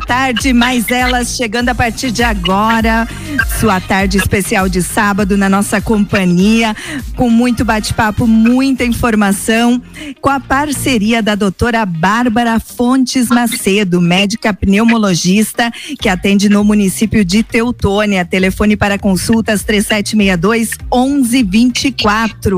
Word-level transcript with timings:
tarde, 0.00 0.52
mais 0.52 0.90
elas 0.90 1.36
chegando 1.36 1.68
a 1.68 1.74
partir 1.74 2.10
de 2.10 2.22
agora. 2.22 3.08
Sua 3.60 3.80
tarde 3.80 4.18
especial 4.18 4.68
de 4.68 4.82
sábado 4.82 5.36
na 5.36 5.48
nossa 5.48 5.80
companhia, 5.80 6.74
com 7.14 7.30
muito 7.30 7.64
bate-papo, 7.64 8.26
muita 8.26 8.84
informação, 8.84 9.80
com 10.20 10.28
a 10.28 10.40
parceria 10.40 11.22
da 11.22 11.34
doutora 11.34 11.84
Bárbara 11.86 12.60
Fontes 12.60 13.28
Macedo, 13.28 14.00
médica 14.00 14.52
pneumologista, 14.52 15.70
que 16.00 16.08
atende 16.08 16.48
no 16.48 16.62
município 16.64 17.24
de 17.24 17.42
Teutônia. 17.42 18.24
Telefone 18.24 18.76
para 18.76 18.98
consultas 18.98 19.62
3762 19.62 20.70
1124. 20.92 22.56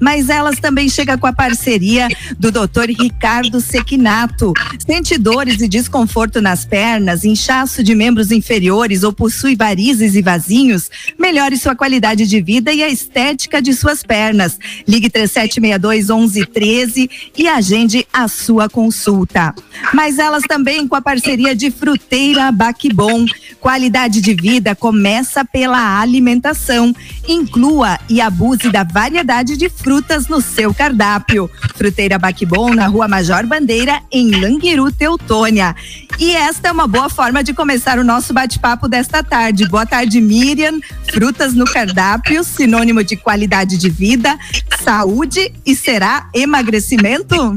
Mas 0.00 0.28
elas 0.28 0.58
também 0.58 0.88
chega 0.88 1.18
com 1.18 1.26
a 1.26 1.32
parceria 1.32 2.08
do 2.38 2.50
doutor 2.50 2.88
Ricardo 2.88 3.60
Sequinato. 3.60 4.52
Sente 4.78 5.18
dores 5.18 5.60
e 5.60 5.68
desconforto 5.68 6.40
nas 6.40 6.64
pernas, 6.64 6.75
inchaço 7.24 7.82
de 7.82 7.94
membros 7.94 8.30
inferiores 8.30 9.02
ou 9.02 9.12
possui 9.12 9.56
varizes 9.56 10.14
e 10.14 10.22
vasinhos? 10.22 10.90
Melhore 11.18 11.56
sua 11.56 11.74
qualidade 11.74 12.26
de 12.26 12.40
vida 12.40 12.72
e 12.72 12.82
a 12.82 12.88
estética 12.88 13.60
de 13.62 13.72
suas 13.74 14.02
pernas. 14.02 14.58
Ligue 14.86 15.10
3762 15.10 16.08
1113 16.08 17.10
e 17.36 17.48
agende 17.48 18.06
a 18.12 18.28
sua 18.28 18.68
consulta. 18.68 19.54
Mas 19.92 20.18
elas 20.18 20.42
também 20.48 20.86
com 20.86 20.96
a 20.96 21.02
parceria 21.02 21.54
de 21.54 21.70
Fruteira 21.70 22.50
Baquibom. 22.52 23.26
Qualidade 23.60 24.20
de 24.20 24.34
vida 24.34 24.74
começa 24.74 25.44
pela 25.44 26.00
alimentação. 26.00 26.94
Inclua 27.28 27.98
e 28.08 28.20
abuse 28.20 28.70
da 28.70 28.84
variedade 28.84 29.56
de 29.56 29.68
frutas 29.68 30.28
no 30.28 30.40
seu 30.40 30.72
cardápio. 30.72 31.50
Fruteira 31.74 32.18
Baquibom 32.18 32.74
na 32.74 32.86
Rua 32.86 33.08
Major 33.08 33.46
Bandeira, 33.46 34.00
em 34.10 34.30
Languiru, 34.30 34.90
Teutônia. 34.92 35.74
E 36.18 36.34
esta 36.34 36.65
é 36.66 36.72
uma 36.72 36.88
boa 36.88 37.08
forma 37.08 37.44
de 37.44 37.54
começar 37.54 37.96
o 37.96 38.02
nosso 38.02 38.34
bate-papo 38.34 38.88
desta 38.88 39.22
tarde. 39.22 39.68
Boa 39.68 39.86
tarde, 39.86 40.20
Miriam. 40.20 40.80
Frutas 41.12 41.54
no 41.54 41.64
cardápio, 41.64 42.42
sinônimo 42.42 43.04
de 43.04 43.16
qualidade 43.16 43.78
de 43.78 43.88
vida, 43.88 44.36
saúde 44.82 45.52
e 45.64 45.76
será 45.76 46.28
emagrecimento? 46.34 47.56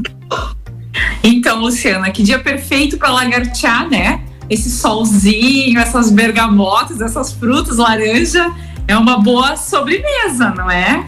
Então, 1.24 1.60
Luciana, 1.60 2.10
que 2.12 2.22
dia 2.22 2.38
perfeito 2.38 2.98
para 2.98 3.10
lagartear, 3.10 3.88
né? 3.88 4.22
Esse 4.48 4.70
solzinho, 4.70 5.80
essas 5.80 6.08
bergamotas, 6.08 7.00
essas 7.00 7.32
frutas, 7.32 7.78
laranja, 7.78 8.48
é 8.86 8.96
uma 8.96 9.18
boa 9.18 9.56
sobremesa, 9.56 10.50
não 10.50 10.70
é? 10.70 11.04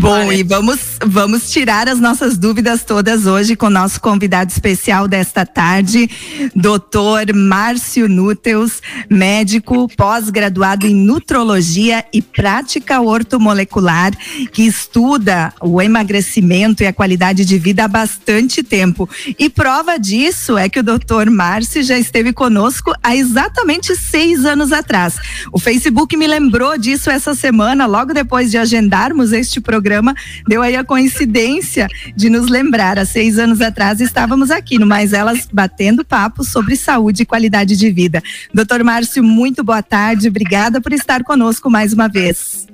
Bom, 0.00 0.32
e 0.32 0.42
vamos, 0.42 0.98
vamos 1.04 1.50
tirar 1.50 1.88
as 1.88 2.00
nossas 2.00 2.38
dúvidas 2.38 2.84
todas 2.84 3.26
hoje 3.26 3.54
com 3.54 3.66
o 3.66 3.70
nosso 3.70 4.00
convidado 4.00 4.50
especial 4.50 5.06
desta 5.06 5.44
tarde, 5.44 6.08
doutor 6.54 7.32
Márcio 7.34 8.08
Núteus, 8.08 8.80
médico 9.10 9.86
pós-graduado 9.94 10.86
em 10.86 10.94
nutrologia 10.94 12.04
e 12.12 12.22
prática 12.22 13.00
ortomolecular, 13.00 14.12
que 14.52 14.62
estuda 14.62 15.52
o 15.60 15.80
emagrecimento 15.82 16.82
e 16.82 16.86
a 16.86 16.92
qualidade 16.92 17.44
de 17.44 17.58
vida 17.58 17.84
há 17.84 17.88
bastante 17.88 18.62
tempo. 18.62 19.08
E 19.38 19.50
prova 19.50 19.98
disso 19.98 20.56
é 20.56 20.68
que 20.68 20.80
o 20.80 20.84
doutor 20.84 21.28
Márcio 21.28 21.82
já 21.82 21.98
esteve 21.98 22.32
conosco 22.32 22.92
há 23.02 23.14
exatamente 23.14 23.94
seis 23.96 24.46
anos 24.46 24.72
atrás. 24.72 25.16
O 25.52 25.58
Facebook 25.58 26.16
me 26.16 26.26
lembrou 26.26 26.78
disso 26.78 27.10
essa 27.10 27.34
semana, 27.34 27.84
logo 27.84 28.14
depois 28.14 28.50
de 28.50 28.56
agendarmos 28.56 29.32
este 29.32 29.43
este 29.44 29.60
programa 29.60 30.14
deu 30.48 30.62
aí 30.62 30.74
a 30.74 30.82
coincidência 30.82 31.86
de 32.16 32.28
nos 32.28 32.48
lembrar. 32.48 32.98
Há 32.98 33.04
seis 33.04 33.38
anos 33.38 33.60
atrás 33.60 34.00
estávamos 34.00 34.50
aqui 34.50 34.78
no 34.78 34.86
Mais 34.86 35.12
Elas 35.12 35.46
batendo 35.52 36.04
papo 36.04 36.42
sobre 36.42 36.74
saúde 36.76 37.22
e 37.22 37.26
qualidade 37.26 37.76
de 37.76 37.90
vida. 37.90 38.22
Doutor 38.52 38.82
Márcio, 38.82 39.22
muito 39.22 39.62
boa 39.62 39.82
tarde. 39.82 40.28
Obrigada 40.28 40.80
por 40.80 40.92
estar 40.92 41.22
conosco 41.22 41.70
mais 41.70 41.92
uma 41.92 42.08
vez. 42.08 42.66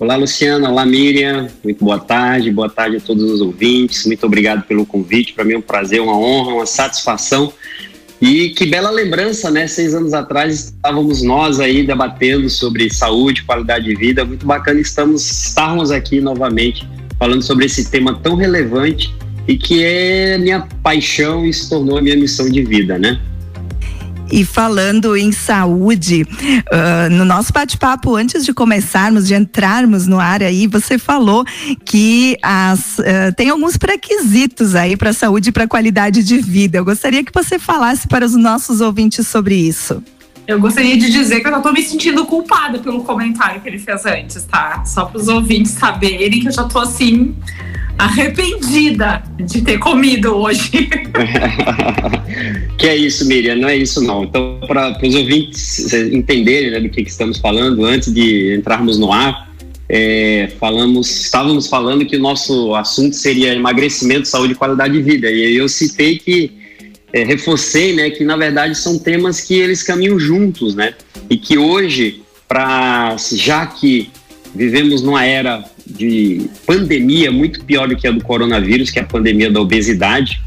Olá, 0.00 0.14
Luciana. 0.14 0.70
Olá, 0.70 0.86
Miriam. 0.86 1.48
Muito 1.64 1.84
boa 1.84 1.98
tarde. 1.98 2.52
Boa 2.52 2.70
tarde 2.70 2.98
a 2.98 3.00
todos 3.00 3.24
os 3.24 3.40
ouvintes. 3.40 4.06
Muito 4.06 4.24
obrigado 4.24 4.62
pelo 4.62 4.86
convite. 4.86 5.32
Para 5.32 5.44
mim 5.44 5.54
é 5.54 5.58
um 5.58 5.62
prazer, 5.62 6.00
uma 6.00 6.16
honra, 6.16 6.54
uma 6.54 6.66
satisfação 6.66 7.52
e 8.20 8.50
que 8.50 8.66
bela 8.66 8.90
lembrança, 8.90 9.50
né? 9.50 9.66
Seis 9.66 9.94
anos 9.94 10.12
atrás 10.12 10.66
estávamos 10.66 11.22
nós 11.22 11.60
aí 11.60 11.86
debatendo 11.86 12.50
sobre 12.50 12.92
saúde, 12.92 13.44
qualidade 13.44 13.84
de 13.84 13.94
vida. 13.94 14.24
Muito 14.24 14.44
bacana 14.44 14.80
estamos 14.80 15.30
estarmos 15.30 15.90
aqui 15.90 16.20
novamente 16.20 16.86
falando 17.18 17.42
sobre 17.42 17.66
esse 17.66 17.90
tema 17.90 18.18
tão 18.18 18.34
relevante 18.34 19.14
e 19.46 19.56
que 19.56 19.82
é 19.84 20.36
minha 20.38 20.66
paixão 20.82 21.44
e 21.44 21.52
se 21.52 21.68
tornou 21.68 21.98
a 21.98 22.02
minha 22.02 22.16
missão 22.16 22.48
de 22.50 22.62
vida, 22.64 22.98
né? 22.98 23.20
E 24.30 24.44
falando 24.44 25.16
em 25.16 25.32
saúde, 25.32 26.22
uh, 26.22 27.10
no 27.10 27.24
nosso 27.24 27.52
bate-papo, 27.52 28.14
antes 28.14 28.44
de 28.44 28.52
começarmos, 28.52 29.26
de 29.26 29.34
entrarmos 29.34 30.06
no 30.06 30.20
ar 30.20 30.42
aí, 30.42 30.66
você 30.66 30.98
falou 30.98 31.44
que 31.84 32.36
as, 32.42 32.98
uh, 32.98 33.34
tem 33.36 33.48
alguns 33.50 33.76
pré-requisitos 33.76 34.74
aí 34.74 34.96
para 34.96 35.10
a 35.10 35.14
saúde 35.14 35.48
e 35.48 35.52
para 35.52 35.64
a 35.64 35.68
qualidade 35.68 36.22
de 36.22 36.38
vida. 36.38 36.78
Eu 36.78 36.84
gostaria 36.84 37.24
que 37.24 37.32
você 37.32 37.58
falasse 37.58 38.06
para 38.06 38.24
os 38.24 38.34
nossos 38.34 38.80
ouvintes 38.80 39.26
sobre 39.26 39.54
isso. 39.54 40.02
Eu 40.48 40.58
gostaria 40.58 40.96
de 40.96 41.10
dizer 41.10 41.40
que 41.40 41.46
eu 41.46 41.50
já 41.50 41.60
tô 41.60 41.70
me 41.70 41.82
sentindo 41.82 42.24
culpada 42.24 42.78
pelo 42.78 43.04
comentário 43.04 43.60
que 43.60 43.68
ele 43.68 43.78
fez 43.78 44.06
antes, 44.06 44.44
tá? 44.44 44.82
Só 44.86 45.04
para 45.04 45.20
os 45.20 45.28
ouvintes 45.28 45.72
saberem 45.72 46.40
que 46.40 46.48
eu 46.48 46.52
já 46.52 46.64
tô 46.64 46.78
assim 46.78 47.36
arrependida 47.98 49.22
de 49.36 49.60
ter 49.60 49.78
comido 49.78 50.34
hoje. 50.34 50.88
que 52.78 52.86
é 52.86 52.96
isso, 52.96 53.28
Miriam, 53.28 53.56
não 53.56 53.68
é 53.68 53.76
isso 53.76 54.00
não. 54.00 54.24
Então, 54.24 54.58
para 54.66 54.96
os 55.06 55.14
ouvintes 55.14 55.92
entenderem 55.92 56.70
né, 56.70 56.80
do 56.80 56.88
que, 56.88 57.04
que, 57.04 57.10
estamos 57.10 57.38
falando, 57.38 57.84
antes 57.84 58.10
de 58.10 58.56
entrarmos 58.56 58.98
no 58.98 59.12
ar, 59.12 59.52
é, 59.86 60.50
falamos, 60.58 61.24
estávamos 61.24 61.66
falando 61.66 62.06
que 62.06 62.16
o 62.16 62.20
nosso 62.20 62.74
assunto 62.74 63.14
seria 63.14 63.52
emagrecimento, 63.54 64.26
saúde 64.26 64.54
e 64.54 64.56
qualidade 64.56 64.94
de 64.94 65.02
vida. 65.02 65.30
E 65.30 65.54
eu 65.54 65.68
citei 65.68 66.18
que 66.18 66.57
é, 67.12 67.24
reforcei, 67.24 67.94
né, 67.94 68.10
que 68.10 68.24
na 68.24 68.36
verdade 68.36 68.76
são 68.76 68.98
temas 68.98 69.40
que 69.40 69.54
eles 69.54 69.82
caminham 69.82 70.18
juntos, 70.18 70.74
né? 70.74 70.94
E 71.28 71.36
que 71.36 71.56
hoje, 71.56 72.22
para 72.46 73.16
já 73.32 73.66
que 73.66 74.10
vivemos 74.54 75.02
numa 75.02 75.24
era 75.24 75.64
de 75.86 76.50
pandemia 76.66 77.30
muito 77.30 77.64
pior 77.64 77.88
do 77.88 77.96
que 77.96 78.06
a 78.06 78.10
do 78.10 78.22
coronavírus, 78.22 78.90
que 78.90 78.98
é 78.98 79.02
a 79.02 79.06
pandemia 79.06 79.50
da 79.50 79.60
obesidade, 79.60 80.40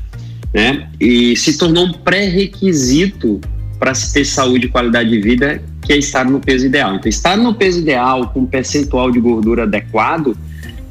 né? 0.53 0.89
E 0.99 1.35
se 1.35 1.57
tornou 1.57 1.85
um 1.85 1.93
pré-requisito 1.93 3.41
para 3.79 3.95
se 3.95 4.13
ter 4.13 4.25
saúde 4.25 4.67
e 4.67 4.69
qualidade 4.69 5.09
de 5.09 5.19
vida, 5.19 5.63
que 5.81 5.93
é 5.93 5.97
estar 5.97 6.25
no 6.25 6.39
peso 6.39 6.67
ideal. 6.67 6.95
Então, 6.95 7.09
estar 7.09 7.35
no 7.35 7.55
peso 7.55 7.79
ideal, 7.79 8.29
com 8.29 8.41
um 8.41 8.45
percentual 8.45 9.09
de 9.09 9.19
gordura 9.19 9.63
adequado, 9.63 10.37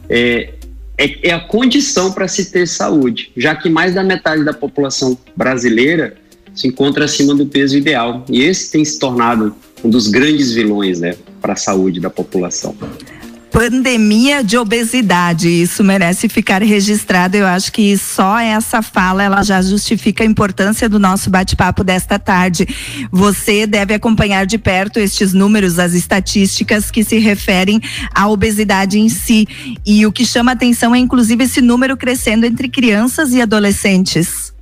é, 0.09 0.55
é, 1.01 1.29
é 1.29 1.33
a 1.33 1.41
condição 1.41 2.13
para 2.13 2.29
se 2.29 2.51
ter 2.51 2.69
saúde, 2.69 3.33
já 3.35 3.55
que 3.55 3.71
mais 3.71 3.95
da 3.95 4.05
metade 4.05 4.45
da 4.45 4.53
população 4.53 5.17
brasileira 5.35 6.15
se 6.55 6.69
encontra 6.69 7.07
acima 7.07 7.35
do 7.35 7.47
peso 7.47 7.79
ideal. 7.79 8.25
E 8.29 8.43
esse 8.43 8.71
tem 8.71 8.85
se 8.85 8.99
tornado 8.99 9.55
um 9.83 9.89
dos 9.89 10.09
grandes 10.09 10.53
vilões 10.53 11.01
né, 11.01 11.17
para 11.41 11.55
a 11.55 11.57
saúde 11.57 12.01
da 12.01 12.11
população 12.11 12.77
pandemia 13.51 14.43
de 14.43 14.57
obesidade. 14.57 15.49
Isso 15.49 15.83
merece 15.83 16.29
ficar 16.29 16.63
registrado. 16.63 17.37
Eu 17.37 17.47
acho 17.47 17.73
que 17.73 17.97
só 17.99 18.39
essa 18.39 18.81
fala 18.81 19.23
ela 19.23 19.43
já 19.43 19.61
justifica 19.61 20.23
a 20.23 20.27
importância 20.27 20.89
do 20.89 20.99
nosso 20.99 21.29
bate-papo 21.29 21.83
desta 21.83 22.19
tarde. 22.19 22.67
Você 23.11 23.67
deve 23.67 23.95
acompanhar 23.95 24.47
de 24.47 24.57
perto 24.57 24.99
estes 24.99 25.33
números, 25.33 25.79
as 25.79 25.95
estatísticas 25.95 26.91
que 26.91 27.03
se 27.03 27.19
referem 27.19 27.81
à 28.15 28.29
obesidade 28.29 28.99
em 28.99 29.09
si. 29.09 29.47
E 29.85 30.07
o 30.07 30.13
que 30.13 30.25
chama 30.25 30.53
atenção 30.53 30.95
é 30.95 30.99
inclusive 30.99 31.45
esse 31.45 31.61
número 31.61 31.97
crescendo 31.97 32.47
entre 32.47 32.69
crianças 32.69 33.33
e 33.33 33.41
adolescentes. 33.41 34.55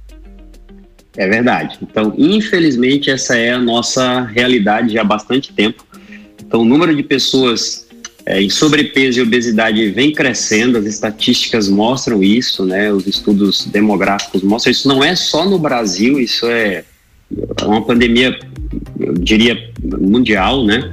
É 1.17 1.27
verdade. 1.27 1.79
Então, 1.83 2.15
infelizmente, 2.17 3.11
essa 3.11 3.37
é 3.37 3.51
a 3.51 3.59
nossa 3.59 4.23
realidade 4.23 4.93
já 4.93 5.01
há 5.01 5.05
bastante 5.05 5.53
tempo. 5.53 5.85
Então, 6.41 6.61
o 6.61 6.65
número 6.65 6.95
de 6.95 7.03
pessoas 7.03 7.88
é, 8.29 8.43
em 8.43 8.51
sobrepeso 8.51 9.19
e 9.19 9.23
obesidade 9.23 9.89
vem 9.89 10.13
crescendo, 10.13 10.77
as 10.77 10.85
estatísticas 10.85 11.67
mostram 11.67 12.23
isso, 12.23 12.63
né? 12.67 12.93
Os 12.93 13.07
estudos 13.07 13.65
demográficos 13.65 14.43
mostram 14.43 14.71
isso. 14.71 14.87
Não 14.87 15.03
é 15.03 15.17
só 15.17 15.49
no 15.49 15.59
Brasil, 15.59 16.21
isso 16.21 16.47
é 16.47 16.85
uma 17.63 17.83
pandemia, 17.83 18.39
eu 19.01 19.15
diria, 19.15 19.71
mundial, 19.83 20.63
né? 20.63 20.93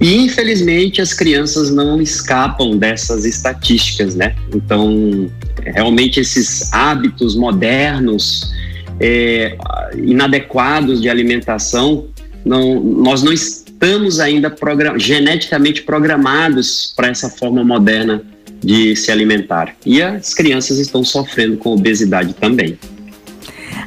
E 0.00 0.16
infelizmente 0.16 1.00
as 1.00 1.14
crianças 1.14 1.70
não 1.70 2.02
escapam 2.02 2.76
dessas 2.76 3.24
estatísticas, 3.24 4.16
né? 4.16 4.34
Então, 4.52 5.30
realmente 5.64 6.18
esses 6.18 6.72
hábitos 6.72 7.36
modernos, 7.36 8.52
é, 8.98 9.56
inadequados 9.96 11.00
de 11.00 11.08
alimentação, 11.08 12.08
não, 12.44 12.80
nós 12.80 13.22
não 13.22 13.32
estamos 13.32 13.63
estamos 13.84 14.18
ainda 14.18 14.50
program 14.50 14.98
geneticamente 14.98 15.82
programados 15.82 16.92
para 16.96 17.08
essa 17.08 17.28
forma 17.28 17.62
moderna 17.62 18.22
de 18.62 18.96
se 18.96 19.10
alimentar. 19.10 19.74
E 19.84 20.00
as 20.00 20.32
crianças 20.32 20.78
estão 20.78 21.04
sofrendo 21.04 21.58
com 21.58 21.74
obesidade 21.74 22.32
também. 22.32 22.78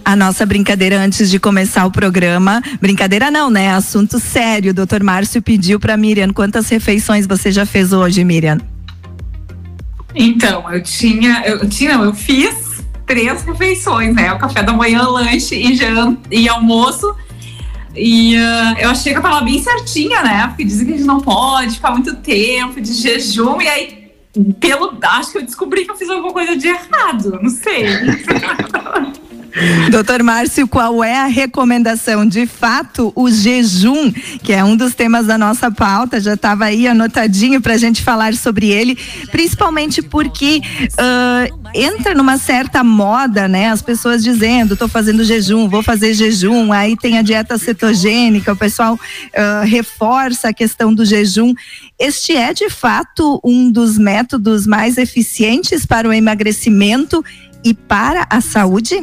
A 0.05 0.15
nossa 0.15 0.45
brincadeira 0.45 0.99
antes 0.99 1.31
de 1.31 1.39
começar 1.39 1.83
o 1.85 1.91
programa, 1.91 2.61
brincadeira 2.79 3.31
não, 3.31 3.49
né? 3.49 3.69
Assunto 3.73 4.19
sério. 4.19 4.69
O 4.69 4.73
doutor 4.73 5.03
Márcio 5.03 5.41
pediu 5.41 5.79
para 5.79 5.97
Miriam 5.97 6.31
quantas 6.31 6.69
refeições 6.69 7.25
você 7.25 7.51
já 7.51 7.65
fez 7.65 7.91
hoje, 7.91 8.23
Miriam? 8.23 8.59
Então, 10.13 10.71
eu 10.71 10.81
tinha, 10.81 11.43
eu 11.45 11.67
tinha, 11.67 11.93
eu 11.93 12.13
fiz 12.13 12.83
três 13.05 13.41
refeições, 13.41 14.15
né? 14.15 14.31
O 14.31 14.37
café 14.37 14.61
da 14.61 14.73
manhã, 14.73 15.01
lanche 15.07 15.55
e, 15.55 15.75
janta, 15.75 16.21
e 16.31 16.47
almoço. 16.47 17.15
E 17.97 18.35
uh, 18.35 18.79
eu 18.79 18.89
achei 18.89 19.11
que 19.11 19.17
eu 19.17 19.23
tava 19.23 19.41
bem 19.41 19.61
certinha, 19.61 20.21
né? 20.23 20.47
Porque 20.47 20.63
dizem 20.63 20.85
que 20.85 20.93
a 20.93 20.97
gente 20.97 21.07
não 21.07 21.19
pode 21.19 21.75
ficar 21.75 21.91
muito 21.91 22.15
tempo 22.17 22.79
de 22.79 22.93
jejum. 22.93 23.61
E 23.61 23.67
aí, 23.67 24.11
pelo. 24.59 24.97
Acho 25.01 25.31
que 25.31 25.37
eu 25.39 25.43
descobri 25.43 25.85
que 25.85 25.91
eu 25.91 25.95
fiz 25.95 26.09
alguma 26.09 26.33
coisa 26.33 26.55
de 26.55 26.67
errado. 26.67 27.39
Não 27.41 27.49
sei. 27.49 27.85
Doutor 29.89 30.21
Márcio, 30.23 30.67
qual 30.67 31.03
é 31.03 31.15
a 31.17 31.25
recomendação? 31.25 32.25
De 32.25 32.45
fato, 32.45 33.11
o 33.15 33.29
jejum, 33.29 34.11
que 34.43 34.53
é 34.53 34.63
um 34.63 34.75
dos 34.75 34.93
temas 34.93 35.25
da 35.25 35.37
nossa 35.37 35.71
pauta, 35.71 36.19
já 36.19 36.33
estava 36.33 36.65
aí 36.65 36.87
anotadinho 36.87 37.61
para 37.61 37.73
a 37.73 37.77
gente 37.77 38.03
falar 38.03 38.33
sobre 38.35 38.69
ele, 38.69 38.97
principalmente 39.31 40.01
porque 40.01 40.61
uh, 40.83 41.69
entra 41.73 42.13
numa 42.13 42.37
certa 42.37 42.83
moda, 42.83 43.47
né? 43.47 43.69
As 43.69 43.81
pessoas 43.81 44.23
dizendo, 44.23 44.73
estou 44.73 44.87
fazendo 44.87 45.23
jejum, 45.23 45.67
vou 45.67 45.81
fazer 45.81 46.13
jejum, 46.13 46.71
aí 46.71 46.95
tem 46.95 47.17
a 47.17 47.21
dieta 47.21 47.57
cetogênica, 47.57 48.53
o 48.53 48.57
pessoal 48.57 48.95
uh, 48.95 49.65
reforça 49.65 50.49
a 50.49 50.53
questão 50.53 50.93
do 50.93 51.05
jejum. 51.05 51.53
Este 51.99 52.35
é 52.35 52.53
de 52.53 52.69
fato 52.69 53.39
um 53.43 53.71
dos 53.71 53.97
métodos 53.97 54.67
mais 54.67 54.97
eficientes 54.97 55.85
para 55.85 56.07
o 56.07 56.13
emagrecimento 56.13 57.23
e 57.63 57.73
para 57.73 58.27
a 58.29 58.41
saúde? 58.41 58.95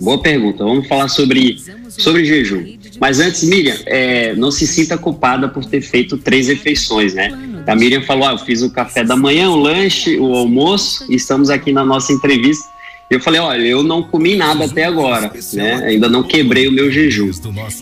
Boa 0.00 0.20
pergunta. 0.22 0.64
Vamos 0.64 0.86
falar 0.86 1.08
sobre, 1.08 1.58
sobre 1.88 2.24
jejum. 2.24 2.64
Mas 3.00 3.20
antes, 3.20 3.42
Miriam, 3.42 3.76
é, 3.86 4.34
não 4.34 4.50
se 4.50 4.66
sinta 4.66 4.96
culpada 4.96 5.48
por 5.48 5.64
ter 5.64 5.80
feito 5.80 6.16
três 6.18 6.48
refeições, 6.48 7.14
né? 7.14 7.30
A 7.66 7.74
Miriam 7.74 8.02
falou: 8.02 8.28
ah, 8.28 8.32
eu 8.32 8.38
fiz 8.38 8.62
o 8.62 8.70
café 8.70 9.04
da 9.04 9.16
manhã, 9.16 9.50
o 9.50 9.56
lanche, 9.56 10.18
o 10.18 10.34
almoço, 10.34 11.04
e 11.10 11.16
estamos 11.16 11.50
aqui 11.50 11.72
na 11.72 11.84
nossa 11.84 12.12
entrevista. 12.12 12.64
Eu 13.12 13.20
falei, 13.20 13.40
olha, 13.40 13.62
eu 13.62 13.82
não 13.82 14.02
comi 14.02 14.36
nada 14.36 14.64
até 14.64 14.84
agora, 14.84 15.30
né? 15.52 15.84
Ainda 15.84 16.08
não 16.08 16.22
quebrei 16.22 16.66
o 16.66 16.72
meu 16.72 16.90
jejum. 16.90 17.30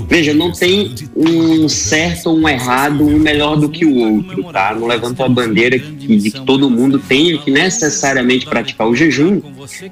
Veja, 0.09 0.35
não 0.35 0.53
tem 0.53 0.95
um 1.15 1.69
certo 1.69 2.31
um 2.31 2.49
errado, 2.49 3.05
um 3.05 3.19
melhor 3.19 3.57
do 3.57 3.69
que 3.69 3.85
o 3.85 3.97
outro, 3.97 4.45
tá? 4.53 4.75
Não 4.75 4.87
levanto 4.87 5.23
a 5.23 5.29
bandeira 5.29 5.79
de 5.79 6.31
que 6.31 6.41
todo 6.41 6.71
mundo 6.71 6.99
tenha 6.99 7.39
que 7.39 7.51
necessariamente 7.51 8.47
praticar 8.47 8.89
o 8.89 8.97
jejum, 8.97 9.41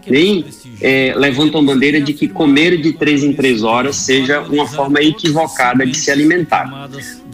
nem 0.06 0.44
é, 0.80 1.14
levantam 1.16 1.64
bandeira 1.64 2.00
de 2.00 2.12
que 2.12 2.28
comer 2.28 2.80
de 2.80 2.92
três 2.92 3.22
em 3.22 3.32
três 3.32 3.62
horas 3.62 3.96
seja 3.96 4.40
uma 4.40 4.66
forma 4.66 5.00
equivocada 5.00 5.86
de 5.86 5.96
se 5.96 6.10
alimentar. 6.10 6.88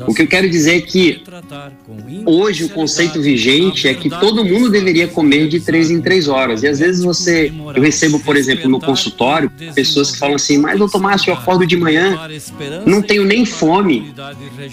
O 0.07 0.15
que 0.15 0.23
eu 0.23 0.27
quero 0.27 0.51
dizer 0.51 0.77
é 0.77 0.81
que 0.81 1.23
hoje 2.27 2.65
o 2.65 2.69
conceito 2.69 3.21
vigente 3.21 3.87
é 3.87 3.95
que 3.95 4.11
todo 4.11 4.45
mundo 4.45 4.71
deveria 4.71 5.07
comer 5.07 5.49
de 5.49 5.61
três 5.61 5.91
em 5.91 6.01
três 6.01 6.29
horas. 6.29 6.63
E 6.63 6.69
às 6.69 6.81
vezes 6.81 7.05
você, 7.05 7.53
recebo, 7.95 8.19
por 8.19 8.37
exemplo, 8.37 8.69
no 8.69 8.81
consultório, 8.81 9.51
pessoas 9.75 10.11
que 10.11 10.19
falam 10.19 10.35
assim: 10.35 10.59
Mas, 10.59 10.79
doutor 10.79 11.01
Márcio, 11.01 11.31
eu 11.31 11.35
acordo 11.35 11.65
de 11.65 11.77
manhã, 11.77 12.19
não 12.85 13.01
tenho 13.01 13.25
nem 13.25 13.47
fome 13.47 14.13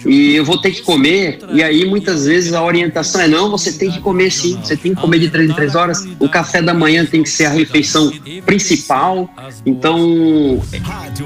e 0.05 0.35
eu 0.35 0.43
vou 0.43 0.57
ter 0.57 0.71
que 0.71 0.81
comer. 0.81 1.39
E 1.53 1.61
aí 1.61 1.85
muitas 1.85 2.25
vezes 2.25 2.53
a 2.53 2.63
orientação 2.63 3.21
é: 3.21 3.27
Não, 3.27 3.49
você 3.51 3.71
tem 3.71 3.91
que 3.91 3.99
comer 3.99 4.31
sim, 4.31 4.57
você 4.61 4.75
tem 4.75 4.95
que 4.95 4.99
comer 4.99 5.19
de 5.19 5.29
três 5.29 5.49
em 5.49 5.53
três 5.53 5.75
horas. 5.75 6.05
O 6.19 6.27
café 6.27 6.61
da 6.61 6.73
manhã 6.73 7.05
tem 7.05 7.21
que 7.21 7.29
ser 7.29 7.45
a 7.45 7.49
refeição 7.49 8.11
principal. 8.45 9.29
Então, 9.65 10.61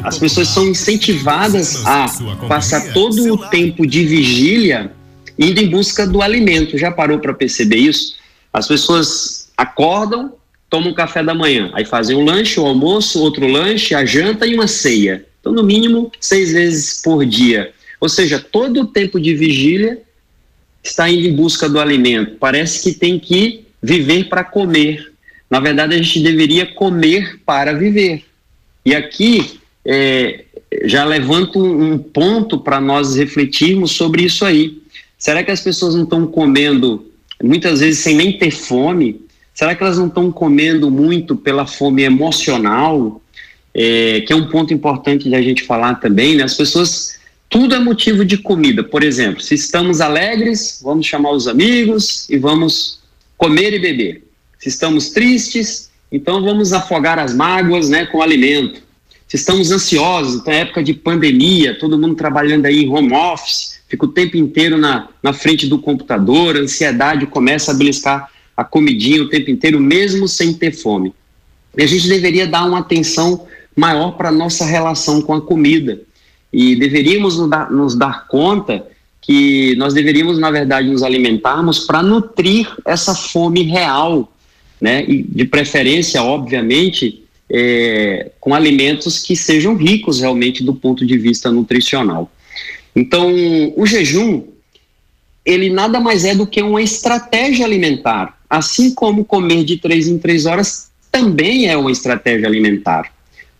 as 0.03 0.18
pessoas 0.18 0.50
são 0.50 0.68
incentivadas 0.68 1.86
a 1.86 2.07
passar 2.48 2.94
todo 2.94 3.33
o 3.33 3.38
tempo 3.50 3.88
de 3.88 4.06
vigília 4.06 4.91
indo 5.39 5.59
em 5.59 5.69
busca 5.69 6.06
do 6.06 6.21
alimento. 6.21 6.77
Já 6.77 6.91
parou 6.91 7.19
para 7.19 7.33
perceber 7.33 7.77
isso? 7.77 8.15
As 8.53 8.68
pessoas 8.68 9.50
acordam, 9.57 10.33
tomam 10.69 10.94
café 10.94 11.23
da 11.23 11.33
manhã, 11.33 11.71
aí 11.73 11.85
fazem 11.85 12.15
um 12.15 12.25
lanche, 12.25 12.59
o 12.59 12.63
um 12.63 12.67
almoço, 12.67 13.21
outro 13.21 13.47
lanche, 13.47 13.94
a 13.94 14.06
janta 14.06 14.45
e 14.45 14.56
uma 14.56 14.67
ceia. 14.67 15.25
Então, 15.39 15.53
no 15.53 15.63
mínimo, 15.63 16.12
seis 16.19 16.53
vezes 16.53 17.01
por 17.03 17.25
dia. 17.25 17.71
Ou 18.01 18.09
seja, 18.09 18.39
todo 18.39 18.81
o 18.81 18.85
tempo 18.85 19.19
de 19.19 19.33
vigília 19.35 20.01
está 20.83 21.09
indo 21.09 21.27
em 21.27 21.35
busca 21.35 21.69
do 21.69 21.79
alimento. 21.79 22.38
Parece 22.39 22.83
que 22.83 22.97
tem 22.97 23.19
que 23.19 23.65
viver 23.81 24.25
para 24.25 24.44
comer. 24.44 25.13
Na 25.50 25.59
verdade, 25.59 25.94
a 25.94 25.97
gente 25.97 26.19
deveria 26.19 26.65
comer 26.65 27.39
para 27.45 27.73
viver. 27.73 28.23
E 28.83 28.94
aqui 28.95 29.59
é, 29.85 30.45
já 30.83 31.06
levanto 31.06 31.63
um 31.63 31.97
ponto 31.97 32.59
para 32.59 32.81
nós 32.81 33.15
refletirmos 33.15 33.91
sobre 33.91 34.23
isso 34.23 34.44
aí. 34.44 34.81
Será 35.17 35.44
que 35.44 35.51
as 35.51 35.62
pessoas 35.62 35.95
não 35.95 36.03
estão 36.03 36.27
comendo, 36.27 37.12
muitas 37.41 37.79
vezes 37.79 38.00
sem 38.00 38.15
nem 38.15 38.38
ter 38.38 38.51
fome? 38.51 39.21
Será 39.56 39.74
que 39.74 39.81
elas 39.81 39.98
não 39.98 40.07
estão 40.07 40.30
comendo 40.34 40.92
muito 40.92 41.34
pela 41.34 41.66
fome 41.66 42.04
emocional? 42.04 43.22
É, 43.74 44.22
que 44.22 44.31
é 44.34 44.36
um 44.36 44.50
ponto 44.50 44.74
importante 44.74 45.30
de 45.30 45.36
a 45.36 45.42
gente 45.42 45.63
falar 45.63 45.96
também, 45.96 46.36
né? 46.36 46.44
As 46.44 46.54
pessoas, 46.54 47.18
tudo 47.50 47.74
é 47.74 47.80
motivo 47.80 48.25
de 48.25 48.38
comida. 48.38 48.84
Por 48.84 49.02
exemplo, 49.02 49.42
se 49.42 49.56
estamos 49.56 50.02
alegres, 50.02 50.81
vamos 50.84 51.06
chamar 51.06 51.31
os 51.31 51.48
amigos 51.48 52.30
e 52.30 52.38
vamos 52.38 53.00
comer 53.38 53.74
e 53.74 53.80
beber. 53.80 54.24
Se 54.60 54.69
estamos 54.69 55.10
tristes, 55.10 55.90
então 56.12 56.44
vamos 56.44 56.74
afogar 56.74 57.18
as 57.18 57.34
mágoas, 57.34 57.90
né, 57.90 58.06
com 58.06 58.22
alimento. 58.22 58.81
Se 59.28 59.38
estamos 59.38 59.72
ansiosos, 59.72 60.36
então 60.36 60.54
é 60.54 60.62
época 60.62 60.84
de 60.84 60.94
pandemia, 60.94 61.78
todo 61.80 61.98
mundo 61.98 62.16
trabalhando 62.16 62.66
aí 62.66 62.84
em 62.84 62.90
home 62.90 63.13
office, 63.13 63.80
fica 63.88 64.06
o 64.06 64.10
tempo 64.10 64.38
inteiro 64.38 64.78
na, 64.78 65.10
na 65.24 65.34
frente 65.34 65.68
do 65.68 65.80
computador, 65.80 66.56
a 66.56 66.60
ansiedade 66.60 67.25
começa 67.25 67.72
a 67.72 67.74
beliscar 67.74 68.30
a 68.56 68.63
comidinha 68.63 69.24
o 69.24 69.30
tempo 69.30 69.52
inteiro, 69.52 69.80
mesmo 69.80 70.28
sem 70.28 70.54
ter 70.54 70.72
fome. 70.72 71.13
E 71.78 71.84
a 71.84 71.88
gente 71.88 72.07
deveria 72.07 72.48
dar 72.48 72.66
uma 72.66 72.80
atenção 72.80 73.46
maior 73.75 74.12
para 74.12 74.30
a 74.30 74.31
nossa 74.31 74.66
relação 74.66 75.22
com 75.22 75.34
a 75.34 75.42
comida. 75.42 76.02
E 76.52 76.75
deveríamos 76.75 77.38
nos 77.69 77.96
dar, 77.96 78.28
conta 78.28 78.88
que 79.22 79.75
nós 79.75 79.94
deveríamos, 79.94 80.38
na 80.38 80.52
verdade, 80.52 80.88
nos 80.88 81.04
alimentarmos 81.04 81.80
para 81.80 82.02
nutrir 82.02 82.72
essa 82.86 83.13
fome 83.13 83.63
real, 83.63 84.31
né? 84.80 85.04
E 85.04 85.24
de 85.24 85.46
preferência, 85.46 86.24
obviamente, 86.24 87.24
é, 87.50 88.31
com 88.40 88.54
alimentos 88.54 89.19
que 89.19 89.36
sejam 89.36 89.75
ricos 89.75 90.19
realmente 90.19 90.63
do 90.63 90.74
ponto 90.74 91.06
de 91.06 91.18
vista 91.18 91.51
nutricional. 91.51 92.32
Então, 92.96 93.34
o 93.75 93.86
jejum, 93.86 94.44
ele 95.44 95.70
nada 95.70 96.00
mais 96.00 96.24
é 96.24 96.34
do 96.34 96.48
que 96.48 96.62
uma 96.62 96.82
estratégia 96.82 97.65
alimentar. 97.65 98.39
Assim 98.55 98.93
como 98.93 99.25
comer 99.25 99.65
de 99.65 99.77
três 99.77 100.07
em 100.07 100.17
três 100.17 100.45
horas 100.45 100.89
também 101.12 101.67
é 101.67 101.75
uma 101.75 101.91
estratégia 101.91 102.47
alimentar. 102.47 103.12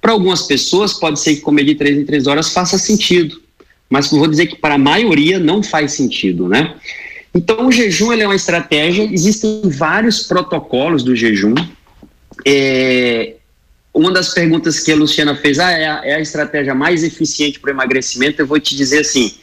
Para 0.02 0.14
algumas 0.14 0.44
pessoas, 0.44 0.94
pode 0.94 1.20
ser 1.20 1.36
que 1.36 1.42
comer 1.42 1.66
de 1.66 1.76
três 1.76 1.98
em 1.98 2.06
três 2.06 2.28
horas 2.28 2.50
faça 2.50 2.78
sentido, 2.78 3.42
mas 3.90 4.10
vou 4.10 4.28
dizer 4.28 4.48
que 4.48 4.56
para 4.56 4.76
a 4.76 4.78
maioria 4.78 5.38
não 5.38 5.62
faz 5.62 5.94
sentido, 5.94 6.48
né? 6.48 6.76
Então, 7.34 7.68
o 7.68 7.72
jejum 7.72 8.14
é 8.14 8.26
uma 8.26 8.36
estratégia, 8.36 9.04
existem 9.04 9.64
vários 9.66 10.24
protocolos 10.24 11.04
do 11.04 11.14
jejum. 11.14 11.56
É, 12.46 13.34
uma 13.94 14.12
das 14.12 14.34
perguntas 14.34 14.80
que 14.80 14.94
a 14.94 14.96
Luciana 14.96 15.36
fez, 15.36 15.60
ah, 15.60 15.72
é 15.72 15.88
a, 15.90 16.02
é 16.06 16.16
a 16.16 16.22
estratégia 16.22 16.74
mais 16.74 17.04
eficiente 17.04 17.60
para 17.60 17.70
o 17.70 17.74
emagrecimento, 17.74 18.42
eu 18.42 18.48
vou 18.48 18.60
te 18.60 18.76
dizer 18.76 19.00
assim, 19.00 19.34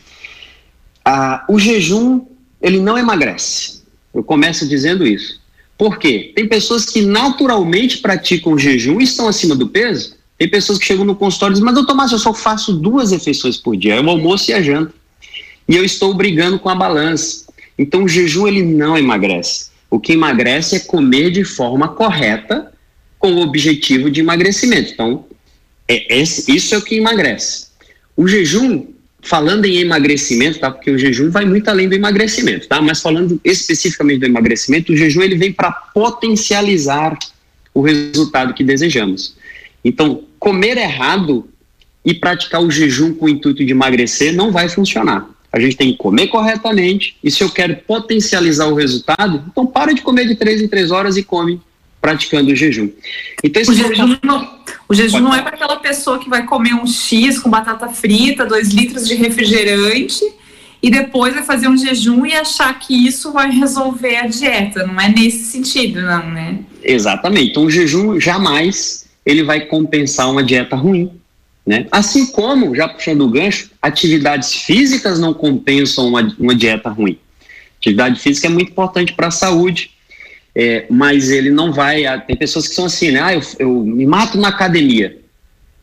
o 1.47 1.59
jejum, 1.59 2.25
ele 2.63 2.81
não 2.81 2.97
emagrece. 2.97 3.83
Eu 4.15 4.23
começo 4.23 4.67
dizendo 4.69 5.07
isso. 5.07 5.42
Por 5.83 5.99
quê? 5.99 6.31
Tem 6.33 6.47
pessoas 6.47 6.85
que 6.85 7.03
naturalmente 7.03 7.99
praticam 7.99 8.57
jejum 8.57 9.01
e 9.01 9.03
estão 9.03 9.27
acima 9.27 9.57
do 9.57 9.67
peso. 9.67 10.15
Tem 10.39 10.49
pessoas 10.49 10.79
que 10.79 10.85
chegam 10.85 11.05
no 11.05 11.17
consultório 11.17 11.55
e 11.55 11.55
dizem, 11.55 11.65
mas 11.65 11.75
doutor 11.75 11.97
Márcio, 11.97 12.15
eu 12.15 12.21
só 12.21 12.33
faço 12.33 12.73
duas 12.73 13.11
refeições 13.11 13.57
por 13.57 13.77
dia, 13.77 13.97
é 13.97 14.01
o 14.01 14.09
almoço 14.09 14.53
e 14.53 14.55
a 14.55 14.63
janta. 14.63 14.95
E 15.69 15.75
eu 15.75 15.85
estou 15.85 16.15
brigando 16.15 16.57
com 16.57 16.69
a 16.69 16.75
balança. 16.77 17.47
Então 17.77 18.05
o 18.05 18.09
jejum, 18.09 18.47
ele 18.47 18.63
não 18.63 18.97
emagrece. 18.97 19.71
O 19.91 19.99
que 19.99 20.13
emagrece 20.13 20.77
é 20.77 20.79
comer 20.79 21.33
de 21.33 21.43
forma 21.43 21.89
correta 21.89 22.73
com 23.19 23.33
o 23.33 23.41
objetivo 23.41 24.09
de 24.09 24.21
emagrecimento. 24.21 24.93
Então, 24.93 25.25
é, 25.89 26.17
é, 26.17 26.23
isso 26.23 26.77
é 26.77 26.79
o 26.79 26.83
que 26.83 26.95
emagrece. 26.95 27.67
O 28.17 28.29
jejum, 28.29 28.87
falando 29.23 29.65
em 29.65 29.77
emagrecimento, 29.77 30.59
tá? 30.59 30.71
Porque 30.71 30.91
o 30.91 30.99
jejum 30.99 31.31
vai 31.31 31.45
muito 31.45 31.69
além 31.69 31.89
do 31.89 31.95
emagrecimento, 31.95 32.67
tá? 32.67 32.83
Mas 32.83 33.01
falando 33.01 33.41
especificamente 33.45 34.19
do 34.21 34.27
emagrecimento, 34.27 34.93
o 34.93 34.97
jejum 34.97 35.23
ele 35.23 35.37
vem 35.37 35.53
para 35.53 35.71
potencializar 35.71 37.17
o 37.73 37.81
resultado 37.81 38.53
que 38.53 38.65
desejamos. 38.65 39.37
Então, 39.85 40.25
comer 40.39 40.77
errado 40.77 41.49
e 42.05 42.13
praticar 42.13 42.61
o 42.61 42.71
jejum 42.71 43.15
com 43.15 43.27
o 43.27 43.29
intuito 43.29 43.65
de 43.65 43.71
emagrecer 43.71 44.35
não 44.35 44.51
vai 44.51 44.69
funcionar. 44.69 45.31
A 45.53 45.61
gente 45.61 45.77
tem 45.77 45.93
que 45.93 45.99
comer 45.99 46.27
corretamente 46.27 47.17
e 47.23 47.31
se 47.31 47.45
eu 47.45 47.51
quero 47.51 47.77
potencializar 47.87 48.67
o 48.67 48.75
resultado, 48.75 49.45
então 49.51 49.67
para 49.67 49.93
de 49.93 50.03
comer 50.03 50.27
de 50.27 50.35
três 50.35 50.61
em 50.61 50.67
três 50.67 50.91
horas 50.91 51.17
e 51.17 51.23
come 51.23 51.61
praticando 52.03 52.51
o 52.51 52.57
jejum. 52.57 52.91
Então, 53.43 53.63
o 53.63 53.73
jejum, 53.73 54.19
não, 54.25 54.59
o 54.89 54.95
jejum 54.95 55.21
não 55.21 55.35
é 55.35 55.41
para 55.41 55.55
aquela 55.55 55.77
pessoa 55.77 56.19
que 56.19 56.29
vai 56.29 56.45
comer 56.45 56.75
um 56.75 56.87
X 56.87 57.39
com 57.39 57.49
batata 57.49 57.89
frita, 57.89 58.45
dois 58.45 58.71
litros 58.71 59.07
de 59.07 59.15
refrigerante 59.15 60.21
e 60.83 60.91
depois 60.91 61.33
vai 61.33 61.45
fazer 61.45 61.69
um 61.69 61.79
jejum 61.79 62.27
e 62.27 62.35
achar 62.35 62.77
que 62.77 63.07
isso 63.07 63.33
vai 63.33 63.53
resolver 63.53 64.17
a 64.17 64.27
dieta. 64.27 64.85
Não 64.85 65.01
é 65.01 65.09
nesse 65.09 65.45
sentido, 65.45 66.03
não, 66.03 66.29
né? 66.29 66.59
Exatamente. 66.83 67.51
Então, 67.51 67.65
o 67.65 67.71
jejum 67.71 68.19
jamais 68.19 69.07
ele 69.25 69.45
vai 69.45 69.61
compensar 69.61 70.29
uma 70.29 70.43
dieta 70.43 70.75
ruim. 70.75 71.13
Né? 71.65 71.87
Assim 71.93 72.27
como, 72.27 72.75
já 72.75 72.89
puxando 72.89 73.21
o 73.21 73.31
gancho, 73.31 73.71
atividades 73.81 74.53
físicas 74.53 75.21
não 75.21 75.33
compensam 75.33 76.09
uma, 76.09 76.35
uma 76.37 76.55
dieta 76.57 76.91
ruim. 76.91 77.17
Atividade 77.79 78.19
física 78.19 78.49
é 78.49 78.51
muito 78.51 78.73
importante 78.73 79.13
para 79.13 79.29
a 79.29 79.31
saúde, 79.31 79.93
é, 80.55 80.87
mas 80.91 81.31
ele 81.31 81.51
não 81.51 81.73
vai. 81.73 82.03
Tem 82.23 82.37
pessoas 82.37 82.69
que 82.69 82.75
são 82.75 82.85
assim, 82.85 83.11
né? 83.11 83.21
Ah, 83.23 83.35
eu, 83.35 83.43
eu 83.59 83.71
me 83.85 84.07
mato 84.07 84.39
na 84.39 84.49
academia. 84.49 85.19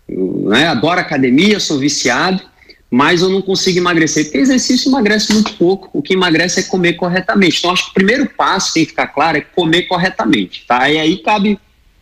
Eu, 0.07 0.45
né, 0.47 0.67
adoro 0.67 0.99
academia, 0.99 1.59
sou 1.59 1.79
viciado, 1.79 2.41
mas 2.89 3.21
eu 3.21 3.29
não 3.29 3.41
consigo 3.41 3.79
emagrecer. 3.79 4.25
Porque 4.25 4.37
exercício 4.37 4.89
emagrece 4.89 5.33
muito 5.33 5.53
pouco. 5.53 5.89
O 5.93 6.01
que 6.01 6.13
emagrece 6.13 6.59
é 6.59 6.63
comer 6.63 6.93
corretamente. 6.93 7.59
Então, 7.59 7.71
acho 7.71 7.85
que 7.85 7.91
o 7.91 7.93
primeiro 7.93 8.29
passo 8.29 8.67
que 8.67 8.73
tem 8.75 8.83
que 8.85 8.91
ficar 8.91 9.07
claro 9.07 9.37
é 9.37 9.41
comer 9.41 9.83
corretamente. 9.83 10.65
Tá? 10.67 10.89
E 10.89 10.99
aí 10.99 11.17
cabe 11.17 11.59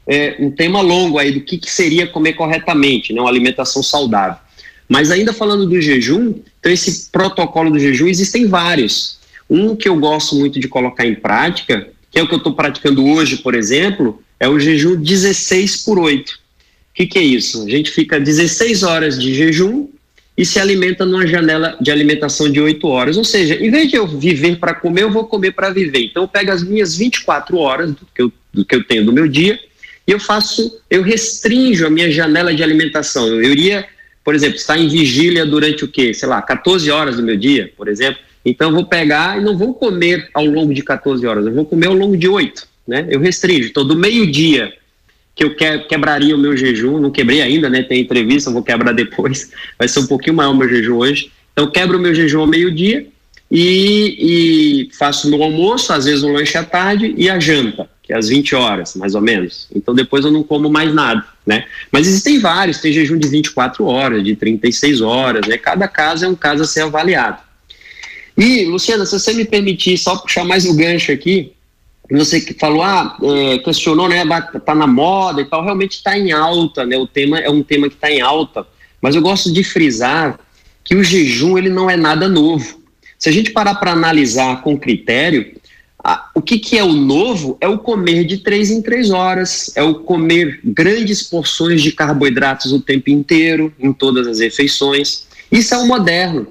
é, 0.07 0.37
um 0.39 0.49
tema 0.49 0.81
longo 0.81 1.19
aí 1.19 1.31
do 1.31 1.41
que, 1.41 1.57
que 1.57 1.69
seria 1.69 2.07
comer 2.07 2.33
corretamente, 2.33 3.11
né, 3.11 3.19
uma 3.19 3.29
alimentação 3.29 3.83
saudável. 3.83 4.37
Mas 4.87 5.11
ainda 5.11 5.33
falando 5.33 5.65
do 5.65 5.81
jejum, 5.81 6.35
então 6.59 6.71
esse 6.71 7.09
protocolo 7.11 7.69
do 7.69 7.77
jejum 7.77 8.07
existem 8.07 8.47
vários. 8.47 9.19
Um 9.49 9.75
que 9.75 9.89
eu 9.89 9.99
gosto 9.99 10.35
muito 10.35 10.59
de 10.59 10.67
colocar 10.67 11.05
em 11.05 11.15
prática, 11.15 11.89
é 12.19 12.23
o 12.23 12.27
que 12.27 12.33
eu 12.33 12.39
estou 12.39 12.53
praticando 12.53 13.05
hoje, 13.05 13.37
por 13.37 13.55
exemplo, 13.55 14.21
é 14.39 14.47
o 14.47 14.59
jejum 14.59 14.95
16 14.95 15.83
por 15.83 15.99
8. 15.99 16.31
O 16.31 16.37
que, 16.93 17.05
que 17.05 17.19
é 17.19 17.23
isso? 17.23 17.63
A 17.65 17.69
gente 17.69 17.91
fica 17.91 18.19
16 18.19 18.83
horas 18.83 19.19
de 19.19 19.33
jejum 19.33 19.87
e 20.37 20.45
se 20.45 20.59
alimenta 20.59 21.05
numa 21.05 21.25
janela 21.25 21.77
de 21.81 21.91
alimentação 21.91 22.49
de 22.49 22.61
8 22.61 22.87
horas. 22.87 23.17
Ou 23.17 23.23
seja, 23.23 23.55
em 23.55 23.71
vez 23.71 23.89
de 23.89 23.95
eu 23.95 24.07
viver 24.07 24.57
para 24.57 24.73
comer, 24.73 25.03
eu 25.03 25.11
vou 25.11 25.25
comer 25.25 25.51
para 25.51 25.69
viver. 25.71 26.05
Então 26.05 26.23
eu 26.23 26.27
pego 26.27 26.51
as 26.51 26.63
minhas 26.63 26.95
24 26.95 27.57
horas 27.57 27.91
do 27.91 28.07
que, 28.13 28.21
eu, 28.21 28.31
do 28.53 28.63
que 28.63 28.75
eu 28.75 28.83
tenho 28.83 29.05
do 29.05 29.13
meu 29.13 29.27
dia 29.27 29.59
e 30.07 30.11
eu 30.11 30.19
faço, 30.19 30.79
eu 30.89 31.01
restringo 31.01 31.85
a 31.85 31.89
minha 31.89 32.09
janela 32.09 32.53
de 32.53 32.63
alimentação. 32.63 33.27
Eu 33.27 33.51
iria, 33.51 33.85
por 34.23 34.33
exemplo, 34.33 34.55
estar 34.55 34.77
em 34.77 34.87
vigília 34.87 35.45
durante 35.45 35.83
o 35.83 35.87
quê? 35.87 36.13
Sei 36.13 36.29
lá, 36.29 36.41
14 36.41 36.89
horas 36.89 37.17
do 37.17 37.23
meu 37.23 37.35
dia, 37.35 37.73
por 37.75 37.87
exemplo. 37.87 38.21
Então 38.49 38.69
eu 38.69 38.75
vou 38.75 38.85
pegar 38.85 39.37
e 39.37 39.43
não 39.43 39.57
vou 39.57 39.73
comer 39.73 40.29
ao 40.33 40.45
longo 40.45 40.73
de 40.73 40.81
14 40.81 41.27
horas, 41.27 41.45
eu 41.45 41.53
vou 41.53 41.65
comer 41.65 41.87
ao 41.87 41.93
longo 41.93 42.15
de 42.15 42.29
8, 42.29 42.65
né? 42.87 43.05
Eu 43.09 43.19
restringo. 43.19 43.65
Então 43.65 43.85
do 43.85 43.95
meio-dia 43.95 44.73
que 45.35 45.43
eu 45.43 45.53
que, 45.53 45.79
quebraria 45.79 46.33
o 46.33 46.39
meu 46.39 46.55
jejum, 46.55 46.97
não 46.97 47.11
quebrei 47.11 47.41
ainda, 47.41 47.69
né? 47.69 47.83
Tem 47.83 47.99
entrevista, 47.99 48.49
eu 48.49 48.53
vou 48.53 48.63
quebrar 48.63 48.93
depois. 48.93 49.51
Vai 49.77 49.89
ser 49.89 49.99
um 49.99 50.07
pouquinho 50.07 50.37
maior 50.37 50.51
o 50.51 50.55
meu 50.55 50.69
jejum 50.69 50.95
hoje. 50.95 51.29
Então 51.51 51.65
eu 51.65 51.71
quebro 51.71 51.97
o 51.97 52.01
meu 52.01 52.15
jejum 52.15 52.39
ao 52.39 52.47
meio-dia 52.47 53.05
e, 53.51 54.87
e 54.87 54.95
faço 54.97 55.29
meu 55.29 55.43
almoço, 55.43 55.91
às 55.91 56.05
vezes 56.05 56.23
um 56.23 56.31
lanche 56.31 56.57
à 56.57 56.63
tarde 56.63 57.13
e 57.17 57.29
a 57.29 57.39
janta 57.39 57.89
que 58.07 58.13
é 58.13 58.17
às 58.17 58.29
20 58.29 58.55
horas, 58.55 58.95
mais 58.95 59.15
ou 59.15 59.21
menos. 59.21 59.67
Então 59.75 59.93
depois 59.93 60.23
eu 60.23 60.31
não 60.31 60.41
como 60.41 60.69
mais 60.69 60.93
nada, 60.93 61.25
né? 61.45 61.65
Mas 61.91 62.07
existem 62.07 62.39
vários, 62.39 62.79
tem 62.79 62.93
jejum 62.93 63.17
de 63.17 63.27
24 63.27 63.83
horas, 63.83 64.23
de 64.23 64.33
36 64.33 65.01
horas, 65.01 65.45
né? 65.45 65.57
Cada 65.57 65.89
caso 65.89 66.23
é 66.23 66.27
um 66.29 66.35
caso 66.35 66.63
a 66.63 66.65
ser 66.65 66.83
avaliado. 66.83 67.46
E, 68.37 68.65
Luciana, 68.65 69.05
se 69.05 69.19
você 69.19 69.33
me 69.33 69.45
permitir 69.45 69.97
só 69.97 70.15
puxar 70.15 70.45
mais 70.45 70.65
um 70.65 70.75
gancho 70.75 71.11
aqui, 71.11 71.53
você 72.09 72.39
que 72.39 72.53
falou, 72.53 72.83
ah, 72.83 73.17
é, 73.21 73.57
questionou, 73.59 74.07
né, 74.07 74.23
tá 74.65 74.75
na 74.75 74.87
moda 74.87 75.41
e 75.41 75.45
tal, 75.45 75.63
realmente 75.63 75.93
está 75.93 76.17
em 76.17 76.31
alta, 76.31 76.85
né, 76.85 76.95
o 76.97 77.07
tema 77.07 77.39
é 77.39 77.49
um 77.49 77.63
tema 77.63 77.89
que 77.89 77.95
está 77.95 78.11
em 78.11 78.21
alta, 78.21 78.65
mas 79.01 79.15
eu 79.15 79.21
gosto 79.21 79.51
de 79.51 79.63
frisar 79.63 80.39
que 80.83 80.95
o 80.95 81.03
jejum, 81.03 81.57
ele 81.57 81.69
não 81.69 81.89
é 81.89 81.97
nada 81.97 82.29
novo. 82.29 82.79
Se 83.19 83.27
a 83.27 83.31
gente 83.31 83.51
parar 83.51 83.75
para 83.75 83.91
analisar 83.91 84.61
com 84.61 84.77
critério, 84.77 85.53
o 86.33 86.41
que, 86.41 86.59
que 86.59 86.77
é 86.77 86.83
o 86.83 86.93
novo? 86.93 87.57
É 87.59 87.67
o 87.67 87.77
comer 87.77 88.23
de 88.23 88.37
três 88.37 88.69
em 88.71 88.81
três 88.81 89.09
horas, 89.09 89.71
é 89.75 89.83
o 89.83 89.95
comer 89.95 90.61
grandes 90.63 91.23
porções 91.23 91.81
de 91.81 91.91
carboidratos 91.91 92.71
o 92.71 92.79
tempo 92.79 93.09
inteiro, 93.09 93.73
em 93.77 93.91
todas 93.91 94.27
as 94.27 94.39
refeições. 94.39 95.27
Isso 95.51 95.73
é 95.73 95.77
o 95.77 95.87
moderno. 95.87 96.47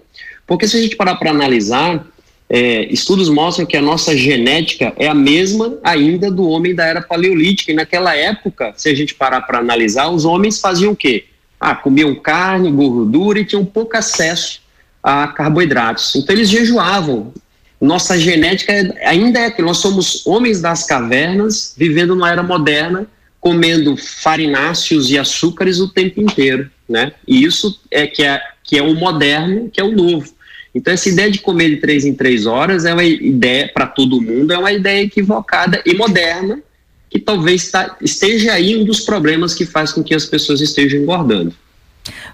Porque 0.46 0.68
se 0.68 0.76
a 0.76 0.80
gente 0.80 0.96
parar 0.96 1.16
para 1.16 1.30
analisar, 1.30 2.06
é, 2.48 2.84
estudos 2.92 3.28
mostram 3.28 3.66
que 3.66 3.76
a 3.76 3.82
nossa 3.82 4.16
genética 4.16 4.92
é 4.96 5.08
a 5.08 5.14
mesma 5.14 5.78
ainda 5.82 6.30
do 6.30 6.48
homem 6.48 6.74
da 6.74 6.86
era 6.86 7.02
paleolítica. 7.02 7.72
E 7.72 7.74
naquela 7.74 8.14
época, 8.14 8.72
se 8.76 8.88
a 8.88 8.94
gente 8.94 9.14
parar 9.14 9.42
para 9.42 9.58
analisar, 9.58 10.08
os 10.08 10.24
homens 10.24 10.60
faziam 10.60 10.92
o 10.92 10.96
quê? 10.96 11.24
Ah, 11.58 11.74
comiam 11.74 12.14
carne, 12.14 12.70
gordura 12.70 13.40
e 13.40 13.44
tinham 13.44 13.64
pouco 13.64 13.96
acesso 13.96 14.60
a 15.02 15.28
carboidratos. 15.28 16.14
Então 16.14 16.34
eles 16.34 16.48
jejuavam, 16.48 17.32
nossa 17.80 18.18
genética 18.18 18.72
ainda 19.04 19.40
é 19.40 19.50
que 19.50 19.62
nós 19.62 19.78
somos 19.78 20.26
homens 20.26 20.60
das 20.60 20.86
cavernas, 20.86 21.74
vivendo 21.76 22.14
numa 22.14 22.30
era 22.30 22.42
moderna, 22.42 23.06
comendo 23.40 23.96
farináceos 23.96 25.10
e 25.10 25.18
açúcares 25.18 25.78
o 25.78 25.88
tempo 25.88 26.20
inteiro, 26.20 26.70
né? 26.88 27.12
E 27.26 27.44
isso 27.44 27.80
é 27.90 28.06
que 28.06 28.22
é, 28.24 28.40
que 28.64 28.78
é 28.78 28.82
o 28.82 28.94
moderno, 28.94 29.70
que 29.70 29.80
é 29.80 29.84
o 29.84 29.92
novo. 29.92 30.35
Então, 30.76 30.92
essa 30.92 31.08
ideia 31.08 31.30
de 31.30 31.38
comer 31.38 31.70
de 31.70 31.76
três 31.78 32.04
em 32.04 32.12
três 32.12 32.44
horas 32.44 32.84
é 32.84 32.92
uma 32.92 33.02
ideia, 33.02 33.70
para 33.72 33.86
todo 33.86 34.20
mundo, 34.20 34.52
é 34.52 34.58
uma 34.58 34.70
ideia 34.70 35.04
equivocada 35.04 35.82
e 35.86 35.94
moderna, 35.94 36.60
que 37.08 37.18
talvez 37.18 37.70
tá, 37.70 37.96
esteja 38.02 38.52
aí 38.52 38.76
um 38.76 38.84
dos 38.84 39.00
problemas 39.00 39.54
que 39.54 39.64
faz 39.64 39.90
com 39.90 40.04
que 40.04 40.14
as 40.14 40.26
pessoas 40.26 40.60
estejam 40.60 41.00
engordando. 41.00 41.54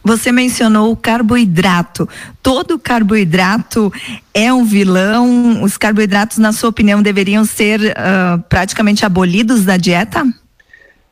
Você 0.02 0.32
mencionou 0.32 0.90
o 0.90 0.96
carboidrato. 0.96 2.08
Todo 2.42 2.80
carboidrato 2.80 3.92
é 4.34 4.52
um 4.52 4.64
vilão? 4.64 5.62
Os 5.62 5.78
carboidratos, 5.78 6.38
na 6.38 6.52
sua 6.52 6.70
opinião, 6.70 7.00
deveriam 7.00 7.44
ser 7.44 7.80
uh, 7.80 8.42
praticamente 8.48 9.06
abolidos 9.06 9.64
da 9.64 9.76
dieta? 9.76 10.24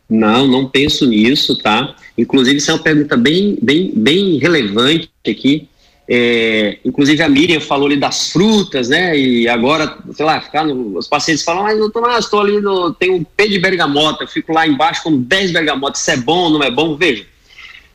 Não, 0.09 0.49
não 0.49 0.69
penso 0.69 1.07
nisso, 1.07 1.57
tá? 1.63 1.95
Inclusive, 2.19 2.57
isso 2.57 2.73
é 2.73 2.75
uma 2.75 2.83
pergunta 2.83 3.17
bem, 3.17 3.57
bem, 3.63 3.93
bem 3.95 4.37
relevante 4.39 5.09
aqui. 5.25 5.69
É, 6.13 6.79
inclusive 6.85 7.23
a 7.23 7.29
Miriam 7.29 7.61
falou 7.61 7.87
ali 7.87 7.97
das 7.97 8.33
frutas, 8.33 8.89
né? 8.89 9.17
E 9.17 9.49
agora, 9.49 9.97
sei 10.13 10.27
lá, 10.27 10.41
ficar 10.41 10.65
no, 10.65 10.99
os 10.99 11.07
pacientes 11.07 11.45
falam, 11.45 11.63
mas 11.63 11.79
doutor, 11.79 12.11
ah, 12.11 12.19
estou 12.19 12.41
ali, 12.41 12.61
no, 12.61 12.93
tem 12.93 13.13
um 13.13 13.23
pé 13.23 13.47
de 13.47 13.61
bergamota, 13.61 14.27
fico 14.27 14.53
lá 14.53 14.67
embaixo 14.67 15.05
com 15.05 15.17
10 15.17 15.53
bergamotas, 15.53 16.01
isso 16.01 16.11
é 16.11 16.17
bom, 16.17 16.51
não 16.51 16.65
é 16.65 16.71
bom? 16.71 16.97
Veja, 16.97 17.25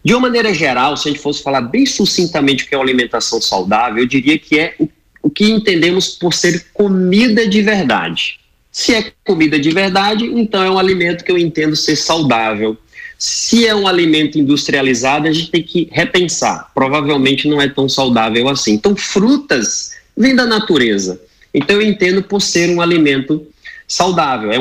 de 0.02 0.14
uma 0.14 0.22
maneira 0.22 0.54
geral, 0.54 0.96
se 0.96 1.10
a 1.10 1.12
gente 1.12 1.22
fosse 1.22 1.44
falar 1.44 1.60
bem 1.60 1.86
sucintamente 1.86 2.64
o 2.64 2.68
que 2.70 2.74
é 2.74 2.78
uma 2.78 2.86
alimentação 2.86 3.42
saudável, 3.42 4.02
eu 4.02 4.08
diria 4.08 4.40
que 4.40 4.58
é 4.60 4.76
o, 4.80 4.88
o 5.24 5.30
que 5.30 5.52
entendemos 5.52 6.08
por 6.08 6.34
ser 6.34 6.68
comida 6.74 7.46
de 7.46 7.62
verdade. 7.62 8.40
Se 8.72 8.94
é 8.94 9.12
comida 9.26 9.60
de 9.60 9.72
verdade, 9.72 10.26
então 10.26 10.64
é 10.64 10.72
um 10.72 10.80
alimento 10.80 11.26
que 11.26 11.32
eu 11.34 11.38
entendo 11.38 11.76
ser 11.76 11.98
saudável. 11.98 12.78
Se 13.18 13.66
é 13.66 13.74
um 13.74 13.88
alimento 13.88 14.38
industrializado, 14.38 15.28
a 15.28 15.32
gente 15.32 15.52
tem 15.52 15.64
que 15.64 15.90
repensar. 15.92 16.72
Provavelmente 16.74 17.48
não 17.48 17.62
é 17.62 17.68
tão 17.68 17.88
saudável 17.88 18.48
assim. 18.50 18.74
Então, 18.74 18.96
frutas 18.96 19.92
vêm 20.16 20.36
da 20.36 20.46
natureza. 20.46 21.20
Então, 21.54 21.78
eu 21.78 21.82
entendo 21.82 22.22
por 22.24 22.42
ser 22.42 22.70
um 22.70 22.82
alimento 22.82 23.48
saudável. 23.88 24.52
É 24.52 24.58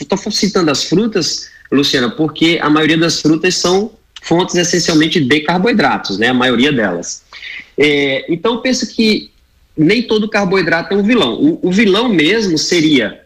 estou 0.00 0.18
citando 0.30 0.70
as 0.70 0.84
frutas, 0.84 1.48
Luciana, 1.70 2.10
porque 2.10 2.58
a 2.62 2.70
maioria 2.70 2.96
das 2.96 3.20
frutas 3.20 3.56
são 3.56 3.92
fontes 4.22 4.54
essencialmente 4.54 5.20
de 5.20 5.40
carboidratos, 5.40 6.16
né, 6.16 6.28
a 6.28 6.34
maioria 6.34 6.72
delas. 6.72 7.22
É, 7.76 8.24
então, 8.32 8.54
eu 8.54 8.60
penso 8.60 8.86
que 8.94 9.30
nem 9.76 10.02
todo 10.02 10.28
carboidrato 10.28 10.94
é 10.94 10.96
um 10.96 11.02
vilão. 11.02 11.34
O, 11.34 11.68
o, 11.68 11.72
vilão 11.72 12.08
mesmo 12.08 12.58
seria 12.58 13.22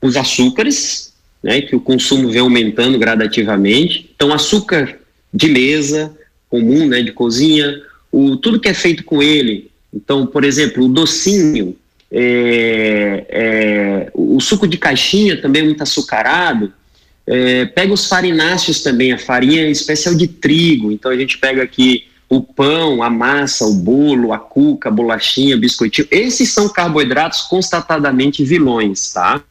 os 0.00 0.16
açúcares, 0.16 1.13
né, 1.44 1.60
que 1.60 1.76
o 1.76 1.80
consumo 1.80 2.30
vem 2.30 2.40
aumentando 2.40 2.98
gradativamente. 2.98 4.10
Então, 4.16 4.32
açúcar 4.32 4.98
de 5.32 5.46
mesa, 5.48 6.10
comum, 6.48 6.88
né, 6.88 7.02
de 7.02 7.12
cozinha, 7.12 7.82
o, 8.10 8.34
tudo 8.38 8.58
que 8.58 8.68
é 8.68 8.72
feito 8.72 9.04
com 9.04 9.22
ele. 9.22 9.70
Então, 9.92 10.26
por 10.26 10.42
exemplo, 10.42 10.86
o 10.86 10.88
docinho, 10.88 11.76
é, 12.10 13.26
é, 13.28 14.10
o 14.14 14.40
suco 14.40 14.66
de 14.66 14.78
caixinha 14.78 15.36
também 15.36 15.60
é 15.60 15.64
muito 15.66 15.82
açucarado. 15.82 16.72
É, 17.26 17.66
pega 17.66 17.92
os 17.92 18.08
farináceos 18.08 18.82
também, 18.82 19.12
a 19.12 19.18
farinha 19.18 19.68
especial 19.68 20.14
de 20.14 20.26
trigo. 20.26 20.90
Então 20.90 21.10
a 21.10 21.16
gente 21.16 21.36
pega 21.36 21.62
aqui 21.62 22.06
o 22.26 22.40
pão, 22.40 23.02
a 23.02 23.10
massa, 23.10 23.66
o 23.66 23.74
bolo, 23.74 24.32
a 24.32 24.38
cuca, 24.38 24.88
a 24.88 24.92
bolachinha, 24.92 25.58
biscoitinho. 25.58 26.08
Esses 26.10 26.54
são 26.54 26.70
carboidratos 26.70 27.42
constatadamente 27.42 28.42
vilões, 28.42 29.12
tá? 29.12 29.42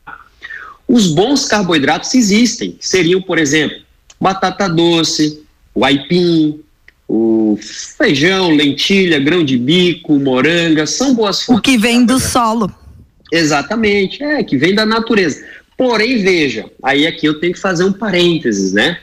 Os 0.88 1.08
bons 1.08 1.46
carboidratos 1.46 2.14
existem. 2.14 2.78
Seriam, 2.80 3.22
por 3.22 3.38
exemplo, 3.38 3.78
batata 4.20 4.68
doce, 4.68 5.44
o 5.74 5.84
aipim, 5.84 6.60
o 7.08 7.58
feijão, 7.98 8.52
lentilha, 8.52 9.20
grão 9.20 9.44
de 9.44 9.58
bico, 9.58 10.18
moranga, 10.20 10.86
são 10.86 11.14
boas 11.14 11.42
fontes. 11.42 11.60
O 11.60 11.62
que 11.62 11.78
vem 11.78 12.06
do 12.06 12.20
solo. 12.20 12.72
Exatamente, 13.32 14.24
é, 14.24 14.44
que 14.44 14.58
vem 14.58 14.76
da 14.76 14.86
natureza. 14.86 15.44
Porém, 15.78 16.22
veja, 16.22 16.66
aí 16.82 17.08
aqui 17.08 17.26
eu 17.26 17.40
tenho 17.40 17.54
que 17.54 17.60
fazer 17.60 17.84
um 17.84 17.94
parênteses, 17.94 18.74
né? 18.74 19.00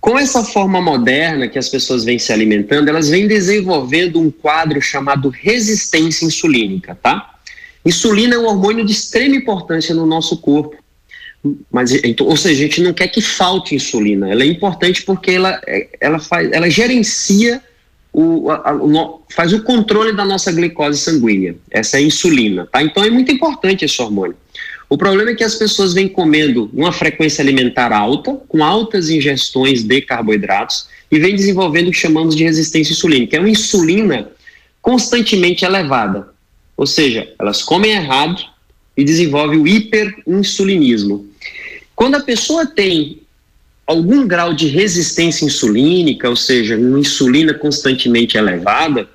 Com 0.00 0.16
essa 0.16 0.44
forma 0.44 0.80
moderna 0.80 1.48
que 1.48 1.58
as 1.58 1.68
pessoas 1.68 2.04
vêm 2.04 2.18
se 2.18 2.32
alimentando, 2.32 2.88
elas 2.88 3.08
vêm 3.08 3.26
desenvolvendo 3.26 4.20
um 4.20 4.30
quadro 4.30 4.80
chamado 4.80 5.28
resistência 5.28 6.24
insulínica, 6.24 6.96
tá? 7.02 7.35
Insulina 7.86 8.34
é 8.34 8.38
um 8.38 8.46
hormônio 8.46 8.84
de 8.84 8.90
extrema 8.90 9.36
importância 9.36 9.94
no 9.94 10.04
nosso 10.04 10.36
corpo. 10.38 10.76
Mas, 11.70 11.92
então, 11.92 12.26
ou 12.26 12.36
seja, 12.36 12.60
a 12.60 12.66
gente 12.66 12.82
não 12.82 12.92
quer 12.92 13.06
que 13.06 13.20
falte 13.20 13.76
insulina. 13.76 14.28
Ela 14.28 14.42
é 14.42 14.46
importante 14.46 15.02
porque 15.02 15.30
ela, 15.30 15.60
ela, 16.00 16.18
faz, 16.18 16.50
ela 16.50 16.68
gerencia 16.68 17.62
o, 18.12 18.50
a, 18.50 18.74
faz 19.32 19.52
o 19.52 19.62
controle 19.62 20.12
da 20.12 20.24
nossa 20.24 20.50
glicose 20.50 20.98
sanguínea. 20.98 21.54
Essa 21.70 21.98
é 21.98 22.00
a 22.00 22.02
insulina, 22.02 22.66
tá? 22.66 22.82
Então 22.82 23.04
é 23.04 23.10
muito 23.10 23.30
importante 23.30 23.84
esse 23.84 24.02
hormônio. 24.02 24.36
O 24.88 24.98
problema 24.98 25.30
é 25.30 25.34
que 25.34 25.44
as 25.44 25.54
pessoas 25.54 25.94
vêm 25.94 26.08
comendo 26.08 26.68
uma 26.72 26.90
frequência 26.90 27.42
alimentar 27.42 27.92
alta, 27.92 28.34
com 28.48 28.64
altas 28.64 29.10
ingestões 29.10 29.84
de 29.84 30.00
carboidratos, 30.00 30.88
e 31.10 31.20
vêm 31.20 31.36
desenvolvendo 31.36 31.88
o 31.88 31.90
que 31.92 31.98
chamamos 31.98 32.34
de 32.34 32.42
resistência 32.42 32.92
insulínica. 32.92 33.36
É 33.36 33.40
uma 33.40 33.50
insulina 33.50 34.28
constantemente 34.82 35.64
elevada. 35.64 36.34
Ou 36.76 36.86
seja, 36.86 37.32
elas 37.38 37.62
comem 37.62 37.92
errado 37.92 38.42
e 38.96 39.04
desenvolvem 39.04 39.58
o 39.58 39.66
hiperinsulinismo. 39.66 41.26
Quando 41.94 42.16
a 42.16 42.20
pessoa 42.20 42.66
tem 42.66 43.22
algum 43.86 44.26
grau 44.26 44.52
de 44.52 44.66
resistência 44.66 45.44
insulínica, 45.44 46.28
ou 46.28 46.36
seja, 46.36 46.76
uma 46.76 46.98
insulina 46.98 47.54
constantemente 47.54 48.36
elevada, 48.36 49.08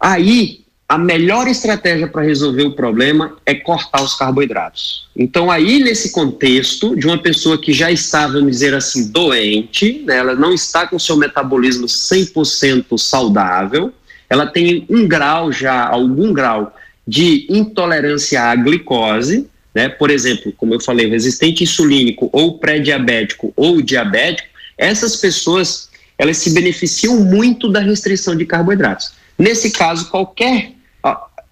aí 0.00 0.64
a 0.88 0.96
melhor 0.96 1.46
estratégia 1.46 2.08
para 2.08 2.22
resolver 2.22 2.62
o 2.62 2.74
problema 2.74 3.36
é 3.44 3.54
cortar 3.54 4.02
os 4.02 4.14
carboidratos. 4.14 5.06
Então, 5.14 5.50
aí, 5.50 5.80
nesse 5.80 6.12
contexto 6.12 6.96
de 6.96 7.06
uma 7.06 7.18
pessoa 7.18 7.58
que 7.58 7.74
já 7.74 7.92
está, 7.92 8.26
vamos 8.26 8.52
dizer 8.52 8.72
assim, 8.72 9.10
doente, 9.10 10.02
né, 10.06 10.16
ela 10.16 10.34
não 10.34 10.54
está 10.54 10.86
com 10.86 10.98
seu 10.98 11.14
metabolismo 11.16 11.86
100% 11.86 12.96
saudável, 12.96 13.92
ela 14.30 14.46
tem 14.46 14.86
um 14.88 15.06
grau 15.06 15.52
já, 15.52 15.86
algum 15.86 16.32
grau 16.32 16.74
de 17.08 17.46
intolerância 17.48 18.42
à 18.42 18.54
glicose, 18.54 19.48
né, 19.74 19.88
por 19.88 20.10
exemplo, 20.10 20.52
como 20.58 20.74
eu 20.74 20.80
falei, 20.80 21.08
resistente 21.08 21.64
insulínico 21.64 22.28
ou 22.30 22.58
pré-diabético 22.58 23.50
ou 23.56 23.80
diabético, 23.80 24.46
essas 24.76 25.16
pessoas, 25.16 25.88
elas 26.18 26.36
se 26.36 26.52
beneficiam 26.52 27.18
muito 27.20 27.70
da 27.70 27.80
restrição 27.80 28.36
de 28.36 28.44
carboidratos. 28.44 29.12
Nesse 29.38 29.70
caso, 29.70 30.10
qualquer 30.10 30.72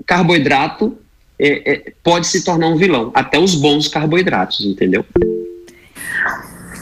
carboidrato 0.05 0.99
é, 1.39 1.73
é, 1.73 1.93
pode 2.05 2.27
se 2.27 2.45
tornar 2.45 2.69
um 2.69 2.77
vilão, 2.77 3.11
até 3.15 3.39
os 3.39 3.55
bons 3.55 3.89
carboidratos, 3.89 4.61
entendeu? 4.61 5.07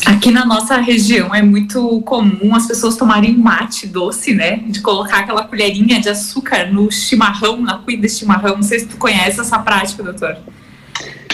Aqui 0.06 0.30
na 0.30 0.44
nossa 0.44 0.76
região 0.76 1.34
é 1.34 1.42
muito 1.42 2.00
comum 2.02 2.54
as 2.54 2.66
pessoas 2.66 2.96
tomarem 2.96 3.37
mate 3.37 3.87
doce, 3.87 4.34
né? 4.34 4.56
De 4.66 4.80
colocar 4.80 5.20
aquela 5.20 5.44
colherinha 5.44 5.99
de 5.99 6.08
açúcar 6.11 6.70
no 6.70 6.90
chimarrão, 6.90 7.61
na 7.61 7.78
cuida 7.78 8.06
de 8.06 8.12
chimarrão. 8.12 8.56
Não 8.56 8.62
sei 8.62 8.80
se 8.80 8.87
tu 8.87 8.96
conhece 8.99 9.40
essa 9.40 9.58
prática, 9.58 10.02
doutor. 10.02 10.37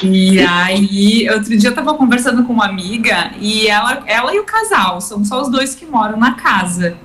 E 0.03 0.41
aí, 0.41 1.29
outro 1.31 1.57
dia 1.59 1.71
eu 1.71 1.75
tava 1.75 1.95
conversando 1.95 2.45
com 2.45 2.53
uma 2.53 2.67
amiga 2.67 3.33
e 3.41 3.67
ela, 3.67 4.03
ela 4.07 4.35
e 4.35 4.39
o 4.39 4.45
casal, 4.45 5.01
são 5.01 5.25
só 5.25 5.43
os 5.43 5.51
dois 5.51 5.75
que 5.75 5.85
moram 5.85 6.17
na 6.17 6.33
casa. 6.33 6.97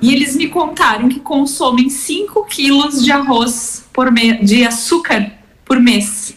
E 0.00 0.12
eles 0.14 0.34
me 0.34 0.48
contaram 0.48 1.08
que 1.08 1.20
consomem 1.20 1.90
5 1.90 2.44
quilos 2.46 3.04
de 3.04 3.12
arroz 3.12 3.84
por 3.92 4.10
de 4.12 4.64
açúcar 4.64 5.30
por 5.64 5.78
mês. 5.78 6.34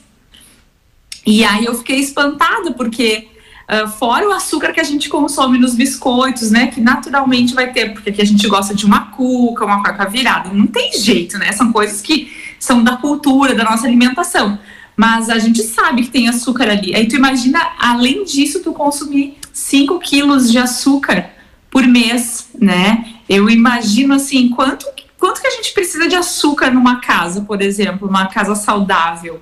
E 1.26 1.44
aí 1.46 1.64
eu 1.64 1.74
fiquei 1.76 2.00
espantada, 2.00 2.74
porque 2.74 3.30
uh, 3.70 3.88
fora 3.88 4.28
o 4.28 4.32
açúcar 4.32 4.72
que 4.72 4.80
a 4.80 4.84
gente 4.84 5.10
consome 5.10 5.58
nos 5.58 5.76
biscoitos, 5.76 6.52
né? 6.52 6.68
Que 6.68 6.82
naturalmente 6.82 7.54
vai 7.54 7.72
ter, 7.72 7.94
porque 7.94 8.10
aqui 8.10 8.22
a 8.22 8.26
gente 8.26 8.48
gosta 8.48 8.74
de 8.74 8.86
uma 8.86 9.12
cuca, 9.12 9.66
uma 9.66 9.84
coca 9.84 10.06
virada. 10.06 10.50
Não 10.54 10.68
tem 10.68 10.94
jeito, 10.94 11.38
né? 11.38 11.52
São 11.52 11.72
coisas 11.72 12.02
que 12.02 12.32
são 12.60 12.84
da 12.84 12.98
cultura, 12.98 13.54
da 13.54 13.64
nossa 13.64 13.88
alimentação. 13.88 14.58
Mas 14.96 15.30
a 15.30 15.40
gente 15.40 15.62
sabe 15.64 16.04
que 16.04 16.10
tem 16.10 16.30
açúcar 16.30 16.70
ali. 16.70 16.96
Aí 16.96 17.08
tu 17.08 17.16
imagina, 17.16 17.60
além 17.80 18.24
disso, 18.24 18.62
tu 18.62 18.74
consumir 18.74 19.38
5 19.52 20.00
quilos 20.00 20.52
de 20.52 20.58
açúcar 20.58 21.30
por 21.70 21.88
mês, 21.88 22.50
né? 22.60 23.16
Eu 23.28 23.50
imagino 23.50 24.14
assim, 24.14 24.50
quanto, 24.50 24.86
quanto 25.18 25.42
que 25.42 25.48
a 25.48 25.52
gente 25.52 25.74
precisa 25.74 26.08
de 26.08 26.16
açúcar 26.16 26.72
numa 26.72 26.98
casa, 27.02 27.42
por 27.42 27.62
exemplo, 27.62 28.08
uma 28.08 28.28
casa 28.28 28.54
saudável? 28.54 29.42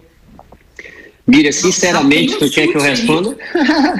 Mira, 1.27 1.51
sinceramente, 1.51 2.37
tu 2.37 2.49
quer 2.49 2.67
que 2.67 2.75
eu 2.75 2.81
responda? 2.81 3.37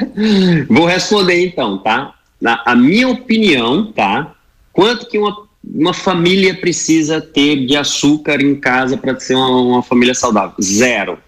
Vou 0.70 0.86
responder 0.86 1.46
então, 1.46 1.78
tá? 1.78 2.16
Na 2.40 2.62
a 2.66 2.76
minha 2.76 3.08
opinião, 3.08 3.92
tá? 3.92 4.34
Quanto 4.74 5.08
que 5.08 5.18
uma, 5.18 5.48
uma 5.64 5.94
família 5.94 6.56
precisa 6.56 7.22
ter 7.22 7.66
de 7.66 7.76
açúcar 7.76 8.42
em 8.42 8.56
casa 8.56 8.98
para 8.98 9.20
ser 9.20 9.36
uma, 9.36 9.50
uma 9.50 9.84
família 9.84 10.16
saudável? 10.16 10.56
Zero. 10.62 11.20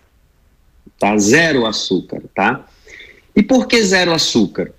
Tá? 0.98 1.18
Zero 1.18 1.66
açúcar, 1.66 2.22
tá? 2.34 2.66
E 3.36 3.44
por 3.44 3.68
que 3.68 3.82
zero 3.84 4.14
açúcar? 4.14 4.72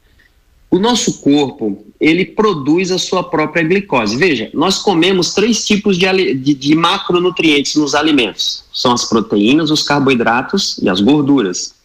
O 0.75 0.79
nosso 0.81 1.21
corpo, 1.21 1.87
ele 2.01 2.25
produz 2.25 2.91
a 2.91 2.99
sua 2.99 3.23
própria 3.23 3.63
glicose. 3.63 4.17
Veja, 4.17 4.51
nós 4.53 4.81
comemos 4.81 5.33
três 5.33 5.65
tipos 5.65 5.97
de, 5.97 6.35
de, 6.35 6.53
de 6.53 6.75
macronutrientes 6.75 7.77
nos 7.77 7.95
alimentos. 7.95 8.65
São 8.73 8.91
as 8.91 9.05
proteínas, 9.05 9.71
os 9.71 9.85
carboidratos 9.85 10.77
e 10.83 10.89
as 10.89 11.01
gorduras. 11.01 11.77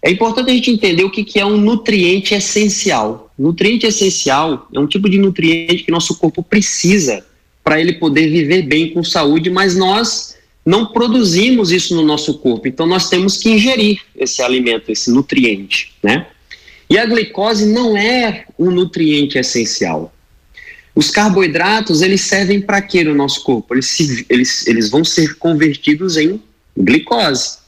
É 0.00 0.12
importante 0.12 0.48
a 0.48 0.54
gente 0.54 0.70
entender 0.70 1.02
o 1.02 1.10
que, 1.10 1.24
que 1.24 1.40
é 1.40 1.44
um 1.44 1.56
nutriente 1.56 2.34
essencial. 2.34 3.32
Nutriente 3.36 3.84
essencial 3.84 4.68
é 4.72 4.78
um 4.78 4.86
tipo 4.86 5.10
de 5.10 5.18
nutriente 5.18 5.82
que 5.82 5.90
nosso 5.90 6.16
corpo 6.16 6.40
precisa 6.40 7.26
para 7.64 7.80
ele 7.80 7.94
poder 7.94 8.30
viver 8.30 8.62
bem 8.62 8.94
com 8.94 9.02
saúde, 9.02 9.50
mas 9.50 9.76
nós 9.76 10.36
não 10.64 10.86
produzimos 10.86 11.72
isso 11.72 11.96
no 11.96 12.04
nosso 12.04 12.38
corpo. 12.38 12.68
Então 12.68 12.86
nós 12.86 13.08
temos 13.08 13.38
que 13.38 13.50
ingerir 13.50 14.02
esse 14.14 14.40
alimento, 14.40 14.92
esse 14.92 15.10
nutriente, 15.10 15.92
né? 16.00 16.28
E 16.88 16.98
a 16.98 17.06
glicose 17.06 17.66
não 17.66 17.96
é 17.96 18.44
um 18.58 18.70
nutriente 18.70 19.38
essencial. 19.38 20.12
Os 20.94 21.10
carboidratos, 21.10 22.02
eles 22.02 22.20
servem 22.20 22.60
para 22.60 22.80
quê 22.80 23.02
no 23.02 23.14
nosso 23.14 23.42
corpo? 23.42 23.74
Eles, 23.74 23.86
se, 23.86 24.24
eles, 24.28 24.66
eles 24.66 24.88
vão 24.90 25.04
ser 25.04 25.36
convertidos 25.38 26.16
em 26.16 26.40
glicose. 26.76 27.58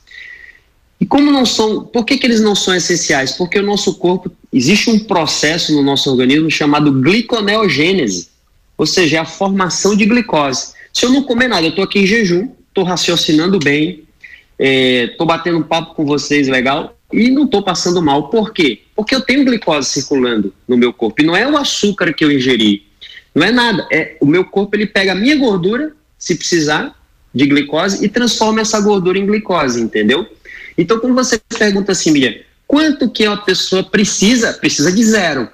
E 1.01 1.05
como 1.05 1.31
não 1.31 1.45
são, 1.45 1.85
por 1.85 2.05
que, 2.05 2.17
que 2.17 2.27
eles 2.27 2.41
não 2.41 2.55
são 2.55 2.75
essenciais? 2.75 3.33
Porque 3.33 3.59
o 3.59 3.67
nosso 3.67 3.95
corpo, 3.95 4.31
existe 4.53 4.91
um 4.91 4.99
processo 4.99 5.75
no 5.75 5.83
nosso 5.83 6.11
organismo 6.11 6.51
chamado 6.51 6.93
gliconeogênese, 6.93 8.29
ou 8.79 8.87
seja, 8.87 9.17
é 9.17 9.21
a 9.21 9.25
formação 9.25 9.97
de 9.97 10.07
glicose. 10.07 10.73
Se 10.93 11.05
eu 11.05 11.11
não 11.11 11.23
comer 11.23 11.49
nada, 11.49 11.67
eu 11.67 11.71
estou 11.71 11.85
aqui 11.85 11.99
em 11.99 12.07
jejum, 12.07 12.49
estou 12.69 12.85
raciocinando 12.85 13.59
bem, 13.59 14.05
estou 14.59 15.27
é, 15.27 15.29
batendo 15.29 15.59
um 15.59 15.63
papo 15.63 15.95
com 15.95 16.07
vocês 16.07 16.49
legal, 16.49 16.96
e 17.13 17.31
não 17.31 17.45
estou 17.45 17.63
passando 17.63 18.03
mal. 18.03 18.29
Por 18.29 18.53
quê? 18.53 18.83
Porque 18.95 19.15
eu 19.15 19.21
tenho 19.21 19.45
glicose 19.45 19.89
circulando 19.91 20.53
no 20.67 20.77
meu 20.77 20.93
corpo. 20.93 21.23
E 21.23 21.27
não 21.27 21.37
é 21.37 21.49
o 21.49 21.57
açúcar 21.57 22.13
que 22.13 22.25
eu 22.25 22.33
ingeri. 22.33 22.87
Não 23.35 23.45
é 23.45 23.53
nada. 23.53 23.87
É 23.93 24.17
o 24.21 24.27
meu 24.27 24.45
corpo 24.45 24.77
ele 24.77 24.87
pega 24.87 25.13
a 25.13 25.15
minha 25.15 25.37
gordura, 25.37 25.93
se 26.19 26.35
precisar, 26.35 26.95
de 27.35 27.47
glicose 27.47 28.05
e 28.05 28.09
transforma 28.09 28.63
essa 28.63 28.81
gordura 28.81 29.19
em 29.19 29.27
glicose, 29.27 29.81
entendeu? 29.81 30.27
Então, 30.77 30.99
quando 30.99 31.15
você 31.15 31.39
pergunta 31.59 31.93
assim, 31.93 32.11
Miriam, 32.11 32.35
quanto 32.67 33.11
que 33.11 33.27
uma 33.27 33.37
pessoa 33.37 33.85
precisa? 33.85 34.55
Precisa 34.55 34.91
de 34.91 35.05
zero, 35.05 35.49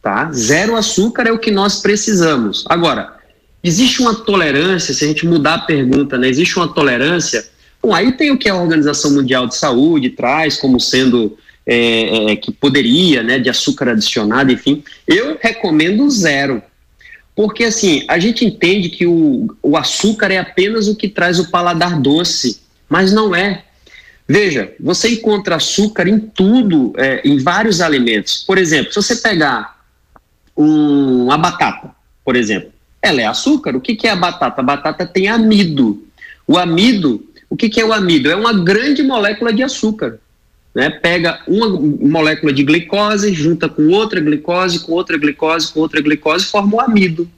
tá? 0.00 0.30
Zero 0.32 0.76
açúcar 0.76 1.26
é 1.26 1.32
o 1.32 1.38
que 1.38 1.50
nós 1.50 1.80
precisamos. 1.80 2.64
Agora, 2.68 3.16
existe 3.62 4.00
uma 4.00 4.14
tolerância, 4.14 4.94
se 4.94 5.04
a 5.04 5.08
gente 5.08 5.26
mudar 5.26 5.54
a 5.54 5.58
pergunta, 5.58 6.16
né? 6.16 6.28
Existe 6.28 6.56
uma 6.56 6.72
tolerância 6.72 7.44
Bom, 7.82 7.94
aí 7.94 8.12
tem 8.12 8.30
o 8.30 8.38
que 8.38 8.48
a 8.48 8.56
Organização 8.56 9.12
Mundial 9.12 9.46
de 9.46 9.56
Saúde 9.56 10.10
traz 10.10 10.56
como 10.56 10.80
sendo 10.80 11.38
é, 11.64 12.32
é, 12.32 12.36
que 12.36 12.50
poderia, 12.50 13.22
né, 13.22 13.38
de 13.38 13.50
açúcar 13.50 13.90
adicionado, 13.90 14.50
enfim. 14.50 14.82
Eu 15.06 15.38
recomendo 15.40 16.08
zero. 16.10 16.62
Porque, 17.36 17.64
assim, 17.64 18.04
a 18.08 18.18
gente 18.18 18.44
entende 18.44 18.88
que 18.88 19.06
o, 19.06 19.54
o 19.62 19.76
açúcar 19.76 20.32
é 20.32 20.38
apenas 20.38 20.88
o 20.88 20.96
que 20.96 21.08
traz 21.08 21.38
o 21.38 21.50
paladar 21.50 22.00
doce, 22.00 22.60
mas 22.88 23.12
não 23.12 23.34
é. 23.34 23.64
Veja, 24.26 24.72
você 24.80 25.10
encontra 25.10 25.56
açúcar 25.56 26.08
em 26.08 26.18
tudo, 26.18 26.92
é, 26.96 27.22
em 27.24 27.38
vários 27.38 27.80
alimentos. 27.80 28.42
Por 28.44 28.58
exemplo, 28.58 28.92
se 28.92 28.96
você 29.00 29.16
pegar 29.16 29.78
um, 30.56 31.24
uma 31.24 31.38
batata, 31.38 31.94
por 32.24 32.34
exemplo, 32.34 32.72
ela 33.00 33.20
é 33.20 33.26
açúcar. 33.26 33.76
O 33.76 33.80
que, 33.80 33.94
que 33.94 34.06
é 34.08 34.10
a 34.10 34.16
batata? 34.16 34.60
A 34.60 34.64
batata 34.64 35.06
tem 35.06 35.28
amido. 35.28 36.04
O 36.46 36.58
amido 36.58 37.24
o 37.50 37.56
que, 37.56 37.68
que 37.68 37.80
é 37.80 37.84
o 37.84 37.92
amido? 37.92 38.30
É 38.30 38.36
uma 38.36 38.52
grande 38.52 39.02
molécula 39.02 39.52
de 39.52 39.62
açúcar. 39.62 40.18
Né? 40.74 40.90
Pega 40.90 41.40
uma 41.46 41.68
molécula 41.68 42.52
de 42.52 42.62
glicose, 42.62 43.32
junta 43.32 43.68
com 43.68 43.88
outra 43.88 44.20
glicose, 44.20 44.80
com 44.80 44.92
outra 44.92 45.16
glicose, 45.16 45.72
com 45.72 45.80
outra 45.80 46.00
glicose, 46.00 46.44
forma 46.44 46.76
o 46.76 46.80
amido. 46.80 47.28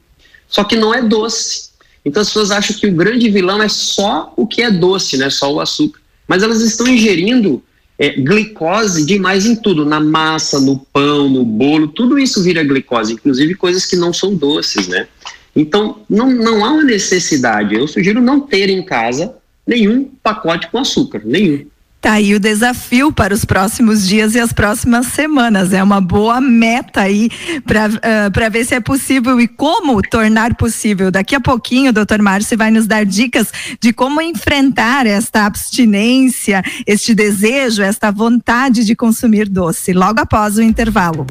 Só 0.48 0.64
que 0.64 0.76
não 0.76 0.92
é 0.92 1.00
doce. 1.00 1.70
Então 2.04 2.22
as 2.22 2.28
pessoas 2.28 2.50
acham 2.50 2.76
que 2.76 2.86
o 2.86 2.92
grande 2.92 3.30
vilão 3.30 3.62
é 3.62 3.68
só 3.68 4.32
o 4.36 4.46
que 4.46 4.62
é 4.62 4.70
doce, 4.70 5.16
né? 5.16 5.30
só 5.30 5.52
o 5.52 5.60
açúcar. 5.60 6.00
Mas 6.26 6.42
elas 6.42 6.60
estão 6.60 6.88
ingerindo 6.88 7.62
é, 7.98 8.10
glicose 8.10 9.04
demais 9.04 9.46
em 9.46 9.54
tudo, 9.54 9.84
na 9.84 10.00
massa, 10.00 10.58
no 10.58 10.78
pão, 10.78 11.28
no 11.28 11.44
bolo, 11.44 11.88
tudo 11.88 12.18
isso 12.18 12.42
vira 12.42 12.64
glicose, 12.64 13.12
inclusive 13.12 13.54
coisas 13.54 13.84
que 13.84 13.96
não 13.96 14.12
são 14.12 14.34
doces, 14.34 14.88
né? 14.88 15.06
Então, 15.54 16.00
não, 16.08 16.30
não 16.30 16.64
há 16.64 16.72
uma 16.72 16.84
necessidade. 16.84 17.74
Eu 17.74 17.86
sugiro 17.86 18.20
não 18.20 18.40
ter 18.40 18.70
em 18.70 18.82
casa 18.82 19.34
nenhum 19.66 20.10
pacote 20.22 20.68
com 20.70 20.78
açúcar, 20.78 21.22
nenhum. 21.24 21.66
Tá 22.00 22.12
aí 22.12 22.34
o 22.34 22.40
desafio 22.40 23.12
para 23.12 23.34
os 23.34 23.44
próximos 23.44 24.08
dias 24.08 24.34
e 24.34 24.40
as 24.40 24.54
próximas 24.54 25.08
semanas. 25.08 25.74
É 25.74 25.82
uma 25.82 26.00
boa 26.00 26.40
meta 26.40 27.02
aí 27.02 27.28
para 27.66 27.88
uh, 27.88 28.50
ver 28.50 28.64
se 28.64 28.74
é 28.74 28.80
possível 28.80 29.38
e 29.38 29.46
como 29.46 30.00
tornar 30.00 30.54
possível. 30.54 31.10
Daqui 31.10 31.34
a 31.34 31.40
pouquinho 31.40 31.90
o 31.90 31.92
doutor 31.92 32.22
Márcio 32.22 32.56
vai 32.56 32.70
nos 32.70 32.86
dar 32.86 33.04
dicas 33.04 33.52
de 33.78 33.92
como 33.92 34.22
enfrentar 34.22 35.06
esta 35.06 35.44
abstinência, 35.44 36.62
este 36.86 37.14
desejo, 37.14 37.82
esta 37.82 38.10
vontade 38.10 38.82
de 38.82 38.96
consumir 38.96 39.46
doce, 39.46 39.92
logo 39.92 40.20
após 40.20 40.56
o 40.56 40.62
intervalo. 40.62 41.26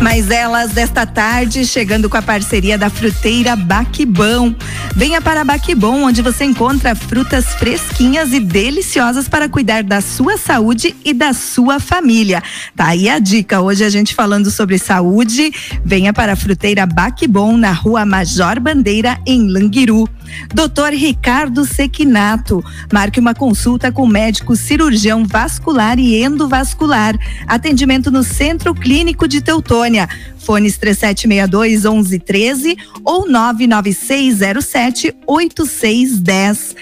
Mas 0.00 0.30
elas 0.30 0.72
desta 0.72 1.06
tarde, 1.06 1.64
chegando 1.64 2.10
com 2.10 2.16
a 2.16 2.22
parceria 2.22 2.76
da 2.76 2.90
fruteira 2.90 3.56
Baquibão. 3.56 4.54
Venha 4.94 5.20
para 5.20 5.44
Baquibão, 5.44 6.04
onde 6.04 6.22
você 6.22 6.44
encontra 6.44 6.94
frutas 6.94 7.46
fresquinhas 7.54 8.32
e 8.32 8.38
deliciosas 8.38 9.28
para 9.28 9.48
cuidar 9.48 9.82
da 9.82 10.00
sua 10.00 10.36
saúde 10.36 10.94
e 11.04 11.12
da 11.12 11.32
sua 11.32 11.80
família. 11.80 12.42
Tá 12.76 12.88
aí 12.88 13.08
a 13.08 13.18
dica. 13.18 13.60
Hoje 13.60 13.84
a 13.84 13.88
gente 13.88 14.14
falando 14.14 14.50
sobre 14.50 14.78
saúde. 14.78 15.52
Venha 15.84 16.12
para 16.12 16.34
a 16.34 16.36
fruteira 16.36 16.86
Baquibom, 16.86 17.56
na 17.56 17.72
rua 17.72 18.04
Major 18.04 18.60
Bandeira, 18.60 19.18
em 19.26 19.48
Languiru. 19.48 20.08
Doutor 20.54 20.92
Ricardo 20.92 21.64
Sequinato. 21.64 22.64
Marque 22.92 23.20
uma 23.20 23.34
consulta 23.34 23.90
com 23.90 24.06
médico 24.06 24.56
cirurgião 24.56 25.24
vascular 25.24 25.98
e 25.98 26.22
endovascular. 26.22 27.16
Atendimento 27.46 28.10
no 28.10 28.22
Centro 28.22 28.74
Clínico 28.74 29.26
de 29.26 29.40
Teutônia. 29.84 30.08
Fones 30.38 30.78
3762 30.78 31.84
1113 31.84 32.76
ou 33.04 33.28
99607 33.28 35.14
8610. 35.26 36.74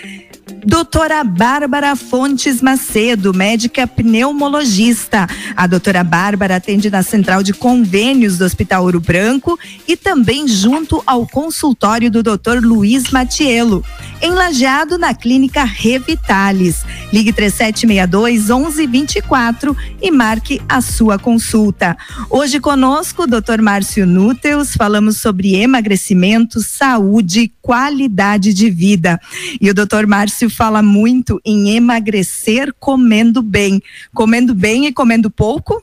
Doutora 0.64 1.24
Bárbara 1.24 1.96
Fontes 1.96 2.60
Macedo, 2.60 3.34
médica 3.34 3.86
pneumologista. 3.86 5.26
A 5.56 5.66
doutora 5.66 6.04
Bárbara 6.04 6.56
atende 6.56 6.90
na 6.90 7.02
central 7.02 7.42
de 7.42 7.52
convênios 7.52 8.38
do 8.38 8.44
Hospital 8.44 8.84
Ouro 8.84 9.00
Branco 9.00 9.58
e 9.88 9.96
também 9.96 10.46
junto 10.46 11.02
ao 11.04 11.26
consultório 11.26 12.10
do 12.10 12.22
doutor 12.22 12.62
Luiz 12.62 13.10
Matiello. 13.10 13.84
Em 14.24 14.30
Lajeado, 14.30 14.96
na 14.96 15.12
clínica 15.12 15.64
Revitalis. 15.64 16.84
Ligue 17.12 17.32
3762 17.32 18.50
1124 18.50 19.76
e 20.00 20.12
marque 20.12 20.62
a 20.68 20.80
sua 20.80 21.18
consulta. 21.18 21.96
Hoje 22.30 22.60
conosco 22.60 23.24
o 23.24 23.26
doutor 23.26 23.60
Márcio 23.60 24.06
Núteus, 24.06 24.76
falamos 24.76 25.16
sobre 25.16 25.56
emagrecimento, 25.56 26.60
saúde, 26.60 27.52
qualidade 27.60 28.54
de 28.54 28.70
vida. 28.70 29.20
E 29.60 29.68
o 29.68 29.74
doutor 29.74 30.06
Márcio 30.06 30.48
fala 30.48 30.84
muito 30.84 31.40
em 31.44 31.74
emagrecer 31.74 32.72
comendo 32.78 33.42
bem. 33.42 33.82
Comendo 34.14 34.54
bem 34.54 34.86
e 34.86 34.92
comendo 34.92 35.32
pouco? 35.32 35.82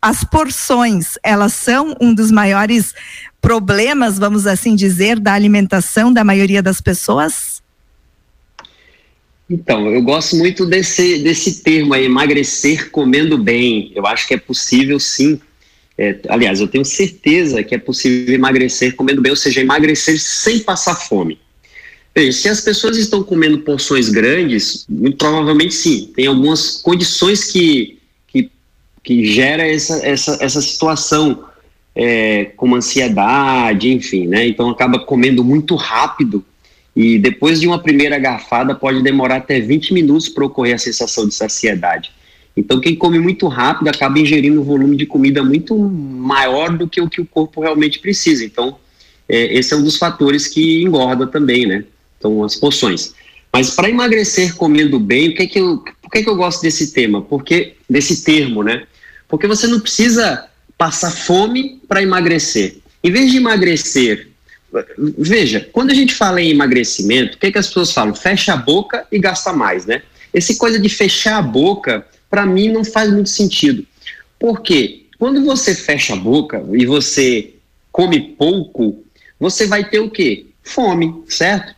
As 0.00 0.22
porções, 0.22 1.18
elas 1.24 1.54
são 1.54 1.96
um 2.00 2.14
dos 2.14 2.30
maiores 2.30 2.94
problemas, 3.40 4.16
vamos 4.16 4.46
assim 4.46 4.76
dizer, 4.76 5.18
da 5.18 5.32
alimentação 5.32 6.12
da 6.12 6.22
maioria 6.22 6.62
das 6.62 6.80
pessoas? 6.80 7.59
Então, 9.50 9.92
eu 9.92 10.00
gosto 10.00 10.36
muito 10.36 10.64
desse, 10.64 11.18
desse 11.18 11.64
termo 11.64 11.92
aí, 11.92 12.04
emagrecer 12.04 12.90
comendo 12.92 13.36
bem. 13.36 13.90
Eu 13.96 14.06
acho 14.06 14.28
que 14.28 14.34
é 14.34 14.38
possível 14.38 15.00
sim. 15.00 15.40
É, 15.98 16.20
aliás, 16.28 16.60
eu 16.60 16.68
tenho 16.68 16.84
certeza 16.84 17.62
que 17.64 17.74
é 17.74 17.78
possível 17.78 18.32
emagrecer 18.32 18.94
comendo 18.94 19.20
bem, 19.20 19.30
ou 19.30 19.36
seja, 19.36 19.60
emagrecer 19.60 20.20
sem 20.20 20.60
passar 20.60 20.94
fome. 20.94 21.36
Veja, 22.14 22.30
se 22.32 22.48
as 22.48 22.60
pessoas 22.60 22.96
estão 22.96 23.24
comendo 23.24 23.58
porções 23.58 24.08
grandes, 24.08 24.84
muito 24.88 25.16
provavelmente 25.16 25.74
sim. 25.74 26.12
Tem 26.14 26.26
algumas 26.26 26.76
condições 26.80 27.44
que, 27.44 27.98
que, 28.28 28.50
que 29.02 29.24
gera 29.24 29.66
essa, 29.66 29.96
essa, 30.06 30.38
essa 30.40 30.60
situação, 30.60 31.44
é, 31.94 32.46
como 32.56 32.76
ansiedade, 32.76 33.90
enfim, 33.90 34.28
né? 34.28 34.46
Então 34.46 34.70
acaba 34.70 35.00
comendo 35.00 35.42
muito 35.42 35.74
rápido 35.74 36.44
e 37.00 37.18
depois 37.18 37.58
de 37.58 37.66
uma 37.66 37.78
primeira 37.78 38.18
garfada 38.18 38.74
pode 38.74 39.02
demorar 39.02 39.36
até 39.36 39.58
20 39.58 39.94
minutos 39.94 40.28
para 40.28 40.44
ocorrer 40.44 40.74
a 40.74 40.78
sensação 40.78 41.26
de 41.26 41.34
saciedade. 41.34 42.12
Então 42.54 42.78
quem 42.78 42.94
come 42.94 43.18
muito 43.18 43.48
rápido 43.48 43.88
acaba 43.88 44.18
ingerindo 44.18 44.60
um 44.60 44.64
volume 44.64 44.96
de 44.96 45.06
comida 45.06 45.42
muito 45.42 45.74
maior 45.78 46.76
do 46.76 46.86
que 46.86 47.00
o 47.00 47.08
que 47.08 47.18
o 47.18 47.24
corpo 47.24 47.62
realmente 47.62 48.00
precisa. 48.00 48.44
Então 48.44 48.76
é, 49.26 49.56
esse 49.56 49.72
é 49.72 49.76
um 49.78 49.82
dos 49.82 49.96
fatores 49.96 50.46
que 50.46 50.82
engorda 50.82 51.26
também, 51.26 51.64
né? 51.66 51.84
Então, 52.18 52.44
as 52.44 52.54
porções. 52.54 53.14
Mas 53.50 53.70
para 53.70 53.88
emagrecer 53.88 54.54
comendo 54.56 55.00
bem, 55.00 55.30
o 55.30 55.34
que 55.34 55.42
é 55.44 55.46
que 55.46 55.58
eu, 55.58 55.78
por 56.02 56.10
que, 56.10 56.18
é 56.18 56.22
que 56.22 56.28
eu 56.28 56.36
gosto 56.36 56.60
desse 56.60 56.92
tema? 56.92 57.22
Porque 57.22 57.76
desse 57.88 58.22
termo, 58.22 58.62
né? 58.62 58.82
Porque 59.26 59.46
você 59.46 59.66
não 59.66 59.80
precisa 59.80 60.46
passar 60.76 61.10
fome 61.10 61.80
para 61.88 62.02
emagrecer. 62.02 62.76
Em 63.02 63.10
vez 63.10 63.30
de 63.30 63.38
emagrecer, 63.38 64.29
veja, 65.18 65.68
quando 65.72 65.90
a 65.90 65.94
gente 65.94 66.14
fala 66.14 66.40
em 66.40 66.50
emagrecimento, 66.50 67.36
o 67.36 67.40
que, 67.40 67.46
é 67.46 67.52
que 67.52 67.58
as 67.58 67.66
pessoas 67.66 67.92
falam? 67.92 68.14
Fecha 68.14 68.52
a 68.52 68.56
boca 68.56 69.06
e 69.10 69.18
gasta 69.18 69.52
mais, 69.52 69.86
né? 69.86 70.02
Esse 70.32 70.56
coisa 70.56 70.78
de 70.78 70.88
fechar 70.88 71.38
a 71.38 71.42
boca, 71.42 72.06
para 72.28 72.46
mim, 72.46 72.68
não 72.68 72.84
faz 72.84 73.10
muito 73.10 73.28
sentido. 73.28 73.84
Porque 74.38 75.06
quando 75.18 75.44
você 75.44 75.74
fecha 75.74 76.14
a 76.14 76.16
boca 76.16 76.64
e 76.72 76.86
você 76.86 77.54
come 77.90 78.20
pouco, 78.38 79.04
você 79.38 79.66
vai 79.66 79.88
ter 79.88 80.00
o 80.00 80.10
quê? 80.10 80.46
Fome, 80.62 81.22
certo? 81.28 81.74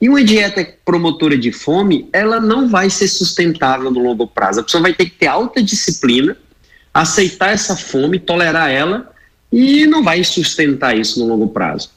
E 0.00 0.08
uma 0.08 0.22
dieta 0.22 0.66
promotora 0.84 1.36
de 1.36 1.50
fome, 1.50 2.08
ela 2.12 2.38
não 2.38 2.68
vai 2.68 2.90
ser 2.90 3.08
sustentável 3.08 3.90
no 3.90 4.00
longo 4.00 4.26
prazo. 4.26 4.60
A 4.60 4.62
pessoa 4.62 4.82
vai 4.82 4.92
ter 4.92 5.06
que 5.06 5.16
ter 5.16 5.26
alta 5.26 5.62
disciplina, 5.62 6.36
aceitar 6.92 7.50
essa 7.50 7.76
fome, 7.76 8.18
tolerar 8.18 8.70
ela 8.70 9.10
e 9.50 9.86
não 9.86 10.02
vai 10.02 10.22
sustentar 10.22 10.96
isso 10.96 11.18
no 11.18 11.26
longo 11.26 11.48
prazo. 11.48 11.90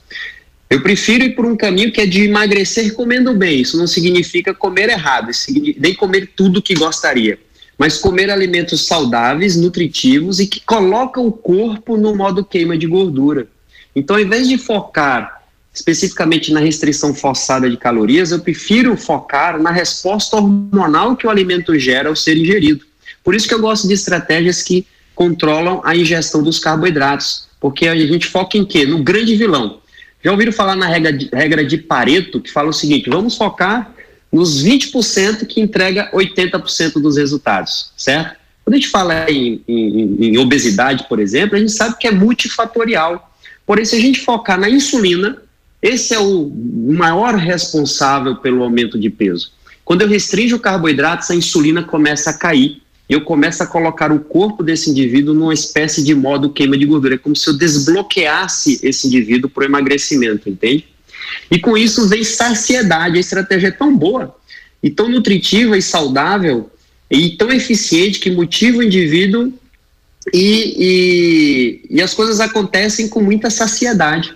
Eu 0.70 0.84
prefiro 0.84 1.24
ir 1.24 1.36
por 1.36 1.48
um 1.48 1.56
caminho 1.56 1.92
que 1.92 2.00
é 2.00 2.06
de 2.06 2.26
emagrecer 2.26 2.94
comendo 2.94 3.34
bem. 3.34 3.62
Isso 3.62 3.76
não 3.76 3.88
significa 3.88 4.54
comer 4.54 4.90
errado, 4.90 5.32
nem 5.78 5.96
comer 5.96 6.30
tudo 6.36 6.62
que 6.62 6.76
gostaria, 6.76 7.40
mas 7.76 7.98
comer 7.98 8.30
alimentos 8.30 8.86
saudáveis, 8.86 9.56
nutritivos 9.56 10.40
e 10.40 10.46
que 10.46 10.60
colocam 10.60 11.26
o 11.26 11.32
corpo 11.32 11.98
no 11.98 12.16
modo 12.16 12.46
queima 12.46 12.78
de 12.78 12.86
gordura. 12.86 13.48
Então, 13.96 14.16
ao 14.16 14.22
invés 14.22 14.48
de 14.48 14.60
focar 14.60 15.40
especificamente 15.74 16.52
na 16.52 16.60
restrição 16.60 17.16
forçada 17.16 17.68
de 17.68 17.78
calorias, 17.78 18.32
eu 18.32 18.40
prefiro 18.40 18.96
focar 18.96 19.60
na 19.60 19.72
resposta 19.72 20.36
hormonal 20.36 21.16
que 21.16 21.26
o 21.26 21.30
alimento 21.30 21.78
gera 21.80 22.10
ao 22.10 22.16
ser 22.16 22.38
ingerido. 22.38 22.86
Por 23.24 23.34
isso 23.34 23.48
que 23.48 23.54
eu 23.54 23.62
gosto 23.62 23.88
de 23.88 23.94
estratégias 23.94 24.62
que 24.62 24.86
controlam 25.16 25.82
a 25.84 25.96
ingestão 25.96 26.44
dos 26.44 26.60
carboidratos, 26.60 27.48
porque 27.60 27.88
a 27.88 27.96
gente 27.96 28.28
foca 28.28 28.58
em 28.58 28.66
quê? 28.66 28.86
No 28.86 29.04
grande 29.04 29.36
vilão. 29.36 29.80
Já 30.24 30.32
ouviram 30.32 30.52
falar 30.52 30.76
na 30.76 30.88
regra 30.88 31.14
de, 31.14 31.30
regra 31.32 31.66
de 31.66 31.78
Pareto, 31.78 32.42
que 32.42 32.52
fala 32.52 32.70
o 32.70 32.74
seguinte: 32.74 33.10
vamos 33.10 33.38
focar 33.38 33.94
nos 34.32 34.64
20% 34.64 35.46
que 35.48 35.60
entrega 35.60 36.12
80% 36.12 36.94
dos 37.02 37.18
resultados, 37.18 37.92
certo? 37.98 38.38
Quando 38.64 38.76
a 38.76 38.78
gente 38.78 38.90
fala 38.90 39.30
em, 39.32 39.64
em, 39.68 40.26
em 40.26 40.38
obesidade, 40.38 41.06
por 41.10 41.20
exemplo, 41.20 41.56
a 41.56 41.60
gente 41.60 41.72
sabe 41.72 41.98
que 41.98 42.08
é 42.08 42.12
multifatorial. 42.12 43.34
Porém, 43.66 43.84
se 43.84 43.96
a 43.96 44.00
gente 44.00 44.20
focar 44.20 44.60
na 44.60 44.70
insulina, 44.70 45.42
esse 45.82 46.14
é 46.14 46.20
o 46.20 46.52
maior 46.88 47.36
responsável 47.36 48.36
pelo 48.36 48.64
aumento 48.64 49.00
de 49.00 49.10
peso. 49.10 49.52
Quando 49.84 50.02
eu 50.02 50.08
restringo 50.08 50.60
carboidratos, 50.60 51.32
a 51.32 51.36
insulina 51.36 51.82
começa 51.82 52.30
a 52.30 52.38
cair. 52.38 52.82
Eu 53.10 53.22
começo 53.22 53.64
a 53.64 53.66
colocar 53.66 54.12
o 54.12 54.20
corpo 54.20 54.62
desse 54.62 54.92
indivíduo 54.92 55.34
numa 55.34 55.54
espécie 55.54 56.04
de 56.04 56.14
modo 56.14 56.52
queima 56.52 56.78
de 56.78 56.86
gordura. 56.86 57.16
É 57.16 57.18
como 57.18 57.36
se 57.36 57.50
eu 57.50 57.58
desbloqueasse 57.58 58.80
esse 58.84 59.08
indivíduo 59.08 59.50
para 59.50 59.64
o 59.64 59.66
emagrecimento, 59.66 60.48
entende? 60.48 60.86
E 61.50 61.60
com 61.60 61.76
isso 61.76 62.08
vem 62.08 62.24
saciedade. 62.24 63.18
A 63.18 63.20
estratégia 63.20 63.70
é 63.70 63.72
tão 63.72 63.98
boa, 63.98 64.36
e 64.84 64.92
tão 64.92 65.10
nutritiva 65.10 65.76
e 65.76 65.82
saudável, 65.82 66.70
e 67.10 67.32
tão 67.32 67.52
eficiente 67.52 68.20
que 68.20 68.30
motiva 68.30 68.78
o 68.78 68.84
indivíduo 68.84 69.52
e, 70.32 71.82
e, 71.90 71.96
e 71.98 72.02
as 72.02 72.14
coisas 72.14 72.40
acontecem 72.40 73.10
com 73.10 73.22
muita 73.22 73.50
saciedade. 73.50 74.36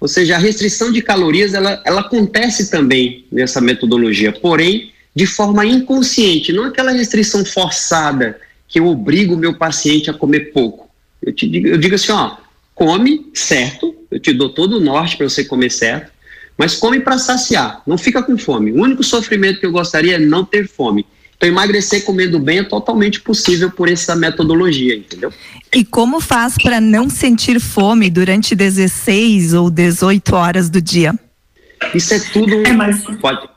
Ou 0.00 0.08
seja, 0.08 0.36
a 0.36 0.38
restrição 0.38 0.90
de 0.90 1.02
calorias 1.02 1.52
ela, 1.52 1.82
ela 1.84 2.00
acontece 2.00 2.70
também 2.70 3.26
nessa 3.30 3.60
metodologia, 3.60 4.32
porém 4.32 4.93
de 5.14 5.26
forma 5.26 5.64
inconsciente, 5.64 6.52
não 6.52 6.64
aquela 6.64 6.90
restrição 6.90 7.44
forçada 7.44 8.38
que 8.66 8.80
eu 8.80 8.86
obrigo 8.86 9.34
o 9.34 9.38
meu 9.38 9.56
paciente 9.56 10.10
a 10.10 10.14
comer 10.14 10.52
pouco. 10.52 10.90
Eu, 11.22 11.32
te 11.32 11.48
digo, 11.48 11.68
eu 11.68 11.78
digo 11.78 11.94
assim, 11.94 12.12
ó, 12.12 12.36
come 12.74 13.30
certo, 13.32 13.94
eu 14.10 14.18
te 14.18 14.32
dou 14.32 14.48
todo 14.48 14.78
o 14.78 14.80
norte 14.80 15.16
para 15.16 15.28
você 15.28 15.44
comer 15.44 15.70
certo, 15.70 16.12
mas 16.58 16.74
come 16.76 17.00
para 17.00 17.18
saciar, 17.18 17.82
não 17.86 17.96
fica 17.96 18.22
com 18.22 18.36
fome. 18.36 18.72
O 18.72 18.82
único 18.82 19.02
sofrimento 19.02 19.60
que 19.60 19.66
eu 19.66 19.72
gostaria 19.72 20.16
é 20.16 20.18
não 20.18 20.44
ter 20.44 20.68
fome. 20.68 21.06
Então 21.36 21.48
emagrecer 21.48 22.04
comendo 22.04 22.38
bem 22.38 22.58
é 22.58 22.64
totalmente 22.64 23.20
possível 23.20 23.70
por 23.70 23.88
essa 23.88 24.14
metodologia, 24.14 24.96
entendeu? 24.96 25.32
E 25.72 25.84
como 25.84 26.20
faz 26.20 26.54
para 26.62 26.80
não 26.80 27.10
sentir 27.10 27.60
fome 27.60 28.08
durante 28.08 28.54
16 28.54 29.52
ou 29.52 29.68
18 29.68 30.34
horas 30.34 30.70
do 30.70 30.80
dia? 30.80 31.14
Isso 31.94 32.14
é 32.14 32.20
tudo. 32.20 32.54
É, 32.66 32.72
mas... 32.72 33.02
Pode. 33.20 33.53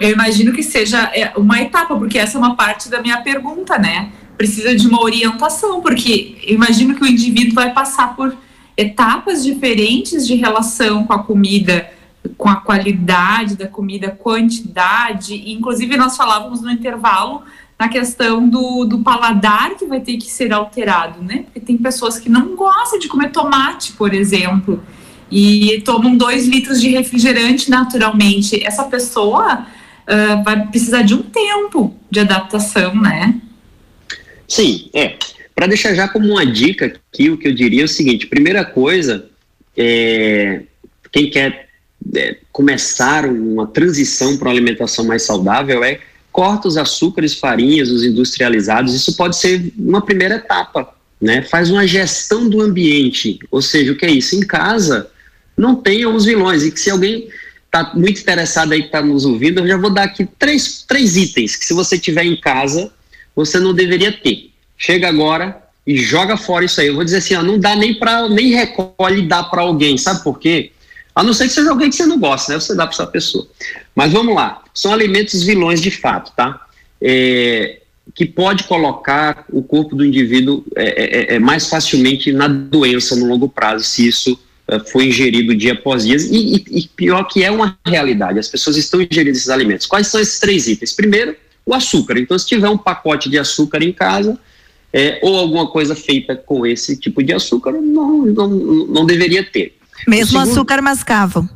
Eu 0.00 0.10
imagino 0.10 0.52
que 0.52 0.62
seja 0.62 1.10
é, 1.14 1.32
uma 1.36 1.60
etapa, 1.60 1.94
porque 1.96 2.18
essa 2.18 2.38
é 2.38 2.40
uma 2.40 2.56
parte 2.56 2.88
da 2.88 3.02
minha 3.02 3.20
pergunta, 3.20 3.78
né? 3.78 4.10
Precisa 4.36 4.74
de 4.74 4.86
uma 4.86 5.02
orientação, 5.02 5.82
porque 5.82 6.38
imagino 6.46 6.94
que 6.94 7.02
o 7.02 7.06
indivíduo 7.06 7.54
vai 7.54 7.72
passar 7.74 8.16
por 8.16 8.34
etapas 8.76 9.44
diferentes 9.44 10.26
de 10.26 10.36
relação 10.36 11.04
com 11.04 11.12
a 11.12 11.22
comida, 11.22 11.90
com 12.38 12.48
a 12.48 12.56
qualidade 12.56 13.56
da 13.56 13.68
comida, 13.68 14.10
quantidade. 14.10 15.52
Inclusive, 15.52 15.96
nós 15.98 16.16
falávamos 16.16 16.62
no 16.62 16.70
intervalo 16.70 17.42
na 17.78 17.88
questão 17.88 18.48
do, 18.48 18.84
do 18.84 19.00
paladar 19.00 19.76
que 19.76 19.84
vai 19.84 20.00
ter 20.00 20.16
que 20.16 20.30
ser 20.30 20.52
alterado, 20.52 21.22
né? 21.22 21.44
Porque 21.44 21.60
tem 21.60 21.76
pessoas 21.76 22.18
que 22.18 22.30
não 22.30 22.56
gostam 22.56 22.98
de 22.98 23.06
comer 23.06 23.30
tomate, 23.30 23.92
por 23.92 24.14
exemplo, 24.14 24.82
e 25.30 25.82
tomam 25.84 26.16
dois 26.16 26.46
litros 26.46 26.80
de 26.80 26.88
refrigerante 26.88 27.70
naturalmente. 27.70 28.64
Essa 28.64 28.84
pessoa 28.84 29.66
uh, 30.08 30.44
vai 30.44 30.66
precisar 30.66 31.02
de 31.02 31.14
um 31.14 31.22
tempo 31.22 31.94
de 32.10 32.20
adaptação, 32.20 32.94
né? 32.94 33.40
Sim, 34.46 34.88
é. 34.94 35.16
Para 35.54 35.66
deixar 35.66 35.94
já 35.94 36.08
como 36.08 36.28
uma 36.28 36.46
dica 36.46 36.86
aqui, 36.86 37.30
o 37.30 37.36
que 37.36 37.48
eu 37.48 37.54
diria 37.54 37.82
é 37.82 37.84
o 37.84 37.88
seguinte: 37.88 38.26
primeira 38.26 38.64
coisa, 38.64 39.28
é, 39.76 40.62
quem 41.12 41.28
quer 41.28 41.68
é, 42.14 42.38
começar 42.52 43.26
uma 43.26 43.66
transição 43.66 44.36
para 44.36 44.48
uma 44.48 44.54
alimentação 44.54 45.04
mais 45.04 45.22
saudável 45.22 45.84
é 45.84 46.00
corta 46.30 46.68
os 46.68 46.76
açúcares, 46.76 47.34
farinhas, 47.34 47.90
os 47.90 48.04
industrializados. 48.04 48.94
Isso 48.94 49.16
pode 49.16 49.36
ser 49.36 49.72
uma 49.76 50.00
primeira 50.00 50.36
etapa, 50.36 50.94
né? 51.20 51.42
Faz 51.42 51.70
uma 51.70 51.86
gestão 51.86 52.48
do 52.48 52.60
ambiente, 52.60 53.38
ou 53.50 53.60
seja, 53.60 53.92
o 53.92 53.96
que 53.96 54.06
é 54.06 54.10
isso? 54.10 54.36
Em 54.36 54.40
casa 54.46 55.10
não 55.58 55.74
tenha 55.74 56.08
os 56.08 56.24
vilões 56.24 56.62
e 56.62 56.70
que 56.70 56.78
se 56.78 56.90
alguém 56.90 57.28
está 57.66 57.92
muito 57.94 58.20
interessado 58.20 58.72
aí 58.72 58.80
que 58.80 58.86
está 58.86 59.02
nos 59.02 59.26
ouvindo, 59.26 59.60
eu 59.60 59.66
já 59.66 59.76
vou 59.76 59.90
dar 59.90 60.04
aqui 60.04 60.26
três, 60.38 60.84
três 60.86 61.16
itens 61.16 61.56
que 61.56 61.66
se 61.66 61.74
você 61.74 61.98
tiver 61.98 62.24
em 62.24 62.40
casa 62.40 62.90
você 63.34 63.60
não 63.60 63.74
deveria 63.74 64.10
ter. 64.10 64.50
Chega 64.76 65.08
agora 65.08 65.62
e 65.86 65.96
joga 65.96 66.36
fora 66.36 66.64
isso 66.64 66.80
aí. 66.80 66.88
Eu 66.88 66.94
vou 66.94 67.04
dizer 67.04 67.18
assim, 67.18 67.34
ó, 67.34 67.42
não 67.42 67.58
dá 67.58 67.76
nem 67.76 67.94
para 67.94 68.28
nem 68.28 68.52
recolhe 68.52 69.22
dá 69.26 69.42
para 69.42 69.62
alguém, 69.62 69.98
sabe 69.98 70.22
por 70.22 70.38
quê? 70.38 70.72
A 71.14 71.22
não 71.22 71.32
ser 71.32 71.48
que 71.48 71.52
seja 71.52 71.70
alguém 71.70 71.90
que 71.90 71.96
você 71.96 72.06
não 72.06 72.18
gosta, 72.18 72.52
né? 72.52 72.60
Você 72.60 72.74
dá 72.74 72.86
para 72.86 72.94
essa 72.94 73.06
pessoa. 73.06 73.46
Mas 73.94 74.12
vamos 74.12 74.34
lá. 74.34 74.62
São 74.72 74.92
alimentos 74.92 75.42
vilões 75.42 75.80
de 75.80 75.90
fato, 75.90 76.32
tá? 76.36 76.64
É, 77.00 77.80
que 78.14 78.24
pode 78.24 78.64
colocar 78.64 79.44
o 79.52 79.62
corpo 79.62 79.94
do 79.96 80.04
indivíduo 80.04 80.64
é, 80.76 80.84
é, 80.84 81.04
é, 81.04 81.34
é 81.36 81.38
mais 81.38 81.68
facilmente 81.68 82.32
na 82.32 82.48
doença 82.48 83.16
no 83.16 83.26
longo 83.26 83.48
prazo, 83.48 83.84
se 83.84 84.06
isso 84.06 84.38
foi 84.86 85.06
ingerido 85.06 85.54
dia 85.54 85.72
após 85.72 86.04
dia. 86.04 86.16
E, 86.16 86.56
e, 86.56 86.64
e, 86.78 86.88
pior 86.88 87.24
que 87.24 87.42
é 87.42 87.50
uma 87.50 87.78
realidade, 87.86 88.38
as 88.38 88.48
pessoas 88.48 88.76
estão 88.76 89.00
ingerindo 89.00 89.36
esses 89.36 89.48
alimentos. 89.48 89.86
Quais 89.86 90.08
são 90.08 90.20
esses 90.20 90.38
três 90.38 90.68
itens? 90.68 90.92
Primeiro, 90.92 91.34
o 91.64 91.74
açúcar. 91.74 92.18
Então, 92.18 92.38
se 92.38 92.46
tiver 92.46 92.68
um 92.68 92.78
pacote 92.78 93.28
de 93.28 93.38
açúcar 93.38 93.82
em 93.82 93.92
casa, 93.92 94.38
é, 94.92 95.18
ou 95.22 95.36
alguma 95.36 95.66
coisa 95.66 95.94
feita 95.94 96.34
com 96.34 96.66
esse 96.66 96.96
tipo 96.96 97.22
de 97.22 97.32
açúcar, 97.32 97.72
não, 97.72 98.26
não, 98.26 98.48
não 98.48 99.06
deveria 99.06 99.44
ter. 99.44 99.76
Mesmo 100.06 100.38
segundo, 100.38 100.50
açúcar 100.50 100.82
mascavo. 100.82 101.48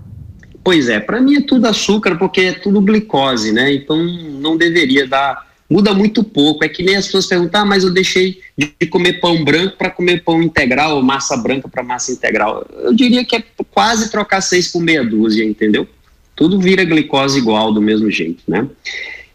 Pois 0.64 0.88
é, 0.88 1.01
para 1.01 1.20
mim 1.20 1.37
é 1.37 1.40
tudo 1.40 1.66
açúcar 1.66 2.16
porque 2.16 2.40
é 2.42 2.53
tudo 2.53 2.81
glicose, 2.81 3.53
né? 3.53 3.72
Então 3.72 3.96
não 3.96 4.57
deveria 4.57 5.07
dar. 5.07 5.52
Muda 5.72 5.94
muito 5.94 6.22
pouco. 6.22 6.62
É 6.62 6.68
que 6.68 6.82
nem 6.82 6.96
as 6.96 7.06
pessoas 7.06 7.24
perguntam, 7.24 7.62
ah, 7.62 7.64
mas 7.64 7.82
eu 7.82 7.90
deixei 7.90 8.40
de 8.58 8.87
comer 8.88 9.14
pão 9.20 9.42
branco 9.42 9.78
para 9.78 9.88
comer 9.88 10.22
pão 10.22 10.42
integral, 10.42 10.96
ou 10.96 11.02
massa 11.02 11.35
branca 11.35 11.66
para 11.66 11.82
massa 11.82 12.12
integral. 12.12 12.66
Eu 12.82 12.92
diria 12.92 13.24
que 13.24 13.37
é 13.37 13.42
quase 13.70 14.11
trocar 14.11 14.42
seis 14.42 14.68
por 14.68 14.82
meia 14.82 15.02
dúzia, 15.02 15.42
entendeu? 15.42 15.88
Tudo 16.37 16.61
vira 16.61 16.85
glicose 16.85 17.38
igual, 17.38 17.72
do 17.72 17.80
mesmo 17.80 18.11
jeito, 18.11 18.42
né? 18.46 18.68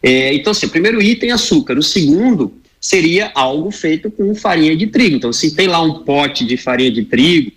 É, 0.04 0.32
então, 0.36 0.52
assim, 0.52 0.68
o 0.68 0.70
primeiro 0.70 1.02
item 1.02 1.32
é 1.32 1.34
açúcar. 1.34 1.76
O 1.76 1.82
segundo 1.82 2.54
seria 2.80 3.32
algo 3.34 3.72
feito 3.72 4.12
com 4.12 4.36
farinha 4.36 4.76
de 4.76 4.86
trigo. 4.86 5.16
Então, 5.16 5.34
se 5.34 5.56
tem 5.56 5.68
lá 5.68 5.82
um 5.82 6.04
pote 6.04 6.46
de 6.46 6.56
farinha 6.56 6.92
de 6.92 7.04
trigo, 7.04 7.52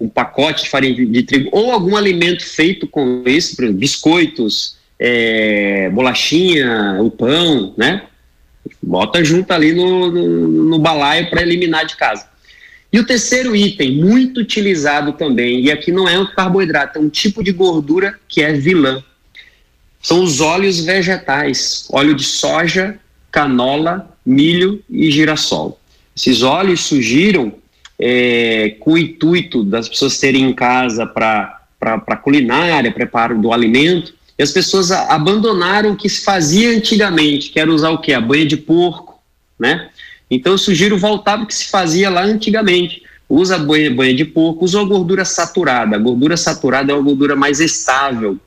um 0.00 0.08
pacote 0.08 0.64
de 0.64 0.68
farinha 0.68 1.06
de, 1.06 1.22
trigo 1.22 1.48
ou 1.52 1.70
algum 1.70 1.96
alimento 1.96 2.44
feito 2.44 2.88
com 2.88 3.22
isso, 3.24 3.54
por 3.54 3.64
exemplo, 3.64 3.80
biscoitos, 3.80 4.76
é, 4.98 5.88
bolachinha, 5.90 6.98
o 7.00 7.08
pão, 7.08 7.72
né? 7.76 8.02
Bota 8.86 9.24
junto 9.24 9.50
ali 9.50 9.74
no, 9.74 10.12
no, 10.12 10.48
no 10.64 10.78
balaio 10.78 11.28
para 11.28 11.42
eliminar 11.42 11.84
de 11.84 11.96
casa. 11.96 12.28
E 12.92 13.00
o 13.00 13.04
terceiro 13.04 13.54
item, 13.54 13.96
muito 13.96 14.40
utilizado 14.40 15.12
também, 15.14 15.60
e 15.60 15.72
aqui 15.72 15.90
não 15.90 16.08
é 16.08 16.16
um 16.16 16.26
carboidrato, 16.26 16.98
é 16.98 17.02
um 17.02 17.08
tipo 17.08 17.42
de 17.42 17.50
gordura 17.50 18.18
que 18.28 18.40
é 18.42 18.52
vilã. 18.52 19.02
São 20.00 20.22
os 20.22 20.40
óleos 20.40 20.78
vegetais, 20.80 21.88
óleo 21.90 22.14
de 22.14 22.22
soja, 22.22 22.98
canola, 23.30 24.16
milho 24.24 24.80
e 24.88 25.10
girassol. 25.10 25.80
Esses 26.16 26.42
óleos 26.42 26.82
surgiram 26.84 27.54
é, 27.98 28.76
com 28.78 28.92
o 28.92 28.98
intuito 28.98 29.64
das 29.64 29.88
pessoas 29.88 30.18
terem 30.18 30.44
em 30.44 30.52
casa 30.52 31.04
para 31.04 32.16
culinária, 32.22 32.92
preparo 32.92 33.36
do 33.36 33.52
alimento, 33.52 34.14
e 34.38 34.42
as 34.42 34.52
pessoas 34.52 34.90
abandonaram 34.90 35.92
o 35.92 35.96
que 35.96 36.08
se 36.08 36.22
fazia 36.22 36.70
antigamente, 36.70 37.50
que 37.50 37.58
era 37.58 37.72
usar 37.72 37.90
o 37.90 37.98
quê? 37.98 38.12
A 38.12 38.20
banha 38.20 38.44
de 38.44 38.56
porco, 38.56 39.18
né? 39.58 39.88
Então 40.30 40.52
eu 40.52 40.58
sugiro 40.58 40.98
voltar 40.98 41.38
para 41.38 41.46
que 41.46 41.54
se 41.54 41.66
fazia 41.66 42.10
lá 42.10 42.22
antigamente. 42.22 43.02
Usa 43.28 43.58
banha, 43.58 43.92
banha 43.92 44.14
de 44.14 44.24
porco, 44.24 44.64
usa 44.64 44.80
a 44.80 44.84
gordura 44.84 45.24
saturada. 45.24 45.96
A 45.96 45.98
gordura 45.98 46.36
saturada 46.36 46.92
é 46.92 46.94
uma 46.94 47.02
gordura 47.02 47.34
mais 47.34 47.60
estável, 47.60 48.38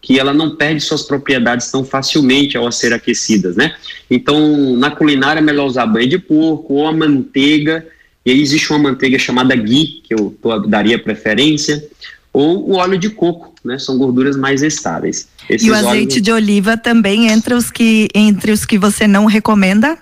que 0.00 0.18
ela 0.18 0.32
não 0.32 0.54
perde 0.54 0.80
suas 0.80 1.02
propriedades 1.02 1.70
tão 1.70 1.84
facilmente 1.84 2.56
ao 2.56 2.70
ser 2.70 2.92
aquecidas, 2.92 3.56
né? 3.56 3.74
Então, 4.10 4.76
na 4.76 4.90
culinária 4.90 5.40
é 5.40 5.42
melhor 5.42 5.66
usar 5.66 5.86
banha 5.86 6.06
de 6.06 6.18
porco 6.18 6.74
ou 6.74 6.86
a 6.86 6.92
manteiga 6.92 7.86
e 8.28 8.30
aí 8.30 8.42
existe 8.42 8.70
uma 8.70 8.78
manteiga 8.78 9.18
chamada 9.18 9.56
ghee, 9.56 10.02
que 10.04 10.12
eu 10.12 10.36
daria 10.66 10.98
preferência, 10.98 11.82
ou 12.38 12.70
o 12.70 12.76
óleo 12.76 12.96
de 12.96 13.10
coco, 13.10 13.52
né? 13.64 13.80
São 13.80 13.98
gorduras 13.98 14.36
mais 14.36 14.62
estáveis. 14.62 15.28
Esses 15.50 15.66
e 15.66 15.70
o 15.70 15.74
azeite 15.74 16.12
óleos... 16.12 16.22
de 16.22 16.32
oliva 16.32 16.76
também 16.76 17.26
entre 17.28 17.52
os 17.52 17.68
que 17.68 18.08
entre 18.14 18.52
os 18.52 18.64
que 18.64 18.78
você 18.78 19.08
não 19.08 19.24
recomenda? 19.24 19.98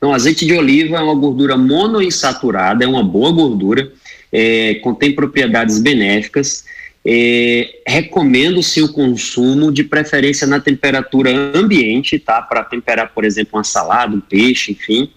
Não, 0.00 0.12
azeite 0.12 0.44
de 0.44 0.54
oliva 0.54 0.96
é 0.96 1.00
uma 1.00 1.14
gordura 1.14 1.56
monoinsaturada, 1.56 2.84
é 2.84 2.88
uma 2.88 3.04
boa 3.04 3.30
gordura, 3.30 3.92
é, 4.32 4.74
contém 4.82 5.14
propriedades 5.14 5.78
benéficas. 5.78 6.64
É, 7.04 7.80
Recomendo-se 7.86 8.82
o 8.82 8.92
consumo, 8.92 9.72
de 9.72 9.84
preferência 9.84 10.46
na 10.46 10.58
temperatura 10.58 11.30
ambiente, 11.54 12.18
tá? 12.18 12.42
Para 12.42 12.64
temperar, 12.64 13.12
por 13.14 13.24
exemplo, 13.24 13.56
uma 13.58 13.64
salada, 13.64 14.16
um 14.16 14.20
peixe, 14.20 14.72
enfim. 14.72 15.10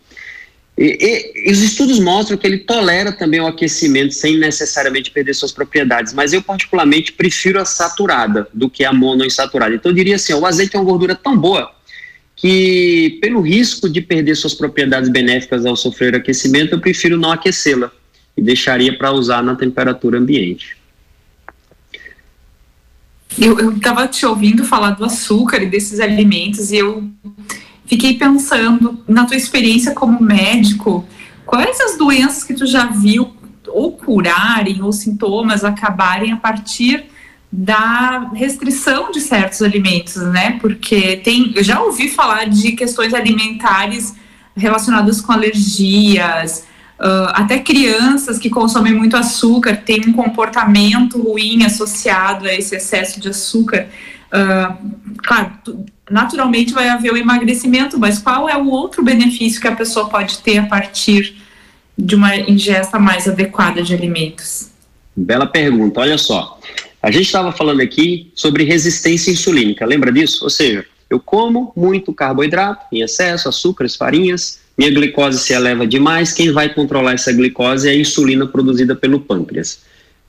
E, 0.78 1.32
e, 1.46 1.52
os 1.52 1.62
estudos 1.62 2.00
mostram 2.00 2.38
que 2.38 2.46
ele 2.46 2.58
tolera 2.58 3.12
também 3.12 3.40
o 3.40 3.48
aquecimento 3.48 4.14
sem 4.14 4.38
necessariamente 4.38 5.10
perder 5.10 5.34
suas 5.34 5.52
propriedades, 5.52 6.14
mas 6.14 6.34
eu 6.34 6.42
particularmente 6.42 7.14
prefiro 7.14 7.62
a 7.62 7.66
saturada 7.66 8.48
do 8.54 8.70
que 8.70 8.84
a 8.84 8.92
monoinsaturada. 8.92 9.74
Então 9.74 9.92
eu 9.92 9.96
diria 9.96 10.16
assim, 10.16 10.34
ó, 10.34 10.40
o 10.40 10.46
azeite 10.46 10.76
é 10.76 10.80
uma 10.80 10.86
gordura 10.86 11.16
tão 11.16 11.38
boa 11.38 11.74
que 12.36 13.18
pelo 13.22 13.40
risco 13.40 13.90
de 13.90 14.02
perder 14.02 14.36
suas 14.36 14.54
propriedades 14.54 15.10
benéficas 15.10 15.66
ao 15.66 15.78
sofrer 15.78 16.14
aquecimento, 16.16 16.74
eu 16.74 16.82
prefiro 16.82 17.18
não 17.18 17.32
aquecê-la 17.32 17.90
e 18.36 18.42
deixaria 18.42 18.98
para 18.98 19.12
usar 19.12 19.42
na 19.42 19.56
temperatura 19.56 20.20
ambiente. 20.20 20.78
Eu 23.38 23.72
estava 23.72 24.08
te 24.08 24.26
ouvindo 24.26 24.64
falar 24.66 24.92
do 24.92 25.06
açúcar 25.06 25.62
e 25.64 25.66
desses 25.66 26.00
alimentos 26.00 26.72
e 26.72 26.78
eu 26.78 27.10
fiquei 27.86 28.18
pensando 28.18 29.00
na 29.08 29.26
tua 29.26 29.38
experiência 29.38 29.94
como 29.94 30.22
médico, 30.22 31.06
quais 31.46 31.80
as 31.82 31.98
doenças 31.98 32.44
que 32.44 32.54
tu 32.54 32.66
já 32.66 32.88
viu 32.88 33.34
ou 33.68 33.92
curarem 33.92 34.82
ou 34.82 34.92
sintomas 34.92 35.64
acabarem 35.64 36.32
a 36.32 36.38
partir 36.38 37.06
da 37.52 38.32
restrição 38.34 39.12
de 39.12 39.22
certos 39.22 39.62
alimentos, 39.62 40.18
né? 40.18 40.58
Porque 40.60 41.18
tem, 41.18 41.54
eu 41.56 41.64
já 41.64 41.82
ouvi 41.82 42.10
falar 42.10 42.50
de 42.50 42.74
questões 42.74 43.14
alimentares 43.14 44.14
relacionadas 44.56 45.22
com 45.22 45.32
alergias, 45.32 46.66
uh, 47.00 47.32
até 47.34 47.60
crianças 47.60 48.38
que 48.38 48.50
consomem 48.50 48.94
muito 48.94 49.16
açúcar 49.16 49.78
têm 49.78 50.02
um 50.08 50.14
comportamento 50.14 51.22
ruim 51.22 51.64
associado 51.64 52.46
a 52.46 52.54
esse 52.54 52.76
excesso 52.76 53.20
de 53.20 53.30
açúcar. 53.30 53.88
Uh, 54.36 55.16
claro, 55.18 55.52
naturalmente 56.10 56.74
vai 56.74 56.90
haver 56.90 57.14
o 57.14 57.18
emagrecimento, 57.18 57.98
mas 57.98 58.20
qual 58.20 58.50
é 58.50 58.58
o 58.58 58.68
outro 58.68 59.04
benefício 59.04 59.62
que 59.62 59.68
a 59.68 59.76
pessoa 59.76 60.10
pode 60.10 60.40
ter 60.40 60.58
a 60.58 60.66
partir 60.66 61.38
de 61.98 62.16
uma 62.16 62.36
ingesta 62.36 63.00
mais 63.00 63.28
adequada 63.28 63.82
de 63.82 63.94
alimentos? 63.94 64.70
Bela 65.16 65.48
pergunta, 65.48 66.02
olha 66.02 66.18
só. 66.18 66.60
A 67.02 67.10
gente 67.10 67.26
estava 67.26 67.52
falando 67.52 67.82
aqui 67.82 68.32
sobre 68.36 68.64
resistência 68.64 69.32
insulínica, 69.32 69.86
lembra 69.86 70.12
disso? 70.12 70.44
Ou 70.44 70.50
seja, 70.50 70.86
Eu 71.08 71.20
como 71.20 71.72
muito 71.76 72.12
carboidrato 72.12 72.88
em 72.92 73.02
excesso, 73.02 73.48
açúcares, 73.48 73.96
farinhas, 73.96 74.60
minha 74.76 74.90
glicose 74.90 75.40
se 75.40 75.54
eleva 75.54 75.86
demais, 75.86 76.34
quem 76.34 76.52
vai 76.52 76.74
controlar 76.74 77.14
essa 77.14 77.32
glicose 77.32 77.88
é 77.88 77.92
a 77.92 77.96
insulina 77.96 78.48
produzida 78.48 78.96
pelo 78.96 79.20
pâncreas. 79.20 79.82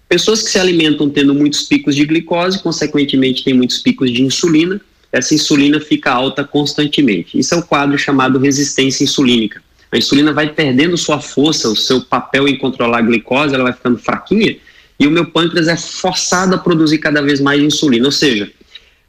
Pessoas 0.09 0.43
que 0.43 0.51
se 0.51 0.59
alimentam 0.59 1.11
tendo 1.11 1.35
muitos 1.35 1.63
picos 1.63 1.95
de 1.97 2.05
glicose, 2.05 2.63
consequentemente 2.63 3.43
têm 3.43 3.55
muitos 3.55 3.79
picos 3.79 4.13
de 4.13 4.23
insulina, 4.23 4.81
essa 5.11 5.35
insulina 5.35 5.81
fica 5.81 6.13
alta 6.13 6.45
constantemente. 6.45 7.39
Isso 7.39 7.55
é 7.55 7.59
o 7.59 7.63
quadro 7.63 7.99
chamado 7.99 8.39
resistência 8.39 9.03
insulínica. 9.03 9.63
A 9.91 9.99
insulina 9.99 10.33
vai 10.33 10.53
perdendo 10.53 10.97
sua 10.97 11.21
força, 11.21 11.69
o 11.69 11.77
seu 11.77 12.03
papel 12.03 12.47
em 12.47 12.59
controlar 12.59 12.99
a 12.99 13.03
glicose, 13.03 13.55
ela 13.55 13.65
vai 13.65 13.73
ficando 13.73 13.99
fraquinha, 13.99 14.57
e 14.99 15.07
o 15.07 15.11
meu 15.11 15.27
pâncreas 15.27 15.69
é 15.69 15.77
forçado 15.77 16.55
a 16.55 16.59
produzir 16.59 16.99
cada 16.99 17.21
vez 17.21 17.41
mais 17.41 17.61
insulina. 17.61 18.07
Ou 18.07 18.13
seja, 18.13 18.51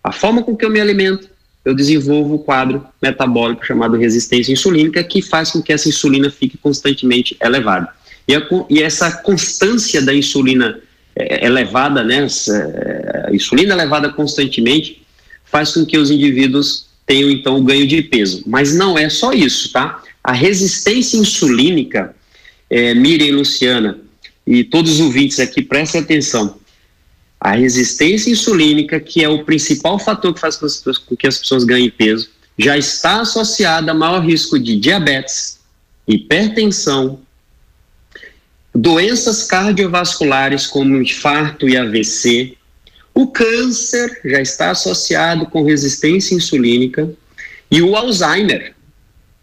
a 0.03 0.11
forma 0.11 0.43
com 0.43 0.55
que 0.55 0.65
eu 0.65 0.69
me 0.69 0.79
alimento, 0.79 1.29
eu 1.63 1.75
desenvolvo 1.75 2.35
o 2.35 2.39
quadro 2.39 2.85
metabólico 3.01 3.65
chamado 3.65 3.97
resistência 3.97 4.51
insulínica, 4.51 5.03
que 5.03 5.21
faz 5.21 5.51
com 5.51 5.61
que 5.61 5.73
essa 5.73 5.89
insulina 5.89 6.29
fique 6.29 6.57
constantemente 6.57 7.35
elevada. 7.41 7.89
E, 8.27 8.35
a, 8.35 8.41
e 8.69 8.81
essa 8.81 9.11
constância 9.11 10.01
da 10.01 10.13
insulina 10.13 10.81
é, 11.19 11.45
elevada, 11.45 12.03
né, 12.03 12.25
essa, 12.25 13.29
insulina 13.31 13.73
elevada 13.73 14.09
constantemente, 14.09 15.01
faz 15.45 15.73
com 15.73 15.85
que 15.85 15.97
os 15.97 16.11
indivíduos 16.11 16.87
tenham 17.05 17.31
então 17.31 17.57
o 17.57 17.63
ganho 17.63 17.87
de 17.87 18.01
peso. 18.03 18.43
Mas 18.45 18.75
não 18.75 18.97
é 18.97 19.09
só 19.09 19.33
isso, 19.33 19.71
tá? 19.71 20.03
A 20.23 20.33
resistência 20.33 21.17
insulínica, 21.17 22.13
é, 22.69 22.93
Miriam 22.93 23.37
Luciana, 23.37 23.97
e 24.45 24.63
todos 24.63 24.93
os 24.93 24.99
ouvintes 24.99 25.39
aqui, 25.39 25.61
prestem 25.61 26.01
atenção. 26.01 26.57
A 27.39 27.51
resistência 27.51 28.29
insulínica, 28.29 28.99
que 28.99 29.23
é 29.23 29.29
o 29.29 29.43
principal 29.43 29.97
fator 29.97 30.33
que 30.33 30.39
faz 30.39 30.57
com 30.57 31.15
que 31.15 31.27
as 31.27 31.37
pessoas 31.37 31.63
ganhem 31.63 31.89
peso, 31.89 32.29
já 32.57 32.77
está 32.77 33.21
associada 33.21 33.91
a 33.91 33.95
maior 33.95 34.19
risco 34.19 34.57
de 34.57 34.77
diabetes, 34.77 35.59
hipertensão, 36.07 37.19
doenças 38.77 39.43
cardiovasculares 39.43 40.67
como 40.67 41.01
infarto 41.01 41.67
e 41.67 41.75
AVC. 41.75 42.55
O 43.13 43.25
câncer 43.27 44.21
já 44.23 44.39
está 44.39 44.69
associado 44.69 45.47
com 45.47 45.63
resistência 45.63 46.35
insulínica 46.35 47.09
e 47.71 47.81
o 47.81 47.95
Alzheimer. 47.95 48.75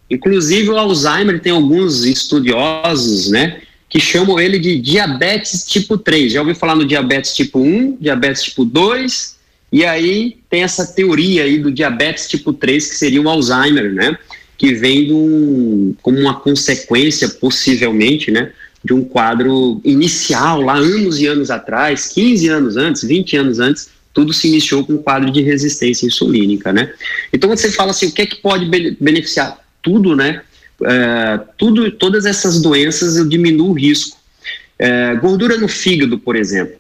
Inclusive 0.09 0.71
o 0.71 0.79
Alzheimer 0.79 1.41
tem 1.41 1.53
alguns 1.53 2.05
estudiosos, 2.05 3.29
né, 3.29 3.61
que 3.89 3.99
chamam 3.99 4.39
ele 4.39 4.61
de 4.61 4.79
diabetes 4.79 5.65
tipo 5.65 5.99
3. 5.99 6.33
Já 6.33 6.41
ouviu 6.41 6.55
falar 6.55 6.77
no 6.77 6.87
diabetes 6.87 7.35
tipo 7.35 7.59
1, 7.59 7.97
diabetes 8.01 8.45
tipo 8.45 8.65
2, 8.65 9.37
e 9.73 9.85
aí 9.85 10.39
tem 10.49 10.63
essa 10.63 10.87
teoria 10.87 11.43
aí 11.43 11.59
do 11.59 11.73
diabetes 11.73 12.29
tipo 12.29 12.53
3, 12.53 12.87
que 12.87 12.95
seria 12.95 13.21
o 13.21 13.29
Alzheimer, 13.29 13.93
né? 13.93 14.17
Que 14.57 14.73
vem 14.73 15.09
do, 15.09 15.97
como 16.01 16.21
uma 16.21 16.39
consequência, 16.39 17.29
possivelmente, 17.29 18.31
né? 18.31 18.53
De 18.85 18.93
um 18.93 19.03
quadro 19.03 19.81
inicial, 19.85 20.61
lá 20.61 20.75
anos 20.75 21.19
e 21.19 21.27
anos 21.27 21.51
atrás, 21.51 22.09
15 22.09 22.49
anos 22.49 22.77
antes, 22.77 23.03
20 23.03 23.37
anos 23.37 23.59
antes, 23.59 23.89
tudo 24.13 24.33
se 24.33 24.49
iniciou 24.49 24.85
com 24.85 24.95
um 24.95 24.99
quadro 24.99 25.31
de 25.31 25.43
resistência 25.43 26.07
insulínica, 26.07 26.73
né? 26.73 26.93
Então, 27.33 27.49
quando 27.49 27.59
você 27.59 27.73
fala 27.73 27.91
assim, 27.91 28.07
o 28.07 28.13
que 28.13 28.23
é 28.23 28.27
que 28.27 28.37
pode 28.37 28.67
beneficiar? 29.01 29.59
Tudo, 29.83 30.15
né? 30.15 30.43
é, 30.83 31.41
tudo, 31.57 31.91
todas 31.93 32.27
essas 32.27 32.61
doenças 32.61 33.17
eu 33.17 33.29
diminuo 33.29 33.71
o 33.71 33.73
risco. 33.73 34.17
É, 34.79 35.15
gordura 35.17 35.57
no 35.57 35.69
fígado, 35.69 36.19
por 36.19 36.35
exemplo. 36.37 36.77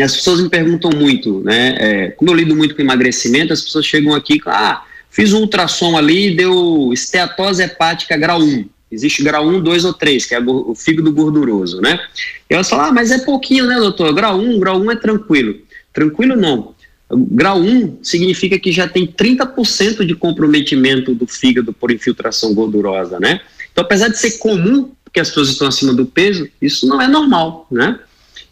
As 0.00 0.16
pessoas 0.16 0.40
me 0.40 0.48
perguntam 0.48 0.90
muito, 0.94 1.40
né? 1.40 1.76
É, 1.78 2.10
como 2.12 2.30
eu 2.30 2.34
lido 2.34 2.54
muito 2.54 2.74
com 2.74 2.82
emagrecimento, 2.82 3.52
as 3.52 3.60
pessoas 3.60 3.84
chegam 3.84 4.14
aqui, 4.14 4.40
ah, 4.46 4.84
fiz 5.10 5.32
um 5.32 5.40
ultrassom 5.40 5.96
ali 5.96 6.34
deu 6.34 6.90
esteatose 6.92 7.62
hepática 7.62 8.16
grau 8.16 8.40
1. 8.40 8.68
Existe 8.90 9.22
grau 9.22 9.46
1, 9.46 9.60
2 9.60 9.84
ou 9.84 9.92
3, 9.92 10.26
que 10.26 10.34
é 10.34 10.40
o 10.40 10.74
fígado 10.74 11.12
gorduroso, 11.12 11.80
né? 11.80 12.00
E 12.48 12.54
elas 12.54 12.68
falam, 12.68 12.86
ah, 12.86 12.92
mas 12.92 13.12
é 13.12 13.18
pouquinho, 13.18 13.66
né, 13.66 13.76
doutor? 13.76 14.12
Grau 14.12 14.38
1, 14.38 14.58
grau 14.58 14.80
1 14.80 14.90
é 14.90 14.96
tranquilo. 14.96 15.56
Tranquilo 15.92 16.34
não. 16.36 16.74
Grau 17.12 17.60
1 17.60 17.98
significa 18.02 18.58
que 18.58 18.72
já 18.72 18.88
tem 18.88 19.06
30% 19.06 20.04
de 20.04 20.14
comprometimento 20.14 21.14
do 21.14 21.26
fígado 21.26 21.72
por 21.72 21.90
infiltração 21.90 22.54
gordurosa, 22.54 23.20
né? 23.20 23.40
Então, 23.72 23.84
apesar 23.84 24.08
de 24.08 24.18
ser 24.18 24.38
comum 24.38 24.90
que 25.12 25.20
as 25.20 25.28
pessoas 25.28 25.48
estão 25.50 25.68
acima 25.68 25.92
do 25.92 26.06
peso, 26.06 26.48
isso 26.60 26.86
não 26.86 27.00
é 27.00 27.06
normal, 27.06 27.66
né? 27.70 27.98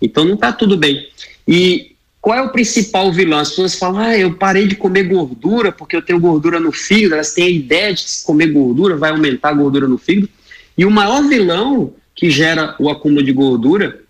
Então, 0.01 0.24
não 0.24 0.35
está 0.35 0.53
tudo 0.53 0.77
bem. 0.77 1.09
E 1.46 1.88
qual 2.20 2.37
é 2.37 2.42
o 2.42 2.50
principal 2.50 3.12
vilão? 3.12 3.38
As 3.38 3.50
pessoas 3.50 3.74
falam, 3.74 4.00
ah, 4.00 4.18
eu 4.18 4.35
parei 4.35 4.66
de 4.66 4.74
comer 4.74 5.04
gordura 5.04 5.70
porque 5.70 5.96
eu 5.96 6.02
tenho 6.02 6.20
gordura 6.20 6.59
no 6.59 6.72
fígado, 6.72 7.14
elas 7.14 7.33
têm 7.33 7.44
a 7.44 7.50
ideia 7.50 7.94
de 7.94 8.04
que 8.04 8.11
se 8.11 8.26
comer 8.26 8.48
gordura 8.48 8.96
vai 8.96 9.11
aumentar 9.11 9.50
a 9.50 9.54
gordura 9.54 9.87
no 9.87 9.98
fígado. 9.98 10.28
E 10.76 10.85
o 10.85 10.90
maior 10.90 11.22
vilão 11.22 11.92
que 12.14 12.31
gera 12.31 12.74
o 12.78 12.90
acúmulo 12.90 13.22
de 13.22 13.33
gordura 13.33 14.00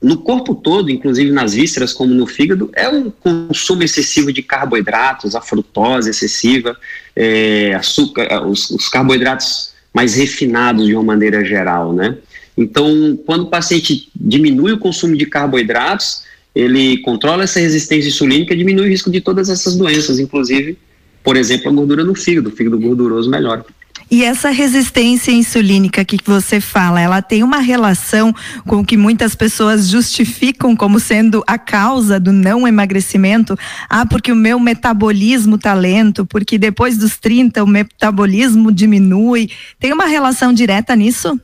no 0.00 0.18
corpo 0.18 0.54
todo, 0.54 0.90
inclusive 0.90 1.30
nas 1.30 1.54
vísceras, 1.54 1.92
como 1.92 2.14
no 2.14 2.26
fígado, 2.26 2.70
é 2.74 2.88
o 2.88 3.10
consumo 3.10 3.82
excessivo 3.82 4.32
de 4.32 4.42
carboidratos, 4.42 5.34
a 5.34 5.40
frutose 5.40 6.10
excessiva, 6.10 6.76
é, 7.14 7.74
açúcar, 7.74 8.22
é, 8.22 8.40
os, 8.40 8.70
os, 8.70 8.88
carboidratos 8.88 9.74
mais 9.92 10.14
refinados 10.14 10.86
de 10.86 10.94
uma 10.94 11.02
maneira 11.02 11.44
geral, 11.44 11.92
né? 11.92 12.16
Então, 12.56 13.18
quando 13.26 13.42
o 13.42 13.50
paciente 13.50 14.08
diminui 14.14 14.72
o 14.72 14.78
consumo 14.78 15.16
de 15.16 15.26
carboidratos, 15.26 16.22
ele 16.58 16.98
controla 16.98 17.44
essa 17.44 17.60
resistência 17.60 18.08
insulínica 18.08 18.52
e 18.52 18.56
diminui 18.56 18.86
o 18.86 18.90
risco 18.90 19.08
de 19.12 19.20
todas 19.20 19.48
essas 19.48 19.76
doenças, 19.76 20.18
inclusive, 20.18 20.76
por 21.22 21.36
exemplo, 21.36 21.70
a 21.70 21.72
gordura 21.72 22.02
no 22.02 22.16
fígado, 22.16 22.48
o 22.48 22.52
fígado 22.52 22.76
gorduroso 22.80 23.30
melhora. 23.30 23.64
E 24.10 24.24
essa 24.24 24.50
resistência 24.50 25.30
insulínica 25.30 26.04
que 26.04 26.18
você 26.24 26.60
fala, 26.60 27.00
ela 27.00 27.22
tem 27.22 27.44
uma 27.44 27.58
relação 27.58 28.34
com 28.66 28.80
o 28.80 28.84
que 28.84 28.96
muitas 28.96 29.36
pessoas 29.36 29.86
justificam 29.86 30.74
como 30.74 30.98
sendo 30.98 31.44
a 31.46 31.58
causa 31.58 32.18
do 32.18 32.32
não 32.32 32.66
emagrecimento? 32.66 33.56
Ah, 33.88 34.04
porque 34.04 34.32
o 34.32 34.36
meu 34.36 34.58
metabolismo 34.58 35.58
tá 35.58 35.74
lento, 35.74 36.26
porque 36.26 36.58
depois 36.58 36.96
dos 36.96 37.18
30 37.18 37.62
o 37.62 37.66
metabolismo 37.68 38.72
diminui. 38.72 39.48
Tem 39.78 39.92
uma 39.92 40.06
relação 40.06 40.52
direta 40.52 40.96
nisso? 40.96 41.38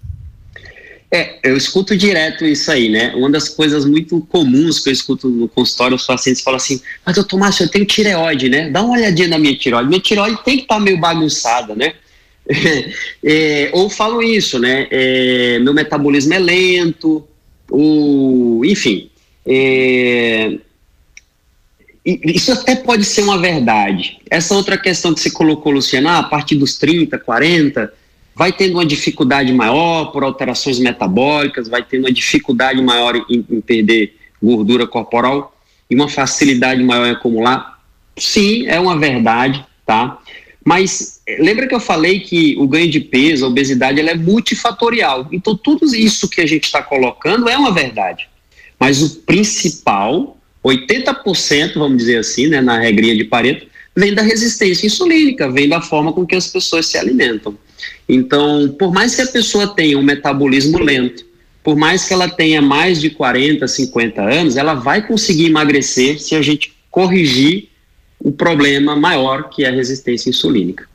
É, 1.14 1.38
eu 1.44 1.56
escuto 1.56 1.96
direto 1.96 2.44
isso 2.44 2.68
aí, 2.72 2.88
né? 2.88 3.14
Uma 3.14 3.30
das 3.30 3.48
coisas 3.48 3.84
muito 3.84 4.20
comuns 4.22 4.80
que 4.80 4.88
eu 4.88 4.92
escuto 4.92 5.28
no 5.28 5.48
consultório, 5.48 5.94
os 5.94 6.04
pacientes 6.04 6.42
falam 6.42 6.56
assim, 6.56 6.80
mas 7.06 7.14
doutor 7.14 7.38
Márcio, 7.38 7.66
eu 7.66 7.68
tenho 7.68 7.86
tireoide, 7.86 8.48
né? 8.48 8.68
Dá 8.68 8.82
uma 8.82 8.94
olhadinha 8.94 9.28
na 9.28 9.38
minha 9.38 9.56
tireoide. 9.56 9.88
Minha 9.88 10.00
tireoide 10.00 10.42
tem 10.42 10.56
que 10.56 10.62
estar 10.64 10.74
tá 10.74 10.80
meio 10.80 10.98
bagunçada, 10.98 11.72
né? 11.76 11.94
é, 13.22 13.70
ou 13.72 13.88
falam 13.88 14.20
isso, 14.20 14.58
né? 14.58 14.88
É, 14.90 15.60
meu 15.60 15.72
metabolismo 15.72 16.34
é 16.34 16.38
lento, 16.40 17.24
ou, 17.70 18.64
enfim. 18.64 19.08
É, 19.46 20.58
isso 22.04 22.50
até 22.50 22.74
pode 22.74 23.04
ser 23.04 23.22
uma 23.22 23.38
verdade. 23.38 24.18
Essa 24.28 24.52
outra 24.52 24.76
questão 24.76 25.14
que 25.14 25.20
você 25.20 25.30
colocou, 25.30 25.70
Luciana, 25.70 26.14
ah, 26.14 26.18
a 26.18 26.22
partir 26.24 26.56
dos 26.56 26.76
30, 26.76 27.20
40, 27.20 27.92
vai 28.34 28.52
tendo 28.52 28.74
uma 28.74 28.86
dificuldade 28.86 29.52
maior 29.52 30.06
por 30.06 30.24
alterações 30.24 30.78
metabólicas, 30.78 31.68
vai 31.68 31.82
tendo 31.82 32.04
uma 32.04 32.12
dificuldade 32.12 32.82
maior 32.82 33.16
em, 33.16 33.44
em 33.48 33.60
perder 33.60 34.16
gordura 34.42 34.86
corporal 34.86 35.56
e 35.88 35.94
uma 35.94 36.08
facilidade 36.08 36.82
maior 36.82 37.06
em 37.06 37.12
acumular. 37.12 37.80
Sim, 38.16 38.66
é 38.66 38.78
uma 38.78 38.98
verdade, 38.98 39.64
tá? 39.86 40.18
Mas 40.64 41.20
lembra 41.38 41.66
que 41.66 41.74
eu 41.74 41.80
falei 41.80 42.20
que 42.20 42.56
o 42.58 42.66
ganho 42.66 42.90
de 42.90 43.00
peso, 43.00 43.44
a 43.44 43.48
obesidade, 43.48 44.00
ela 44.00 44.10
é 44.10 44.14
multifatorial. 44.14 45.28
Então, 45.30 45.54
tudo 45.54 45.94
isso 45.94 46.28
que 46.28 46.40
a 46.40 46.46
gente 46.46 46.64
está 46.64 46.82
colocando 46.82 47.48
é 47.48 47.56
uma 47.56 47.72
verdade. 47.72 48.28
Mas 48.80 49.02
o 49.02 49.20
principal, 49.20 50.38
80%, 50.64 51.74
vamos 51.74 51.98
dizer 51.98 52.18
assim, 52.18 52.48
né, 52.48 52.60
na 52.60 52.78
regrinha 52.78 53.14
de 53.14 53.24
Pareto, 53.24 53.66
vem 53.94 54.14
da 54.14 54.22
resistência 54.22 54.86
insulínica, 54.86 55.50
vem 55.50 55.68
da 55.68 55.80
forma 55.80 56.12
com 56.12 56.26
que 56.26 56.34
as 56.34 56.48
pessoas 56.48 56.86
se 56.86 56.96
alimentam. 56.96 57.56
Então, 58.08 58.74
por 58.78 58.92
mais 58.92 59.14
que 59.14 59.22
a 59.22 59.26
pessoa 59.26 59.74
tenha 59.74 59.98
um 59.98 60.02
metabolismo 60.02 60.78
lento, 60.78 61.24
por 61.62 61.76
mais 61.76 62.04
que 62.06 62.12
ela 62.12 62.28
tenha 62.28 62.60
mais 62.60 63.00
de 63.00 63.10
40, 63.10 63.66
50 63.66 64.20
anos, 64.20 64.56
ela 64.56 64.74
vai 64.74 65.06
conseguir 65.06 65.46
emagrecer 65.46 66.20
se 66.20 66.34
a 66.34 66.42
gente 66.42 66.74
corrigir 66.90 67.70
o 68.18 68.30
problema 68.30 68.94
maior 68.94 69.48
que 69.48 69.64
é 69.64 69.68
a 69.68 69.72
resistência 69.72 70.28
insulínica. 70.28 70.86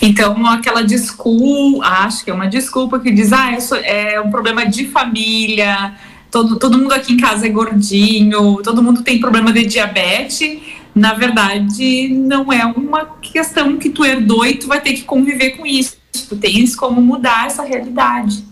Então, 0.00 0.46
aquela 0.46 0.82
desculpa, 0.82 1.86
acho 1.86 2.24
que 2.24 2.30
é 2.30 2.34
uma 2.34 2.46
desculpa 2.46 2.98
que 2.98 3.10
diz, 3.10 3.32
ah, 3.32 3.52
isso 3.52 3.74
é 3.74 4.20
um 4.20 4.30
problema 4.30 4.66
de 4.66 4.86
família, 4.86 5.94
todo, 6.30 6.58
todo 6.58 6.78
mundo 6.78 6.92
aqui 6.92 7.12
em 7.12 7.16
casa 7.16 7.46
é 7.46 7.48
gordinho, 7.48 8.60
todo 8.62 8.82
mundo 8.82 9.02
tem 9.02 9.20
problema 9.20 9.52
de 9.52 9.64
diabetes. 9.66 10.58
Na 10.94 11.14
verdade, 11.14 12.08
não 12.08 12.52
é 12.52 12.64
uma 12.64 13.06
questão 13.20 13.76
que 13.76 13.90
tu 13.90 14.04
herdou 14.04 14.46
e 14.46 14.56
tu 14.56 14.68
vai 14.68 14.80
ter 14.80 14.92
que 14.92 15.02
conviver 15.02 15.50
com 15.52 15.66
isso. 15.66 15.96
Tu 16.28 16.36
tens 16.36 16.76
como 16.76 17.02
mudar 17.02 17.46
essa 17.46 17.64
realidade. 17.64 18.44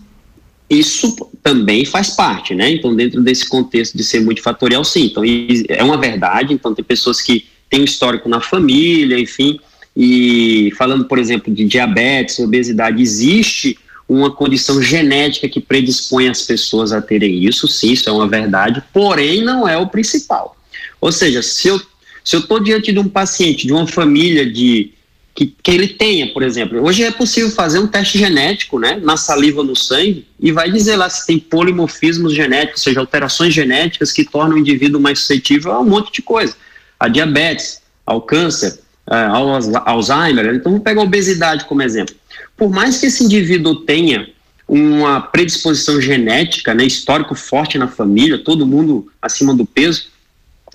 Isso 0.69 1.15
também 1.41 1.85
faz 1.85 2.09
parte, 2.09 2.53
né? 2.53 2.69
Então, 2.69 2.95
dentro 2.95 3.21
desse 3.21 3.47
contexto 3.47 3.95
de 3.95 4.03
ser 4.03 4.21
multifatorial, 4.21 4.83
sim. 4.83 5.05
Então, 5.05 5.23
é 5.69 5.83
uma 5.83 5.97
verdade. 5.97 6.53
Então, 6.53 6.73
tem 6.73 6.83
pessoas 6.83 7.21
que 7.21 7.45
tem 7.69 7.81
um 7.81 7.85
histórico 7.85 8.27
na 8.27 8.41
família, 8.41 9.19
enfim, 9.19 9.59
e 9.95 10.71
falando, 10.77 11.05
por 11.05 11.17
exemplo, 11.17 11.53
de 11.53 11.65
diabetes, 11.65 12.39
obesidade, 12.39 13.01
existe 13.01 13.77
uma 14.07 14.31
condição 14.31 14.81
genética 14.81 15.47
que 15.47 15.59
predispõe 15.59 16.27
as 16.27 16.41
pessoas 16.41 16.91
a 16.91 17.01
terem 17.01 17.43
isso, 17.43 17.67
sim, 17.67 17.91
isso 17.91 18.09
é 18.09 18.11
uma 18.11 18.27
verdade, 18.27 18.83
porém 18.93 19.43
não 19.43 19.67
é 19.67 19.77
o 19.77 19.87
principal. 19.87 20.55
Ou 20.99 21.11
seja, 21.11 21.41
se 21.41 21.67
eu 21.67 21.81
se 22.23 22.35
eu 22.35 22.39
estou 22.39 22.59
diante 22.59 22.91
de 22.91 22.99
um 22.99 23.07
paciente, 23.07 23.67
de 23.67 23.73
uma 23.73 23.87
família 23.87 24.49
de 24.49 24.93
que, 25.35 25.47
que 25.47 25.71
ele 25.71 25.87
tenha, 25.87 26.31
por 26.31 26.43
exemplo, 26.43 26.81
hoje 26.83 27.03
é 27.03 27.11
possível 27.11 27.49
fazer 27.49 27.79
um 27.79 27.87
teste 27.87 28.19
genético, 28.19 28.79
né, 28.79 28.99
na 29.01 29.17
saliva 29.17 29.63
no 29.63 29.75
sangue 29.75 30.27
e 30.39 30.51
vai 30.51 30.71
dizer 30.71 30.95
lá 30.95 31.09
se 31.09 31.25
tem 31.25 31.39
polimorfismos 31.39 32.33
genéticos, 32.33 32.81
ou 32.81 32.83
seja, 32.83 32.99
alterações 32.99 33.53
genéticas 33.53 34.11
que 34.11 34.23
tornam 34.23 34.55
o 34.55 34.59
indivíduo 34.59 35.01
mais 35.01 35.19
suscetível 35.19 35.71
a 35.71 35.79
um 35.79 35.85
monte 35.85 36.13
de 36.13 36.21
coisa, 36.21 36.55
a 36.99 37.07
diabetes, 37.07 37.81
ao 38.05 38.21
câncer, 38.21 38.79
ao 39.07 39.59
Alzheimer. 39.85 40.53
Então, 40.53 40.71
vamos 40.71 40.83
pegar 40.83 41.01
a 41.01 41.05
obesidade 41.05 41.65
como 41.65 41.81
exemplo. 41.81 42.15
Por 42.55 42.69
mais 42.69 42.99
que 42.99 43.07
esse 43.07 43.23
indivíduo 43.23 43.75
tenha 43.77 44.29
uma 44.67 45.19
predisposição 45.19 45.99
genética, 45.99 46.73
né, 46.73 46.85
histórico 46.85 47.35
forte 47.35 47.77
na 47.77 47.87
família, 47.87 48.37
todo 48.37 48.67
mundo 48.67 49.11
acima 49.21 49.53
do 49.53 49.65
peso, 49.65 50.12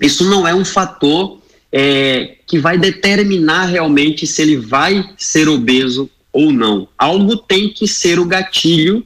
isso 0.01 0.29
não 0.29 0.47
é 0.47 0.53
um 0.53 0.65
fator 0.65 1.39
é, 1.71 2.35
que 2.45 2.57
vai 2.57 2.77
determinar 2.77 3.65
realmente 3.65 4.25
se 4.25 4.41
ele 4.41 4.57
vai 4.57 5.07
ser 5.17 5.47
obeso 5.47 6.09
ou 6.31 6.51
não. 6.51 6.87
Algo 6.97 7.37
tem 7.37 7.69
que 7.69 7.87
ser 7.87 8.19
o 8.19 8.25
gatilho 8.25 9.05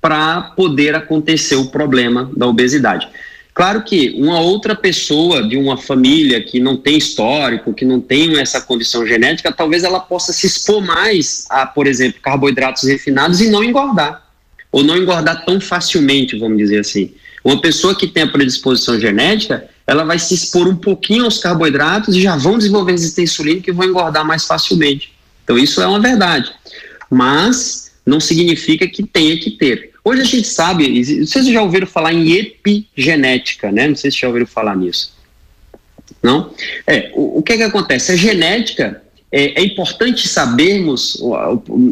para 0.00 0.40
poder 0.40 0.94
acontecer 0.94 1.56
o 1.56 1.66
problema 1.66 2.30
da 2.36 2.46
obesidade. 2.46 3.08
Claro 3.56 3.82
que 3.82 4.10
uma 4.18 4.38
outra 4.38 4.76
pessoa 4.76 5.42
de 5.42 5.56
uma 5.56 5.78
família 5.78 6.42
que 6.42 6.60
não 6.60 6.76
tem 6.76 6.98
histórico, 6.98 7.72
que 7.72 7.86
não 7.86 7.98
tem 7.98 8.38
essa 8.38 8.60
condição 8.60 9.06
genética, 9.06 9.50
talvez 9.50 9.82
ela 9.82 9.98
possa 9.98 10.30
se 10.30 10.46
expor 10.46 10.82
mais 10.82 11.46
a, 11.48 11.64
por 11.64 11.86
exemplo, 11.86 12.20
carboidratos 12.20 12.82
refinados 12.82 13.40
e 13.40 13.48
não 13.48 13.64
engordar. 13.64 14.22
Ou 14.70 14.82
não 14.82 14.94
engordar 14.94 15.44
tão 15.46 15.58
facilmente, 15.58 16.38
vamos 16.38 16.58
dizer 16.58 16.80
assim. 16.80 17.14
Uma 17.42 17.58
pessoa 17.58 17.94
que 17.94 18.06
tem 18.06 18.24
a 18.24 18.28
predisposição 18.28 19.00
genética, 19.00 19.66
ela 19.86 20.04
vai 20.04 20.18
se 20.18 20.34
expor 20.34 20.66
um 20.66 20.76
pouquinho 20.76 21.24
aos 21.24 21.38
carboidratos 21.38 22.16
e 22.16 22.20
já 22.20 22.36
vão 22.36 22.58
desenvolver 22.58 22.92
resistência 22.92 23.34
insulínica 23.34 23.70
e 23.70 23.72
vão 23.72 23.86
engordar 23.86 24.24
mais 24.26 24.44
facilmente. 24.44 25.12
Então, 25.44 25.56
isso 25.56 25.80
é 25.80 25.86
uma 25.86 26.00
verdade. 26.00 26.50
Mas 27.08 27.92
não 28.04 28.18
significa 28.18 28.86
que 28.88 29.04
tenha 29.04 29.38
que 29.38 29.52
ter. 29.52 29.92
Hoje 30.04 30.22
a 30.22 30.24
gente 30.24 30.48
sabe, 30.48 31.04
vocês 31.24 31.46
já 31.46 31.62
ouviram 31.62 31.86
falar 31.86 32.12
em 32.12 32.32
epigenética, 32.32 33.70
né? 33.70 33.88
Não 33.88 33.96
sei 33.96 34.10
se 34.10 34.18
já 34.18 34.28
ouviram 34.28 34.46
falar 34.46 34.76
nisso. 34.76 35.14
Não? 36.22 36.52
É, 36.86 37.10
o, 37.14 37.38
o 37.38 37.42
que 37.42 37.52
é 37.52 37.56
que 37.56 37.62
acontece? 37.62 38.12
A 38.12 38.16
genética, 38.16 39.02
é, 39.30 39.60
é 39.60 39.64
importante 39.64 40.28
sabermos 40.28 41.16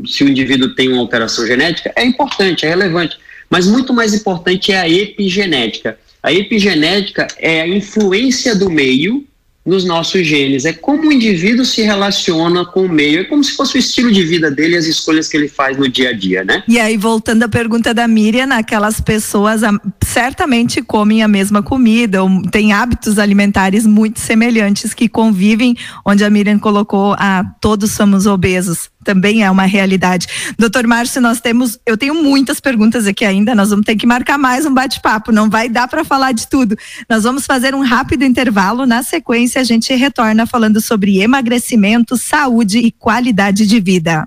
se 0.07 0.25
o 0.25 0.29
indivíduo 0.29 0.75
tem 0.75 0.89
uma 0.89 1.01
alteração 1.01 1.47
genética, 1.47 1.93
é 1.97 2.05
importante, 2.05 2.65
é 2.65 2.69
relevante. 2.69 3.19
Mas 3.51 3.67
muito 3.67 3.93
mais 3.93 4.15
importante 4.15 4.73
é 4.73 4.79
a 4.79 4.89
epigenética. 4.89 5.99
A 6.25 6.33
epigenética 6.33 7.29
é 7.39 7.61
a 7.61 7.69
influência 7.69 8.57
do 8.57 8.71
meio 8.71 9.27
nos 9.65 9.85
nossos 9.85 10.27
genes, 10.27 10.65
é 10.65 10.73
como 10.75 11.09
o 11.09 11.13
indivíduo 11.13 11.65
se 11.65 11.83
relaciona 11.83 12.67
com 12.67 12.83
o 12.83 12.89
meio, 12.89 13.21
é 13.21 13.25
como 13.25 13.43
se 13.43 13.53
fosse 13.53 13.77
o 13.77 13.79
estilo 13.79 14.13
de 14.13 14.23
vida 14.23 14.51
dele, 14.51 14.77
as 14.77 14.85
escolhas 14.85 15.27
que 15.27 15.37
ele 15.37 15.49
faz 15.49 15.79
no 15.79 15.89
dia 15.89 16.11
a 16.11 16.13
dia, 16.13 16.45
né? 16.45 16.63
E 16.69 16.79
aí, 16.79 16.99
voltando 16.99 17.45
à 17.45 17.49
pergunta 17.49 17.95
da 17.95 18.07
Miriam, 18.07 18.49
aquelas 18.53 19.01
pessoas 19.01 19.63
certamente 20.03 20.83
comem 20.83 21.23
a 21.23 21.29
mesma 21.29 21.63
comida, 21.63 22.23
ou 22.23 22.43
têm 22.51 22.75
hábitos 22.75 23.19
alimentares 23.19 23.87
muito 23.87 24.21
semelhantes 24.21 24.93
que 24.93 25.09
convivem, 25.09 25.75
onde 26.05 26.25
a 26.25 26.31
Miriam 26.31 26.59
colocou, 26.59 27.15
ah, 27.19 27.45
todos 27.61 27.91
somos 27.93 28.27
obesos 28.27 28.91
também 29.05 29.45
é 29.45 29.51
uma 29.51 29.65
realidade. 29.65 30.27
Doutor 30.59 30.87
Márcio, 30.87 31.21
nós 31.21 31.41
temos, 31.41 31.79
eu 31.87 31.97
tenho 31.97 32.15
muitas 32.15 32.59
perguntas 32.59 33.07
aqui 33.07 33.25
ainda, 33.25 33.55
nós 33.55 33.71
vamos 33.71 33.85
ter 33.85 33.95
que 33.95 34.07
marcar 34.07 34.39
mais 34.39 34.67
um 34.67 34.75
bate-papo, 34.75 35.31
não 35.31 35.49
vai 35.49 35.69
dar 35.69 35.87
para 35.87 36.05
falar 36.05 36.33
de 36.33 36.49
tudo. 36.49 36.77
Nós 37.09 37.23
vamos 37.23 37.47
fazer 37.47 37.75
um 37.75 37.83
rápido 37.83 38.25
intervalo, 38.25 38.87
na 38.87 39.03
sequência 39.03 39.61
a 39.61 39.65
gente 39.65 39.95
retorna 39.95 40.47
falando 40.47 40.81
sobre 40.81 41.21
emagrecimento, 41.21 42.17
saúde 42.17 42.79
e 42.79 42.91
qualidade 42.91 43.67
de 43.67 43.79
vida. 43.79 44.27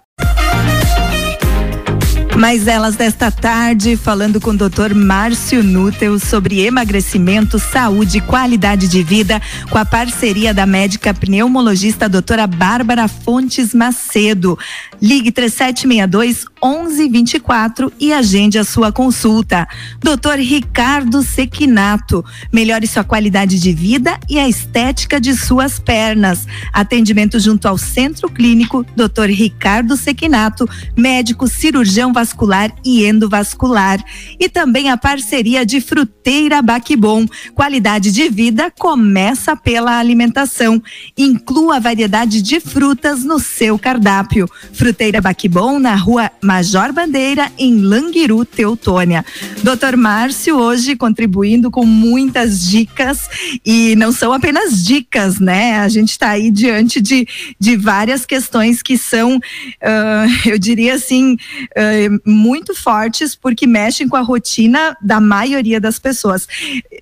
Mais 2.38 2.68
elas 2.68 2.96
desta 2.96 3.32
tarde, 3.32 3.98
falando 3.98 4.40
com 4.40 4.52
o 4.52 4.58
Dr. 4.58 4.94
Márcio 4.94 5.64
Nútel 5.64 6.20
sobre 6.20 6.64
emagrecimento, 6.64 7.58
saúde 7.58 8.20
e 8.20 8.22
qualidade 8.22 8.88
de 8.88 9.02
vida, 9.02 9.42
com 9.72 9.78
a 9.80 9.84
parceria 9.84 10.54
da 10.54 10.64
médica 10.64 11.16
pneumologista 11.16 12.08
doutora 12.08 12.46
Bárbara 12.46 13.08
Fontes 13.08 13.74
Macedo. 13.74 14.56
Ligue 15.02 15.32
3762 15.32 16.46
1124 16.64 17.92
e 18.00 18.14
agende 18.14 18.60
a 18.60 18.64
sua 18.64 18.92
consulta. 18.92 19.68
Dr. 20.00 20.38
Ricardo 20.38 21.24
Sequinato, 21.24 22.24
melhore 22.54 22.86
sua 22.86 23.04
qualidade 23.04 23.60
de 23.60 23.74
vida 23.74 24.20
e 24.30 24.38
a 24.38 24.48
estética 24.48 25.20
de 25.20 25.36
suas 25.36 25.80
pernas. 25.80 26.48
Atendimento 26.72 27.40
junto 27.40 27.68
ao 27.68 27.80
Centro 27.80 28.30
Clínico 28.30 28.86
Dr. 28.96 29.26
Ricardo 29.30 29.98
Sequinato, 29.98 30.70
médico 30.96 31.48
cirurgião 31.48 32.14
vascular 32.14 32.27
vascular 32.28 32.74
e 32.84 33.06
endovascular. 33.06 34.04
E 34.38 34.50
também 34.50 34.90
a 34.90 34.98
parceria 34.98 35.66
de 35.66 35.80
Fruteira 35.80 36.62
Baquibom. 36.62 37.26
Qualidade 37.56 38.12
de 38.12 38.28
vida 38.28 38.72
começa 38.78 39.56
pela 39.56 39.98
alimentação. 39.98 40.82
Inclua 41.18 41.78
a 41.78 41.80
variedade 41.80 42.42
de 42.42 42.60
frutas 42.60 43.24
no 43.24 43.40
seu 43.40 43.80
cardápio. 43.80 44.50
Fruteira 44.74 45.22
Baquibom 45.22 45.80
na 45.80 45.96
rua 45.96 46.30
Major 46.42 46.92
Bandeira, 46.92 47.52
em 47.58 47.80
Languiru, 47.80 48.44
Teutônia. 48.44 49.24
Doutor 49.64 49.96
Márcio 49.96 50.58
hoje 50.58 50.96
contribuindo 50.96 51.72
com 51.72 51.86
muitas 51.86 52.68
dicas 52.68 53.30
e 53.66 53.96
não 53.96 54.12
são 54.12 54.34
apenas 54.34 54.84
dicas, 54.84 55.40
né? 55.40 55.80
A 55.80 55.88
gente 55.88 56.12
está 56.12 56.32
aí 56.32 56.52
diante 56.52 57.00
de, 57.00 57.26
de 57.60 57.78
várias 57.78 58.26
questões 58.26 58.82
que 58.82 58.98
são, 58.98 59.38
uh, 59.38 60.50
eu 60.50 60.58
diria 60.60 60.96
assim, 60.96 61.34
uh, 61.34 62.17
muito 62.26 62.76
fortes 62.76 63.36
porque 63.36 63.68
mexem 63.68 64.08
com 64.08 64.16
a 64.16 64.22
rotina 64.22 64.96
da 65.02 65.20
maioria 65.20 65.80
das 65.80 66.00
pessoas. 66.00 66.48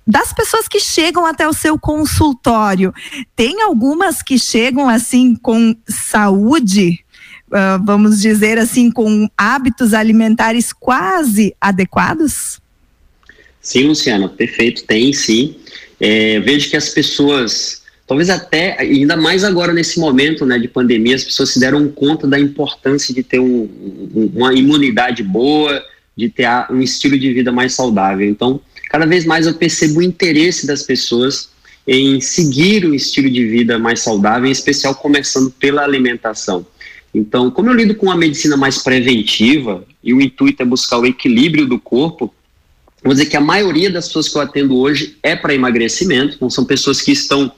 Das 0.06 0.32
pessoas 0.32 0.68
que 0.68 0.80
chegam 0.80 1.26
até 1.26 1.46
o 1.46 1.52
seu 1.52 1.78
consultório, 1.78 2.92
tem 3.34 3.62
algumas 3.62 4.22
que 4.22 4.38
chegam 4.38 4.88
assim 4.88 5.34
com 5.34 5.74
saúde, 5.88 7.00
uh, 7.48 7.82
vamos 7.84 8.20
dizer 8.20 8.58
assim, 8.58 8.90
com 8.90 9.28
hábitos 9.36 9.94
alimentares 9.94 10.72
quase 10.72 11.54
adequados? 11.60 12.60
Sim, 13.60 13.88
Luciana, 13.88 14.28
perfeito, 14.28 14.84
tem 14.84 15.12
sim. 15.12 15.56
É, 15.98 16.40
vejo 16.40 16.70
que 16.70 16.76
as 16.76 16.90
pessoas 16.90 17.82
talvez 18.06 18.30
até, 18.30 18.80
ainda 18.80 19.16
mais 19.16 19.42
agora 19.42 19.72
nesse 19.72 19.98
momento 19.98 20.46
né, 20.46 20.58
de 20.58 20.68
pandemia, 20.68 21.16
as 21.16 21.24
pessoas 21.24 21.50
se 21.50 21.58
deram 21.58 21.88
conta 21.88 22.26
da 22.26 22.38
importância 22.38 23.14
de 23.14 23.22
ter 23.22 23.40
um, 23.40 23.68
um, 24.14 24.30
uma 24.34 24.54
imunidade 24.54 25.22
boa, 25.22 25.82
de 26.16 26.28
ter 26.28 26.48
um 26.70 26.80
estilo 26.80 27.18
de 27.18 27.32
vida 27.32 27.50
mais 27.50 27.74
saudável. 27.74 28.28
Então, 28.28 28.60
cada 28.88 29.04
vez 29.04 29.26
mais 29.26 29.46
eu 29.46 29.54
percebo 29.54 29.98
o 29.98 30.02
interesse 30.02 30.66
das 30.66 30.82
pessoas 30.82 31.50
em 31.86 32.20
seguir 32.20 32.86
um 32.86 32.94
estilo 32.94 33.30
de 33.30 33.44
vida 33.46 33.78
mais 33.78 34.00
saudável, 34.00 34.48
em 34.48 34.52
especial 34.52 34.94
começando 34.94 35.50
pela 35.50 35.82
alimentação. 35.82 36.66
Então, 37.14 37.50
como 37.50 37.70
eu 37.70 37.74
lido 37.74 37.94
com 37.94 38.06
uma 38.06 38.16
medicina 38.16 38.56
mais 38.56 38.78
preventiva 38.78 39.84
e 40.02 40.12
o 40.12 40.20
intuito 40.20 40.62
é 40.62 40.66
buscar 40.66 40.98
o 40.98 41.06
equilíbrio 41.06 41.66
do 41.66 41.78
corpo, 41.78 42.32
vou 43.02 43.14
dizer 43.14 43.26
que 43.26 43.36
a 43.36 43.40
maioria 43.40 43.90
das 43.90 44.06
pessoas 44.06 44.28
que 44.28 44.36
eu 44.36 44.42
atendo 44.42 44.76
hoje 44.76 45.16
é 45.22 45.34
para 45.34 45.54
emagrecimento, 45.54 46.36
então 46.36 46.50
são 46.50 46.64
pessoas 46.64 47.00
que 47.00 47.12
estão 47.12 47.50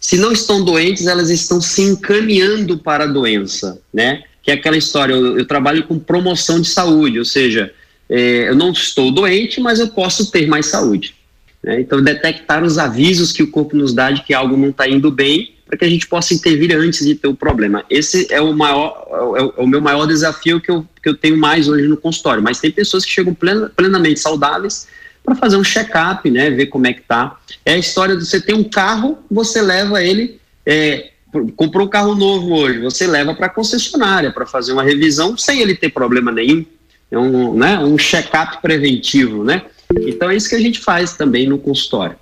se 0.00 0.16
não 0.16 0.32
estão 0.32 0.64
doentes, 0.64 1.06
elas 1.06 1.30
estão 1.30 1.60
se 1.60 1.82
encaminhando 1.82 2.78
para 2.78 3.04
a 3.04 3.06
doença, 3.06 3.80
né? 3.92 4.22
Que 4.42 4.50
é 4.50 4.54
aquela 4.54 4.76
história, 4.76 5.12
eu, 5.12 5.38
eu 5.38 5.44
trabalho 5.44 5.84
com 5.84 5.98
promoção 5.98 6.60
de 6.60 6.68
saúde, 6.68 7.18
ou 7.18 7.24
seja, 7.24 7.72
é, 8.08 8.48
eu 8.48 8.54
não 8.54 8.70
estou 8.70 9.10
doente, 9.10 9.60
mas 9.60 9.80
eu 9.80 9.88
posso 9.88 10.30
ter 10.30 10.46
mais 10.46 10.66
saúde. 10.66 11.14
Né? 11.62 11.80
Então, 11.80 12.02
detectar 12.02 12.62
os 12.62 12.78
avisos 12.78 13.32
que 13.32 13.42
o 13.42 13.50
corpo 13.50 13.76
nos 13.76 13.92
dá 13.92 14.10
de 14.10 14.22
que 14.22 14.32
algo 14.32 14.56
não 14.56 14.70
está 14.70 14.88
indo 14.88 15.10
bem, 15.10 15.54
para 15.66 15.76
que 15.76 15.84
a 15.84 15.88
gente 15.88 16.06
possa 16.06 16.32
intervir 16.32 16.74
antes 16.76 17.04
de 17.04 17.16
ter 17.16 17.26
o 17.26 17.34
problema. 17.34 17.84
Esse 17.90 18.32
é 18.32 18.40
o 18.40 18.52
maior, 18.52 19.04
é 19.10 19.20
o, 19.20 19.36
é 19.36 19.62
o 19.62 19.66
meu 19.66 19.80
maior 19.80 20.06
desafio 20.06 20.60
que 20.60 20.70
eu, 20.70 20.86
que 21.02 21.08
eu 21.08 21.16
tenho 21.16 21.36
mais 21.36 21.68
hoje 21.68 21.88
no 21.88 21.96
consultório. 21.96 22.40
Mas 22.40 22.60
tem 22.60 22.70
pessoas 22.70 23.04
que 23.04 23.10
chegam 23.10 23.34
plena, 23.34 23.68
plenamente 23.74 24.20
saudáveis, 24.20 24.86
para 25.26 25.34
fazer 25.34 25.56
um 25.56 25.64
check-up, 25.64 26.30
né, 26.30 26.48
ver 26.50 26.66
como 26.66 26.86
é 26.86 26.92
que 26.92 27.02
tá. 27.02 27.36
É 27.64 27.72
a 27.72 27.78
história 27.78 28.16
de 28.16 28.24
você 28.24 28.40
ter 28.40 28.54
um 28.54 28.62
carro, 28.62 29.18
você 29.28 29.60
leva 29.60 30.00
ele, 30.00 30.40
é, 30.64 31.10
comprou 31.56 31.86
um 31.86 31.90
carro 31.90 32.14
novo 32.14 32.54
hoje, 32.54 32.78
você 32.78 33.08
leva 33.08 33.34
para 33.34 33.46
a 33.46 33.50
concessionária 33.50 34.30
para 34.30 34.46
fazer 34.46 34.72
uma 34.72 34.84
revisão 34.84 35.36
sem 35.36 35.60
ele 35.60 35.74
ter 35.74 35.90
problema 35.90 36.30
nenhum. 36.30 36.64
É 37.10 37.18
um, 37.18 37.54
né, 37.54 37.78
um 37.78 37.98
check-up 37.98 38.62
preventivo, 38.62 39.44
né? 39.44 39.62
Então 40.00 40.30
é 40.30 40.36
isso 40.36 40.48
que 40.48 40.54
a 40.54 40.60
gente 40.60 40.78
faz 40.80 41.12
também 41.14 41.48
no 41.48 41.58
consultório. 41.58 42.16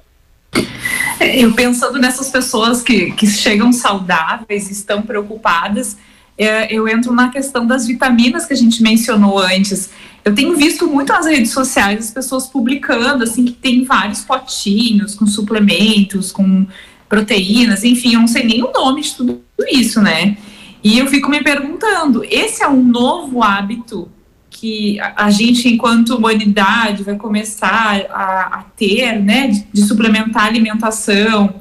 É, 1.20 1.42
eu 1.42 1.52
pensando 1.54 1.98
nessas 1.98 2.30
pessoas 2.30 2.82
que, 2.82 3.12
que 3.12 3.26
chegam 3.26 3.72
saudáveis, 3.72 4.70
estão 4.70 5.02
preocupadas, 5.02 5.96
é, 6.36 6.72
eu 6.74 6.88
entro 6.88 7.12
na 7.12 7.28
questão 7.28 7.66
das 7.66 7.86
vitaminas 7.86 8.46
que 8.46 8.52
a 8.52 8.56
gente 8.56 8.82
mencionou 8.82 9.38
antes. 9.38 9.90
Eu 10.24 10.34
tenho 10.34 10.56
visto 10.56 10.86
muito 10.86 11.12
nas 11.12 11.26
redes 11.26 11.52
sociais 11.52 12.06
as 12.06 12.10
pessoas 12.10 12.46
publicando, 12.46 13.24
assim, 13.24 13.44
que 13.44 13.52
tem 13.52 13.84
vários 13.84 14.20
potinhos 14.22 15.14
com 15.14 15.26
suplementos, 15.26 16.32
com 16.32 16.66
proteínas, 17.08 17.84
enfim, 17.84 18.14
eu 18.14 18.20
não 18.20 18.26
sei 18.26 18.44
nem 18.44 18.62
o 18.62 18.72
nome 18.72 19.02
de 19.02 19.14
tudo 19.14 19.42
isso, 19.70 20.00
né? 20.00 20.36
E 20.82 20.98
eu 20.98 21.06
fico 21.06 21.30
me 21.30 21.42
perguntando, 21.42 22.24
esse 22.24 22.62
é 22.62 22.68
um 22.68 22.82
novo 22.82 23.42
hábito 23.42 24.10
que 24.50 24.98
a, 25.00 25.30
gente, 25.30 25.68
enquanto 25.68 26.16
humanidade, 26.16 27.02
vai 27.02 27.16
começar 27.16 28.06
a, 28.10 28.58
a 28.58 28.62
ter, 28.76 29.18
né, 29.20 29.48
de, 29.48 29.66
de, 29.72 29.82
suplementar 29.82 30.44
a 30.44 30.46
alimentação 30.46 31.60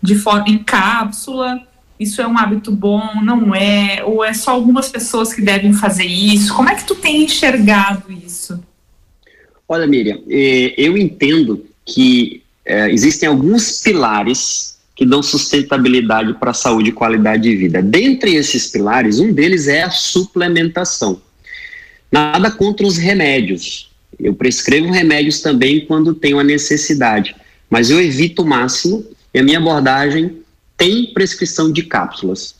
de 0.00 0.14
forma 0.14 0.48
em 0.48 0.58
cápsula. 0.58 1.60
Isso 2.02 2.20
é 2.20 2.26
um 2.26 2.36
hábito 2.36 2.70
bom, 2.72 3.22
não 3.22 3.54
é? 3.54 4.02
Ou 4.04 4.24
é 4.24 4.34
só 4.34 4.50
algumas 4.50 4.88
pessoas 4.88 5.32
que 5.32 5.40
devem 5.40 5.72
fazer 5.72 6.04
isso? 6.04 6.54
Como 6.54 6.68
é 6.68 6.74
que 6.74 6.84
tu 6.84 6.94
tem 6.94 7.24
enxergado 7.24 8.12
isso? 8.12 8.62
Olha, 9.68 9.86
Miriam, 9.86 10.20
eh, 10.28 10.74
eu 10.76 10.98
entendo 10.98 11.64
que 11.84 12.42
é, 12.64 12.90
existem 12.90 13.28
alguns 13.28 13.80
pilares 13.80 14.78
que 14.94 15.06
dão 15.06 15.22
sustentabilidade 15.22 16.34
para 16.34 16.50
a 16.50 16.54
saúde 16.54 16.90
e 16.90 16.92
qualidade 16.92 17.42
de 17.42 17.56
vida. 17.56 17.82
Dentre 17.82 18.34
esses 18.34 18.66
pilares, 18.66 19.18
um 19.18 19.32
deles 19.32 19.66
é 19.66 19.82
a 19.82 19.90
suplementação. 19.90 21.20
Nada 22.10 22.50
contra 22.50 22.86
os 22.86 22.98
remédios. 22.98 23.90
Eu 24.20 24.34
prescrevo 24.34 24.92
remédios 24.92 25.40
também 25.40 25.86
quando 25.86 26.14
tenho 26.14 26.38
a 26.38 26.44
necessidade, 26.44 27.34
mas 27.70 27.90
eu 27.90 28.00
evito 28.00 28.42
o 28.42 28.46
máximo 28.46 29.04
e 29.32 29.38
a 29.38 29.42
minha 29.42 29.58
abordagem 29.58 30.41
tem 30.76 31.12
prescrição 31.12 31.70
de 31.70 31.82
cápsulas, 31.82 32.54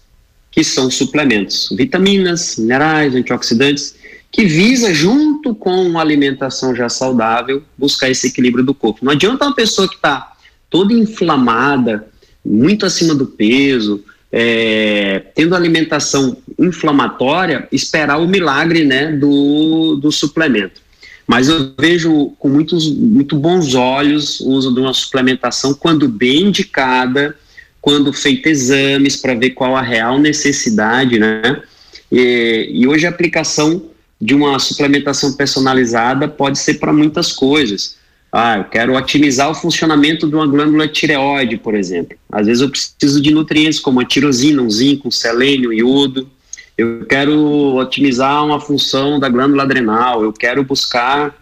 que 0.51 0.63
são 0.63 0.91
suplementos, 0.91 1.69
vitaminas, 1.77 2.57
minerais, 2.57 3.15
antioxidantes, 3.15 3.95
que 4.31 4.45
visa, 4.45 4.93
junto 4.95 5.55
com 5.55 5.87
uma 5.87 6.01
alimentação 6.01 6.75
já 6.75 6.89
saudável, 6.89 7.63
buscar 7.77 8.11
esse 8.11 8.29
equilíbrio 8.29 8.65
do 8.65 8.75
corpo. 8.75 9.05
Não 9.05 9.13
adianta 9.13 9.45
uma 9.45 9.55
pessoa 9.55 9.89
que 9.89 9.97
está 9.97 10.33
toda 10.71 10.95
inflamada, 10.95 12.09
muito 12.45 12.87
acima 12.87 13.15
do 13.15 13.27
peso, 13.27 14.03
é, 14.33 15.23
tendo 15.35 15.55
alimentação 15.55 16.37
inflamatória, 16.59 17.69
esperar 17.71 18.19
o 18.19 18.27
milagre 18.27 18.85
né, 18.85 19.13
do, 19.13 19.97
do 19.97 20.11
suplemento. 20.11 20.81
Mas 21.27 21.49
eu 21.49 21.73
vejo 21.79 22.33
com 22.39 22.49
muitos, 22.49 22.91
muito 22.91 23.37
bons 23.37 23.75
olhos 23.75 24.41
o 24.41 24.51
uso 24.51 24.75
de 24.75 24.81
uma 24.81 24.95
suplementação 24.95 25.75
quando 25.75 26.09
bem 26.09 26.45
indicada, 26.45 27.37
quando 27.83 28.13
feita 28.13 28.49
exames 28.49 29.17
para 29.17 29.35
ver 29.35 29.51
qual 29.51 29.77
a 29.77 29.83
real 29.83 30.19
necessidade, 30.19 31.19
né? 31.19 31.61
E, 32.11 32.71
e 32.73 32.87
hoje 32.87 33.07
a 33.07 33.11
aplicação 33.11 33.91
de 34.21 34.37
uma 34.37 34.57
suplementação 34.61 35.33
personalizada 35.33 36.29
pode 36.29 36.61
ser 36.61 36.75
para 36.75 36.93
muitas 36.93 37.33
coisas. 37.33 37.97
Ah, 38.31 38.59
eu 38.59 38.65
quero 38.65 38.95
otimizar 38.95 39.51
o 39.51 39.55
funcionamento 39.55 40.29
de 40.29 40.35
uma 40.35 40.47
glândula 40.47 40.87
tireoide, 40.87 41.57
por 41.57 41.75
exemplo. 41.75 42.17
Às 42.31 42.47
vezes 42.47 42.63
eu 42.63 42.71
preciso 42.71 43.21
de 43.21 43.33
nutrientes 43.33 43.81
como 43.81 44.01
a 44.01 44.05
tirosina, 44.05 44.63
um 44.63 44.71
zinco, 44.71 45.09
um 45.09 45.11
selênio, 45.11 45.73
iodo. 45.73 46.31
Eu 46.79 47.05
quero 47.05 47.37
otimizar 47.77 48.45
uma 48.47 48.61
função 48.61 49.19
da 49.19 49.29
glândula 49.29 49.65
adrenal. 49.65 50.23
Eu 50.23 50.33
quero 50.33 50.63
buscar 50.63 51.42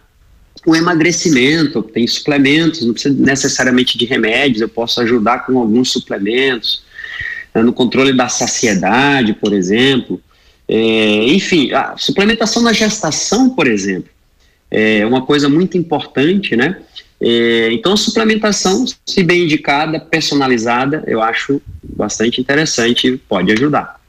o 0.65 0.75
emagrecimento. 0.75 1.81
Tem 1.83 2.05
suplementos, 2.07 2.85
não 2.85 2.93
precisa 2.93 3.15
necessariamente 3.17 3.97
de 3.97 4.05
remédios. 4.05 4.61
Eu 4.61 4.69
posso 4.69 5.01
ajudar 5.01 5.45
com 5.45 5.59
alguns 5.59 5.91
suplementos. 5.91 6.83
Né, 7.53 7.61
no 7.61 7.73
controle 7.73 8.13
da 8.13 8.29
saciedade, 8.29 9.33
por 9.33 9.53
exemplo. 9.53 10.21
É, 10.67 11.25
enfim, 11.25 11.71
a 11.73 11.95
suplementação 11.97 12.61
na 12.61 12.71
gestação, 12.71 13.49
por 13.49 13.67
exemplo 13.67 14.09
é 14.71 15.05
uma 15.05 15.25
coisa 15.25 15.49
muito 15.49 15.77
importante, 15.77 16.55
né? 16.55 16.77
É, 17.19 17.71
então, 17.73 17.93
a 17.93 17.97
suplementação, 17.97 18.85
se 19.05 19.21
bem 19.21 19.43
indicada, 19.43 19.99
personalizada, 19.99 21.03
eu 21.05 21.21
acho 21.21 21.61
bastante 21.83 22.39
interessante 22.39 23.07
e 23.07 23.17
pode 23.17 23.51
ajudar. 23.51 23.99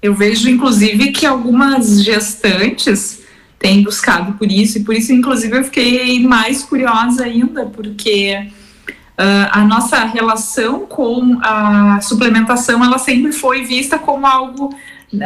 Eu 0.00 0.14
vejo, 0.14 0.48
inclusive, 0.48 1.10
que 1.10 1.26
algumas 1.26 2.02
gestantes 2.02 3.19
têm 3.60 3.82
buscado 3.82 4.32
por 4.32 4.50
isso, 4.50 4.78
e 4.78 4.82
por 4.82 4.94
isso, 4.94 5.12
inclusive, 5.12 5.54
eu 5.54 5.64
fiquei 5.64 6.18
mais 6.26 6.62
curiosa 6.62 7.24
ainda, 7.24 7.66
porque 7.66 8.34
uh, 9.18 9.48
a 9.50 9.60
nossa 9.64 10.02
relação 10.06 10.86
com 10.86 11.38
a 11.42 12.00
suplementação, 12.00 12.82
ela 12.82 12.98
sempre 12.98 13.32
foi 13.32 13.62
vista 13.62 13.98
como 13.98 14.26
algo 14.26 14.74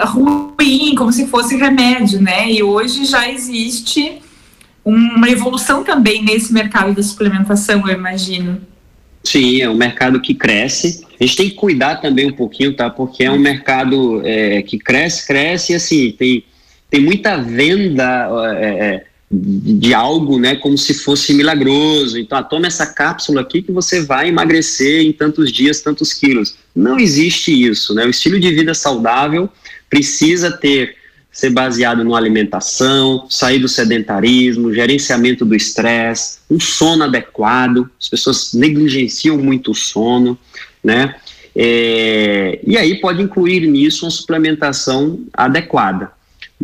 ruim, 0.06 0.96
como 0.96 1.12
se 1.12 1.28
fosse 1.28 1.56
remédio, 1.56 2.20
né? 2.20 2.50
E 2.50 2.60
hoje 2.60 3.04
já 3.04 3.30
existe 3.30 4.20
uma 4.84 5.30
evolução 5.30 5.84
também 5.84 6.22
nesse 6.22 6.52
mercado 6.52 6.92
da 6.92 7.02
suplementação, 7.02 7.88
eu 7.88 7.94
imagino. 7.94 8.60
Sim, 9.22 9.60
é 9.62 9.70
um 9.70 9.76
mercado 9.76 10.20
que 10.20 10.34
cresce. 10.34 11.06
A 11.18 11.24
gente 11.24 11.36
tem 11.36 11.48
que 11.50 11.54
cuidar 11.54 11.96
também 11.96 12.26
um 12.26 12.32
pouquinho, 12.32 12.74
tá? 12.74 12.90
Porque 12.90 13.22
é 13.24 13.30
um 13.30 13.38
mercado 13.38 14.20
é, 14.24 14.60
que 14.62 14.76
cresce, 14.76 15.26
cresce 15.26 15.72
e 15.72 15.76
assim, 15.76 16.12
tem, 16.12 16.44
tem 16.94 17.02
muita 17.02 17.36
venda 17.36 18.28
é, 18.60 18.66
é 18.66 19.04
de 19.28 19.92
algo, 19.92 20.38
né, 20.38 20.54
como 20.54 20.78
se 20.78 20.94
fosse 20.94 21.34
milagroso. 21.34 22.16
Então, 22.16 22.38
ah, 22.38 22.42
toma 22.44 22.68
essa 22.68 22.86
cápsula 22.86 23.40
aqui 23.40 23.62
que 23.62 23.72
você 23.72 24.00
vai 24.00 24.28
emagrecer 24.28 25.02
em 25.02 25.12
tantos 25.12 25.50
dias, 25.50 25.80
tantos 25.80 26.12
quilos. 26.12 26.54
Não 26.72 26.96
existe 27.00 27.50
isso, 27.50 27.92
né? 27.94 28.06
O 28.06 28.10
estilo 28.10 28.38
de 28.38 28.48
vida 28.52 28.74
saudável 28.74 29.50
precisa 29.90 30.52
ter 30.52 30.94
ser 31.32 31.50
baseado 31.50 32.04
numa 32.04 32.16
alimentação, 32.16 33.26
sair 33.28 33.58
do 33.58 33.66
sedentarismo, 33.66 34.72
gerenciamento 34.72 35.44
do 35.44 35.56
estresse, 35.56 36.38
um 36.48 36.60
sono 36.60 37.02
adequado. 37.02 37.90
As 38.00 38.08
pessoas 38.08 38.54
negligenciam 38.54 39.36
muito 39.36 39.72
o 39.72 39.74
sono, 39.74 40.38
né? 40.82 41.16
É, 41.56 42.60
e 42.64 42.78
aí 42.78 43.00
pode 43.00 43.20
incluir 43.20 43.66
nisso 43.66 44.04
uma 44.04 44.12
suplementação 44.12 45.24
adequada. 45.32 46.12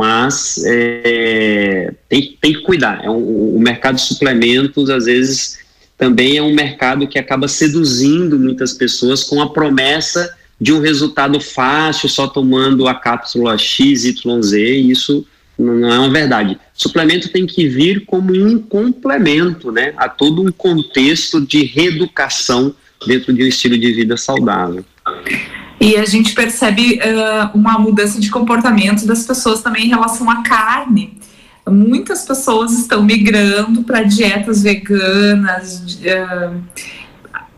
Mas 0.01 0.65
é, 0.65 1.93
tem, 2.09 2.35
tem 2.41 2.55
que 2.55 2.63
cuidar. 2.63 3.05
É 3.05 3.11
um, 3.11 3.55
o 3.55 3.61
mercado 3.61 3.97
de 3.97 4.01
suplementos, 4.01 4.89
às 4.89 5.05
vezes, 5.05 5.59
também 5.99 6.39
é 6.39 6.43
um 6.43 6.55
mercado 6.55 7.07
que 7.07 7.19
acaba 7.19 7.47
seduzindo 7.47 8.39
muitas 8.39 8.73
pessoas 8.73 9.23
com 9.23 9.43
a 9.43 9.51
promessa 9.51 10.35
de 10.59 10.73
um 10.73 10.81
resultado 10.81 11.39
fácil 11.39 12.09
só 12.09 12.27
tomando 12.27 12.89
a 12.89 12.95
cápsula 12.95 13.59
XYZ, 13.59 14.55
e 14.55 14.91
isso 14.91 15.27
não 15.59 15.93
é 15.93 15.99
uma 15.99 16.09
verdade. 16.09 16.59
Suplemento 16.73 17.29
tem 17.29 17.45
que 17.45 17.69
vir 17.69 18.07
como 18.07 18.33
um 18.33 18.59
complemento 18.59 19.71
né, 19.71 19.93
a 19.99 20.09
todo 20.09 20.41
um 20.41 20.51
contexto 20.51 21.43
de 21.43 21.65
reeducação 21.65 22.75
dentro 23.07 23.35
de 23.35 23.43
um 23.45 23.47
estilo 23.47 23.77
de 23.77 23.93
vida 23.93 24.17
saudável. 24.17 24.83
E 25.81 25.97
a 25.97 26.05
gente 26.05 26.35
percebe 26.35 27.01
uh, 27.01 27.57
uma 27.57 27.79
mudança 27.79 28.21
de 28.21 28.31
comportamento 28.31 29.07
das 29.07 29.25
pessoas 29.25 29.63
também 29.63 29.87
em 29.87 29.89
relação 29.89 30.29
à 30.31 30.43
carne. 30.43 31.19
Muitas 31.67 32.25
pessoas 32.25 32.73
estão 32.73 33.03
migrando 33.03 33.83
para 33.85 34.03
dietas 34.03 34.63
veganas. 34.63 35.99
Uh, 36.01 36.63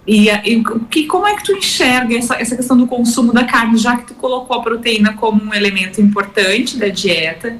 e, 0.07 0.29
e 0.29 0.65
que, 0.89 1.07
como 1.07 1.27
é 1.27 1.35
que 1.35 1.45
tu 1.45 1.53
enxerga 1.53 2.17
essa, 2.17 2.37
essa 2.37 2.55
questão 2.55 2.77
do 2.77 2.87
consumo 2.87 3.33
da 3.33 3.45
carne, 3.45 3.77
já 3.77 3.97
que 3.97 4.07
tu 4.07 4.15
colocou 4.15 4.57
a 4.57 4.63
proteína 4.63 5.15
como 5.15 5.43
um 5.43 5.55
elemento 5.55 6.01
importante 6.01 6.77
da 6.77 6.89
dieta, 6.89 7.59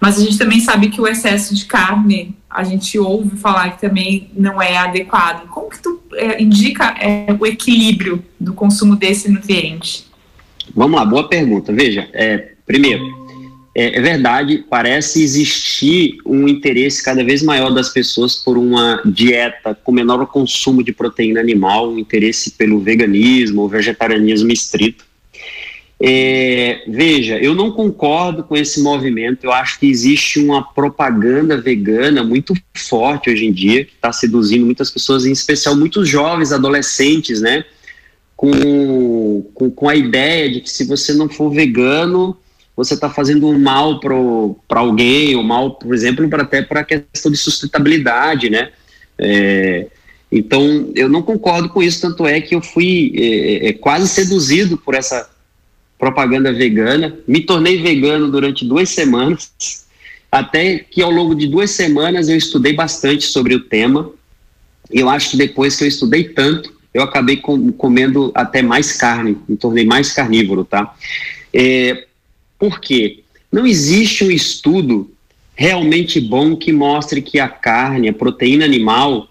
mas 0.00 0.18
a 0.18 0.20
gente 0.20 0.38
também 0.38 0.60
sabe 0.60 0.90
que 0.90 1.00
o 1.00 1.06
excesso 1.06 1.54
de 1.54 1.64
carne, 1.64 2.36
a 2.54 2.62
gente 2.62 2.96
ouve 2.98 3.36
falar 3.36 3.70
que 3.70 3.80
também 3.80 4.30
não 4.36 4.62
é 4.62 4.76
adequado. 4.76 5.48
Como 5.48 5.68
que 5.68 5.82
tu 5.82 6.00
é, 6.14 6.40
indica 6.40 6.94
é, 7.00 7.36
o 7.38 7.44
equilíbrio 7.44 8.24
do 8.38 8.54
consumo 8.54 8.94
desse 8.94 9.28
nutriente? 9.28 10.06
Vamos 10.72 10.98
lá, 10.98 11.04
boa 11.04 11.28
pergunta. 11.28 11.72
Veja, 11.72 12.08
é, 12.12 12.52
primeiro, 12.64 13.02
é, 13.74 13.98
é, 13.98 14.00
verdade, 14.00 14.64
parece 14.70 15.20
existir 15.20 16.18
um 16.24 16.46
interesse 16.46 17.02
cada 17.02 17.24
vez 17.24 17.42
maior 17.42 17.70
das 17.70 17.88
pessoas 17.88 18.36
por 18.36 18.56
uma 18.56 19.02
dieta 19.04 19.74
com 19.74 19.90
menor 19.90 20.24
consumo 20.28 20.82
de 20.82 20.92
proteína 20.92 21.40
animal, 21.40 21.90
um 21.90 21.98
interesse 21.98 22.52
pelo 22.52 22.78
veganismo 22.78 23.62
ou 23.62 23.68
vegetarianismo 23.68 24.52
estrito. 24.52 25.04
É, 26.00 26.82
veja, 26.88 27.38
eu 27.38 27.54
não 27.54 27.70
concordo 27.70 28.42
com 28.42 28.56
esse 28.56 28.82
movimento. 28.82 29.44
Eu 29.44 29.52
acho 29.52 29.78
que 29.78 29.86
existe 29.86 30.40
uma 30.40 30.62
propaganda 30.62 31.60
vegana 31.60 32.22
muito 32.22 32.52
forte 32.76 33.30
hoje 33.30 33.46
em 33.46 33.52
dia, 33.52 33.84
que 33.84 33.92
está 33.92 34.12
seduzindo 34.12 34.66
muitas 34.66 34.90
pessoas, 34.90 35.24
em 35.24 35.32
especial 35.32 35.76
muitos 35.76 36.08
jovens, 36.08 36.52
adolescentes, 36.52 37.40
né? 37.40 37.64
Com, 38.36 39.42
com, 39.54 39.70
com 39.70 39.88
a 39.88 39.94
ideia 39.94 40.50
de 40.50 40.60
que 40.60 40.70
se 40.70 40.84
você 40.84 41.14
não 41.14 41.28
for 41.28 41.50
vegano, 41.50 42.36
você 42.76 42.94
está 42.94 43.08
fazendo 43.08 43.46
um 43.46 43.58
mal 43.58 44.00
para 44.00 44.80
alguém, 44.80 45.36
ou 45.36 45.42
mal, 45.44 45.76
por 45.76 45.94
exemplo, 45.94 46.28
para 46.28 46.42
até 46.42 46.60
para 46.60 46.80
a 46.80 46.84
questão 46.84 47.30
de 47.30 47.38
sustentabilidade, 47.38 48.50
né? 48.50 48.70
É, 49.16 49.86
Então, 50.30 50.90
eu 50.96 51.08
não 51.08 51.22
concordo 51.22 51.68
com 51.68 51.80
isso, 51.80 52.00
tanto 52.00 52.26
é 52.26 52.40
que 52.40 52.56
eu 52.56 52.60
fui 52.60 53.12
é, 53.16 53.68
é, 53.68 53.72
quase 53.72 54.08
seduzido 54.08 54.76
por 54.76 54.94
essa 54.94 55.30
propaganda 55.98 56.52
vegana. 56.52 57.16
Me 57.26 57.40
tornei 57.40 57.80
vegano 57.80 58.30
durante 58.30 58.64
duas 58.64 58.90
semanas, 58.90 59.50
até 60.30 60.78
que 60.78 61.02
ao 61.02 61.10
longo 61.10 61.34
de 61.34 61.46
duas 61.46 61.70
semanas 61.70 62.28
eu 62.28 62.36
estudei 62.36 62.72
bastante 62.72 63.24
sobre 63.26 63.54
o 63.54 63.60
tema. 63.60 64.10
E 64.92 65.00
eu 65.00 65.08
acho 65.08 65.30
que 65.30 65.36
depois 65.36 65.76
que 65.76 65.84
eu 65.84 65.88
estudei 65.88 66.24
tanto, 66.24 66.74
eu 66.92 67.02
acabei 67.02 67.38
com, 67.38 67.72
comendo 67.72 68.30
até 68.34 68.62
mais 68.62 68.92
carne, 68.92 69.36
me 69.48 69.56
tornei 69.56 69.84
mais 69.84 70.12
carnívoro, 70.12 70.64
tá? 70.64 70.94
É, 71.52 72.06
por 72.58 72.80
quê? 72.80 73.24
Não 73.50 73.66
existe 73.66 74.24
um 74.24 74.30
estudo 74.30 75.10
realmente 75.54 76.20
bom 76.20 76.56
que 76.56 76.72
mostre 76.72 77.22
que 77.22 77.38
a 77.38 77.48
carne, 77.48 78.08
a 78.08 78.12
proteína 78.12 78.64
animal, 78.64 79.28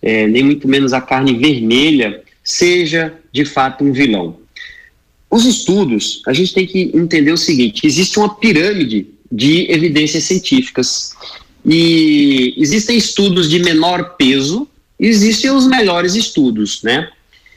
é, 0.00 0.26
nem 0.26 0.42
muito 0.42 0.66
menos 0.68 0.92
a 0.92 1.00
carne 1.00 1.34
vermelha, 1.34 2.22
seja 2.42 3.14
de 3.32 3.44
fato 3.44 3.84
um 3.84 3.92
vilão. 3.92 4.38
Os 5.30 5.44
estudos, 5.44 6.22
a 6.26 6.32
gente 6.32 6.54
tem 6.54 6.66
que 6.66 6.90
entender 6.94 7.32
o 7.32 7.36
seguinte: 7.36 7.86
existe 7.86 8.18
uma 8.18 8.34
pirâmide 8.34 9.06
de 9.30 9.70
evidências 9.70 10.24
científicas. 10.24 11.12
E 11.64 12.54
existem 12.56 12.96
estudos 12.96 13.50
de 13.50 13.58
menor 13.58 14.16
peso, 14.16 14.68
existem 14.98 15.50
os 15.50 15.66
melhores 15.66 16.14
estudos, 16.14 16.82
né? 16.82 17.08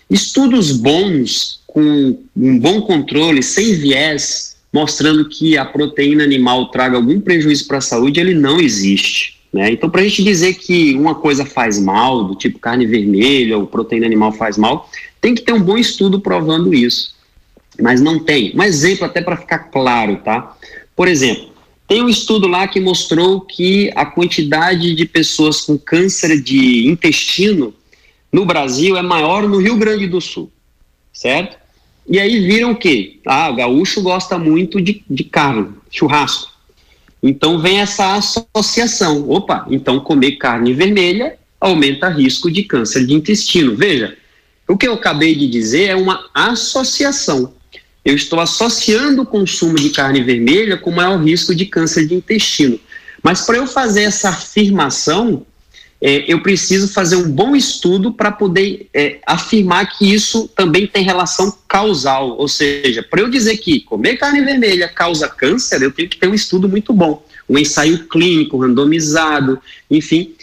Estudos 0.10 0.72
bons, 0.72 1.60
com 1.68 2.18
um 2.36 2.60
bom 2.60 2.82
controle, 2.82 3.44
sem 3.44 3.76
viés, 3.76 4.56
mostrando 4.74 5.30
que 5.30 5.58
a 5.58 5.66
proteína 5.66 6.24
animal 6.24 6.72
traga 6.72 6.98
algum 6.98 7.22
prejuízo 7.22 7.68
para 7.68 7.78
a 7.78 7.82
saúde, 7.82 8.20
ele 8.20 8.34
não 8.34 8.60
existe. 8.60 9.38
Né? 9.54 9.72
Então, 9.72 9.90
para 9.90 10.02
a 10.02 10.04
gente 10.04 10.24
dizer 10.24 10.56
que 10.56 10.94
uma 10.96 11.16
coisa 11.16 11.46
faz 11.46 11.80
mal, 11.80 12.24
do 12.24 12.36
tipo 12.36 12.60
carne 12.60 12.86
vermelha 12.86 13.58
ou 13.58 13.68
proteína 13.68 14.06
animal 14.06 14.32
faz 14.32 14.58
mal, 14.58 14.90
tem 15.22 15.34
que 15.36 15.42
ter 15.42 15.54
um 15.54 15.62
bom 15.62 15.78
estudo 15.78 16.20
provando 16.20 16.74
isso. 16.74 17.16
Mas 17.82 18.02
não 18.02 18.20
tem. 18.20 18.52
Um 18.56 18.64
exemplo, 18.64 19.06
até 19.06 19.22
para 19.22 19.38
ficar 19.38 19.60
claro, 19.60 20.18
tá? 20.18 20.56
Por 20.96 21.08
exemplo, 21.08 21.50
tem 21.88 22.04
um 22.04 22.10
estudo 22.10 22.48
lá 22.48 22.68
que 22.68 22.80
mostrou 22.80 23.42
que 23.42 23.92
a 23.96 24.06
quantidade 24.06 24.94
de 24.94 25.06
pessoas 25.06 25.62
com 25.62 25.78
câncer 25.78 26.40
de 26.40 26.88
intestino 26.88 27.74
no 28.32 28.46
Brasil 28.46 28.96
é 28.96 29.02
maior 29.02 29.48
no 29.48 29.58
Rio 29.58 29.76
Grande 29.76 30.08
do 30.08 30.22
Sul, 30.22 30.52
certo? 31.12 31.58
E 32.08 32.20
aí 32.20 32.40
viram 32.46 32.76
que 32.76 33.20
ah, 33.26 33.50
o 33.50 33.56
gaúcho 33.56 34.02
gosta 34.02 34.38
muito 34.38 34.82
de, 34.82 35.04
de 35.10 35.24
carne, 35.24 35.70
churrasco. 35.90 36.52
Então 37.22 37.60
vem 37.60 37.80
essa 37.80 38.16
associação. 38.16 39.30
Opa, 39.30 39.66
então 39.70 40.00
comer 40.00 40.34
carne 40.34 40.74
vermelha 40.74 41.38
aumenta 41.60 42.08
risco 42.10 42.50
de 42.50 42.64
câncer 42.64 43.06
de 43.06 43.14
intestino. 43.14 43.76
Veja, 43.76 44.18
o 44.68 44.78
que 44.78 44.88
eu 44.88 44.94
acabei 44.94 45.36
de 45.36 45.48
dizer 45.48 45.90
é 45.90 45.96
uma 45.96 46.30
associação. 46.34 47.54
Eu 48.10 48.16
estou 48.16 48.40
associando 48.40 49.22
o 49.22 49.26
consumo 49.26 49.76
de 49.76 49.92
carne 49.92 50.24
vermelha 50.24 50.76
com 50.78 50.90
maior 50.90 51.22
risco 51.22 51.54
de 51.54 51.68
câncer 51.68 52.08
de 52.08 52.16
intestino. 52.16 52.80
Mas 53.22 53.42
para 53.42 53.58
eu 53.58 53.68
fazer 53.68 54.02
essa 54.02 54.30
afirmação, 54.30 55.46
é, 56.02 56.26
eu 56.28 56.42
preciso 56.42 56.88
fazer 56.88 57.18
um 57.18 57.30
bom 57.30 57.56
estudo 57.56 58.12
para 58.12 58.32
poder 58.32 58.88
é, 58.92 59.20
afirmar 59.28 59.96
que 59.96 60.12
isso 60.12 60.48
também 60.56 60.88
tem 60.88 61.04
relação 61.04 61.56
causal. 61.68 62.36
Ou 62.36 62.48
seja, 62.48 63.04
para 63.04 63.22
eu 63.22 63.30
dizer 63.30 63.58
que 63.58 63.82
comer 63.82 64.18
carne 64.18 64.42
vermelha 64.42 64.88
causa 64.88 65.28
câncer, 65.28 65.84
eu 65.84 65.92
tenho 65.92 66.10
que 66.10 66.18
ter 66.18 66.28
um 66.28 66.34
estudo 66.34 66.68
muito 66.68 66.92
bom, 66.92 67.24
um 67.48 67.60
ensaio 67.60 68.08
clínico, 68.08 68.58
randomizado, 68.58 69.62
enfim. 69.92 70.34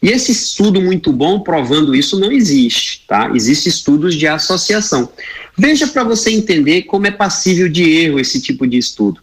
E 0.00 0.10
esse 0.10 0.30
estudo 0.30 0.80
muito 0.80 1.12
bom 1.12 1.40
provando 1.40 1.92
isso 1.92 2.20
não 2.20 2.30
existe, 2.30 3.02
tá? 3.08 3.32
Existem 3.34 3.70
estudos 3.70 4.14
de 4.14 4.28
associação. 4.28 5.10
Veja 5.56 5.86
para 5.86 6.04
você 6.04 6.30
entender 6.30 6.82
como 6.82 7.06
é 7.06 7.10
passível 7.10 7.68
de 7.68 7.82
erro 7.82 8.20
esse 8.20 8.40
tipo 8.40 8.66
de 8.66 8.76
estudo. 8.76 9.20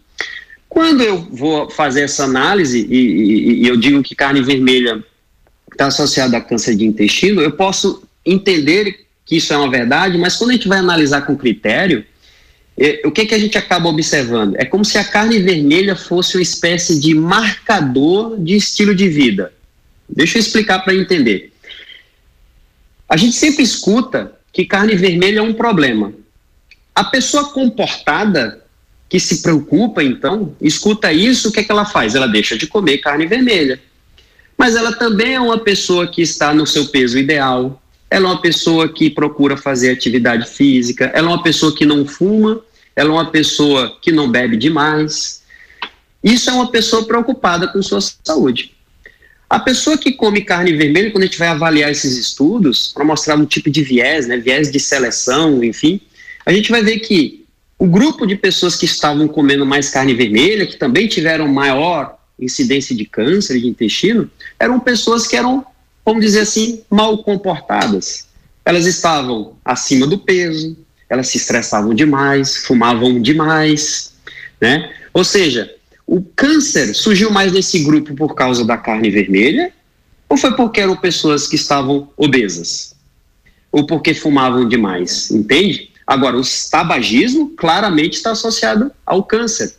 Quando 0.67 1.03
eu 1.03 1.27
vou 1.31 1.69
fazer 1.69 2.01
essa 2.01 2.23
análise 2.23 2.88
e, 2.89 2.95
e, 2.95 3.63
e 3.63 3.67
eu 3.67 3.77
digo 3.77 4.01
que 4.01 4.15
carne 4.15 4.41
vermelha 4.41 5.03
está 5.71 5.88
associado 5.88 6.36
a 6.36 6.41
câncer 6.41 6.75
de 6.75 6.86
intestino, 6.86 7.41
eu 7.41 7.51
posso 7.51 8.03
entender 8.25 9.05
que 9.25 9.38
isso 9.38 9.53
é 9.53 9.57
uma 9.57 9.69
verdade, 9.69 10.17
mas 10.17 10.36
quando 10.36 10.49
a 10.49 10.53
gente 10.53 10.67
vai 10.67 10.79
analisar 10.79 11.21
com 11.21 11.38
critério, 11.38 12.03
é, 12.77 13.01
o 13.05 13.11
que, 13.11 13.25
que 13.25 13.36
a 13.36 13.39
gente 13.39 13.57
acaba 13.57 13.88
observando? 13.88 14.55
É 14.55 14.65
como 14.65 14.84
se 14.84 14.97
a 14.97 15.03
carne 15.03 15.39
vermelha 15.39 15.95
fosse 15.95 16.38
uma 16.38 16.41
espécie 16.43 16.99
de 16.99 17.13
marcador 17.13 18.39
de 18.39 18.55
estilo 18.55 18.95
de 18.95 19.07
vida. 19.07 19.53
Deixa 20.09 20.38
eu 20.38 20.41
explicar 20.41 20.79
para 20.79 20.95
entender. 20.95 21.53
A 23.07 23.15
gente 23.15 23.36
sempre 23.36 23.63
escuta 23.63 24.34
que 24.51 24.65
carne 24.65 24.95
vermelha 24.95 25.39
é 25.39 25.41
um 25.41 25.53
problema. 25.53 26.13
A 26.96 27.04
pessoa 27.04 27.50
comportada 27.50 28.62
que 29.10 29.20
se 29.20 29.41
preocupa, 29.41 30.04
então, 30.04 30.56
escuta 30.60 31.14
isso, 31.14 31.50
o 31.50 31.52
que, 31.52 31.60
é 31.60 31.64
que 31.64 31.72
ela 31.72 31.86
faz? 31.86 32.16
Ela 32.16 32.28
deixa 32.28 32.58
de 32.58 32.68
comer 32.68 32.98
carne 33.00 33.28
vermelha 33.28 33.80
mas 34.58 34.76
ela 34.76 34.94
também 34.94 35.34
é 35.34 35.39
uma 35.39 35.60
pessoa 35.60 36.08
que 36.08 36.22
está 36.22 36.54
no 36.54 36.66
seu 36.66 36.88
peso 36.88 37.18
ideal, 37.18 37.82
ela 38.10 38.30
é 38.30 38.32
uma 38.32 38.41
pessoa 38.41 38.88
que 38.88 39.10
procura 39.10 39.58
fazer 39.58 39.91
atividade 39.91 40.48
física, 40.48 41.12
ela 41.14 41.30
é 41.30 41.34
uma 41.34 41.44
pessoa 41.44 41.76
que 41.76 41.86
não 41.86 42.06
fuma, 42.06 42.62
ela 42.96 43.10
é 43.10 43.12
uma 43.12 43.32
pessoa 43.32 43.98
que 44.02 44.12
não 44.12 44.30
bebe 44.30 44.56
demais. 44.56 45.41
Isso 46.24 46.50
é 46.50 46.54
uma 46.54 46.70
pessoa 46.70 47.06
preocupada 47.06 47.68
com 47.68 47.82
sua 47.82 48.00
saúde. 48.24 48.74
A 49.50 49.60
pessoa 49.60 49.98
que 49.98 50.12
come 50.12 50.41
carne 50.41 50.74
vermelha, 50.74 51.12
quando 51.12 51.24
a 51.24 51.26
gente 51.26 51.39
vai 51.39 51.48
avaliar 51.48 51.91
esses 51.91 52.18
estudos, 52.18 52.91
para 52.94 53.04
mostrar 53.04 53.36
um 53.36 53.46
tipo 53.46 53.70
de 53.70 53.84
viés, 53.84 54.28
né, 54.28 54.38
viés 54.38 54.72
de 54.72 54.80
seleção, 54.80 55.64
enfim, 55.64 56.00
a 56.46 56.52
gente 56.52 56.72
vai 56.72 56.84
ver 56.84 57.00
que 57.00 57.46
o 57.78 57.88
grupo 57.88 58.26
de 58.26 58.36
pessoas 58.36 58.76
que 58.76 58.86
estavam 58.86 59.28
comendo 59.28 59.66
mais 59.66 59.89
carne 59.89 60.14
vermelha, 60.14 60.66
que 60.66 60.78
também 60.78 61.08
tiveram 61.08 61.48
maior 61.48 62.18
incidência 62.39 62.96
de 62.96 63.06
câncer 63.06 63.60
de 63.60 63.68
intestino, 63.68 64.30
eram 64.60 64.80
pessoas 64.80 65.28
que 65.28 65.36
eram, 65.36 65.66
vamos 66.06 66.24
dizer 66.24 66.41
assim, 66.41 66.82
mal 66.89 67.18
comportadas. 67.24 68.28
Elas 68.66 68.86
estavam 68.86 69.56
acima 69.64 70.08
do 70.08 70.18
peso, 70.18 70.78
elas 71.10 71.28
se 71.28 71.38
estressavam 71.38 71.94
demais, 71.94 72.58
fumavam 72.58 73.22
demais, 73.22 74.14
né? 74.60 74.94
Ou 75.14 75.24
seja, 75.24 75.74
o 76.08 76.22
câncer 76.22 76.94
surgiu 76.96 77.32
mais 77.32 77.52
nesse 77.52 77.80
grupo 77.80 78.14
por 78.16 78.34
causa 78.34 78.66
da 78.66 78.78
carne 78.78 79.10
vermelha 79.10 79.72
ou 80.34 80.38
foi 80.38 80.56
porque 80.56 80.82
eram 80.82 80.96
pessoas 80.96 81.48
que 81.48 81.56
estavam 81.56 82.10
obesas? 82.18 82.96
Ou 83.72 83.86
porque 83.86 84.16
fumavam 84.16 84.68
demais, 84.68 85.30
entende? 85.30 85.91
Agora, 86.06 86.38
o 86.38 86.43
tabagismo 86.70 87.49
claramente 87.49 88.16
está 88.16 88.32
associado 88.32 88.91
ao 89.06 89.24
câncer 89.24 89.74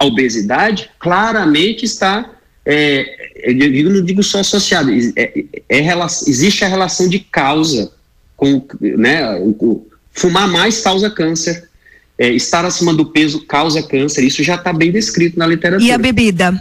a 0.00 0.06
obesidade 0.06 0.90
claramente 0.98 1.84
está, 1.84 2.30
é, 2.64 3.04
eu 3.44 3.90
não 3.90 4.02
digo 4.02 4.22
só 4.22 4.40
associado, 4.40 4.90
é, 4.90 5.04
é, 5.14 5.44
é, 5.68 6.04
existe 6.26 6.64
a 6.64 6.68
relação 6.68 7.06
de 7.06 7.18
causa 7.20 7.92
com, 8.34 8.64
né, 8.80 9.38
o, 9.38 9.86
fumar 10.10 10.48
mais 10.48 10.80
causa 10.80 11.10
câncer, 11.10 11.68
é, 12.18 12.30
estar 12.30 12.64
acima 12.64 12.94
do 12.94 13.04
peso 13.04 13.44
causa 13.46 13.82
câncer, 13.82 14.24
isso 14.24 14.42
já 14.42 14.54
está 14.54 14.72
bem 14.72 14.90
descrito 14.90 15.38
na 15.38 15.46
literatura. 15.46 15.86
E 15.86 15.92
a 15.92 15.98
bebida? 15.98 16.58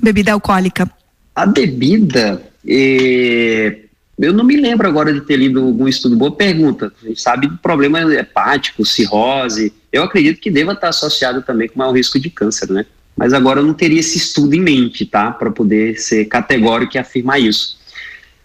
Bebida 0.00 0.32
alcoólica? 0.32 0.90
A 1.34 1.44
bebida, 1.44 2.42
é, 2.66 3.76
eu 4.22 4.32
não 4.32 4.44
me 4.44 4.56
lembro 4.56 4.86
agora 4.86 5.12
de 5.12 5.20
ter 5.20 5.36
lido 5.36 5.60
algum 5.60 5.88
estudo. 5.88 6.16
Boa 6.16 6.30
pergunta. 6.30 6.92
A 7.02 7.08
gente 7.08 7.20
sabe 7.20 7.48
do 7.48 7.58
problema 7.58 8.00
hepático, 8.14 8.84
cirrose. 8.84 9.72
Eu 9.92 10.04
acredito 10.04 10.40
que 10.40 10.50
deva 10.50 10.72
estar 10.72 10.90
associado 10.90 11.42
também 11.42 11.68
com 11.68 11.78
maior 11.78 11.92
risco 11.92 12.20
de 12.20 12.30
câncer, 12.30 12.70
né? 12.70 12.86
Mas 13.16 13.32
agora 13.32 13.60
eu 13.60 13.66
não 13.66 13.74
teria 13.74 13.98
esse 13.98 14.16
estudo 14.16 14.54
em 14.54 14.60
mente, 14.60 15.04
tá? 15.04 15.32
Para 15.32 15.50
poder 15.50 15.98
ser 15.98 16.26
categórico 16.26 16.96
e 16.96 16.98
afirmar 16.98 17.40
isso. 17.40 17.76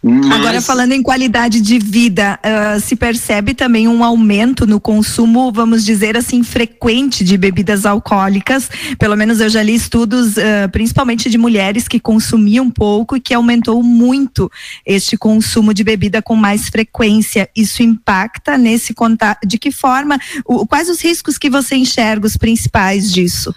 Mas... 0.07 0.31
Agora, 0.31 0.61
falando 0.61 0.93
em 0.93 1.03
qualidade 1.03 1.59
de 1.59 1.77
vida, 1.77 2.39
uh, 2.39 2.79
se 2.79 2.95
percebe 2.95 3.53
também 3.53 3.87
um 3.87 4.03
aumento 4.03 4.65
no 4.65 4.79
consumo, 4.79 5.51
vamos 5.51 5.83
dizer 5.83 6.15
assim, 6.15 6.43
frequente 6.43 7.23
de 7.23 7.37
bebidas 7.37 7.85
alcoólicas. 7.85 8.69
Pelo 8.97 9.17
menos 9.17 9.39
eu 9.39 9.49
já 9.49 9.61
li 9.61 9.75
estudos, 9.75 10.37
uh, 10.37 10.69
principalmente 10.71 11.29
de 11.29 11.37
mulheres 11.37 11.87
que 11.87 11.99
consumiam 11.99 12.69
pouco 12.69 13.17
e 13.17 13.19
que 13.19 13.33
aumentou 13.33 13.83
muito 13.83 14.49
este 14.85 15.17
consumo 15.17 15.73
de 15.73 15.83
bebida 15.83 16.21
com 16.21 16.35
mais 16.35 16.69
frequência. 16.69 17.49
Isso 17.55 17.83
impacta 17.83 18.57
nesse 18.57 18.93
contato? 18.93 19.45
De 19.45 19.57
que 19.57 19.71
forma? 19.71 20.19
O, 20.45 20.65
quais 20.65 20.89
os 20.89 21.01
riscos 21.01 21.37
que 21.37 21.49
você 21.49 21.75
enxerga 21.75 22.25
os 22.25 22.37
principais 22.37 23.11
disso? 23.11 23.53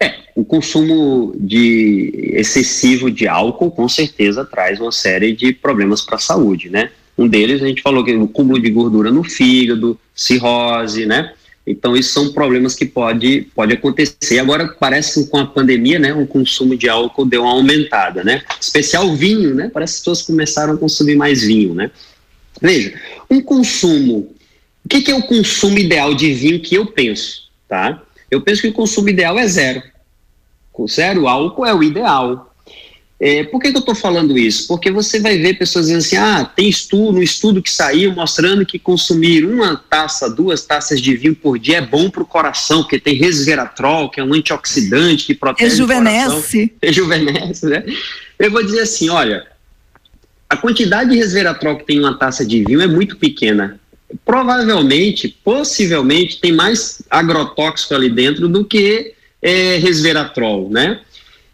É, 0.00 0.14
o 0.34 0.44
consumo 0.44 1.34
de 1.38 2.32
excessivo 2.34 3.10
de 3.10 3.26
álcool 3.26 3.70
com 3.70 3.88
certeza 3.88 4.44
traz 4.44 4.80
uma 4.80 4.92
série 4.92 5.34
de 5.34 5.52
problemas 5.52 6.02
para 6.02 6.16
a 6.16 6.20
saúde, 6.20 6.68
né? 6.68 6.90
Um 7.16 7.26
deles 7.26 7.62
a 7.62 7.66
gente 7.66 7.80
falou 7.80 8.04
que 8.04 8.14
o 8.14 8.28
cúmulo 8.28 8.60
de 8.60 8.70
gordura 8.70 9.10
no 9.10 9.24
fígado, 9.24 9.98
cirrose, 10.14 11.06
né? 11.06 11.32
Então, 11.66 11.96
isso 11.96 12.12
são 12.12 12.32
problemas 12.32 12.76
que 12.76 12.86
pode, 12.86 13.48
pode 13.54 13.74
acontecer. 13.74 14.38
Agora, 14.38 14.68
parece 14.68 15.24
que 15.24 15.30
com 15.30 15.38
a 15.38 15.46
pandemia, 15.46 15.98
né, 15.98 16.14
o 16.14 16.24
consumo 16.24 16.76
de 16.76 16.88
álcool 16.88 17.24
deu 17.24 17.42
uma 17.42 17.50
aumentada, 17.50 18.22
né? 18.22 18.42
Especial 18.60 19.16
vinho, 19.16 19.52
né? 19.52 19.68
Parece 19.72 19.94
que 19.94 19.96
as 19.96 20.00
pessoas 20.00 20.22
começaram 20.22 20.74
a 20.74 20.76
consumir 20.76 21.16
mais 21.16 21.42
vinho, 21.42 21.74
né? 21.74 21.90
Veja, 22.62 22.94
um 23.28 23.40
consumo. 23.40 24.32
O 24.84 24.88
que, 24.88 25.02
que 25.02 25.10
é 25.10 25.14
o 25.16 25.22
consumo 25.24 25.76
ideal 25.76 26.14
de 26.14 26.32
vinho 26.32 26.60
que 26.60 26.76
eu 26.76 26.86
penso, 26.86 27.48
tá? 27.68 28.00
Eu 28.30 28.40
penso 28.40 28.62
que 28.62 28.68
o 28.68 28.72
consumo 28.72 29.08
ideal 29.08 29.38
é 29.38 29.46
zero. 29.46 29.82
Com 30.72 30.86
zero 30.86 31.26
álcool 31.28 31.66
é 31.66 31.74
o 31.74 31.82
ideal. 31.82 32.52
É, 33.18 33.44
por 33.44 33.60
que, 33.60 33.70
que 33.70 33.76
eu 33.76 33.80
estou 33.80 33.94
falando 33.94 34.36
isso? 34.36 34.68
Porque 34.68 34.90
você 34.90 35.18
vai 35.18 35.38
ver 35.38 35.54
pessoas 35.54 35.86
dizendo 35.86 36.00
assim: 36.00 36.16
ah, 36.16 36.44
tem 36.44 36.68
estudo, 36.68 37.18
um 37.18 37.22
estudo 37.22 37.62
que 37.62 37.70
saiu 37.70 38.12
mostrando 38.12 38.66
que 38.66 38.78
consumir 38.78 39.46
uma 39.46 39.74
taça, 39.74 40.28
duas 40.28 40.62
taças 40.66 41.00
de 41.00 41.16
vinho 41.16 41.34
por 41.34 41.58
dia 41.58 41.78
é 41.78 41.80
bom 41.80 42.10
para 42.10 42.22
o 42.22 42.26
coração, 42.26 42.82
porque 42.82 43.00
tem 43.00 43.14
resveratrol, 43.14 44.10
que 44.10 44.20
é 44.20 44.24
um 44.24 44.34
antioxidante 44.34 45.24
que 45.24 45.34
protege 45.34 45.70
Rejuvenesce. 45.70 46.26
o 46.26 46.30
coração. 46.30 46.70
Rejuvenesce. 46.82 47.66
Né? 47.66 47.84
Eu 48.38 48.50
vou 48.50 48.62
dizer 48.62 48.80
assim: 48.80 49.08
olha, 49.08 49.46
a 50.46 50.56
quantidade 50.58 51.08
de 51.08 51.16
resveratrol 51.16 51.78
que 51.78 51.86
tem 51.86 51.96
em 51.96 52.00
uma 52.00 52.18
taça 52.18 52.44
de 52.44 52.62
vinho 52.64 52.82
é 52.82 52.86
muito 52.86 53.16
pequena. 53.16 53.80
Provavelmente, 54.24 55.28
possivelmente, 55.42 56.40
tem 56.40 56.52
mais 56.52 57.02
agrotóxico 57.10 57.94
ali 57.94 58.08
dentro 58.08 58.48
do 58.48 58.64
que 58.64 59.14
é, 59.42 59.76
resveratrol, 59.78 60.70
né? 60.70 61.00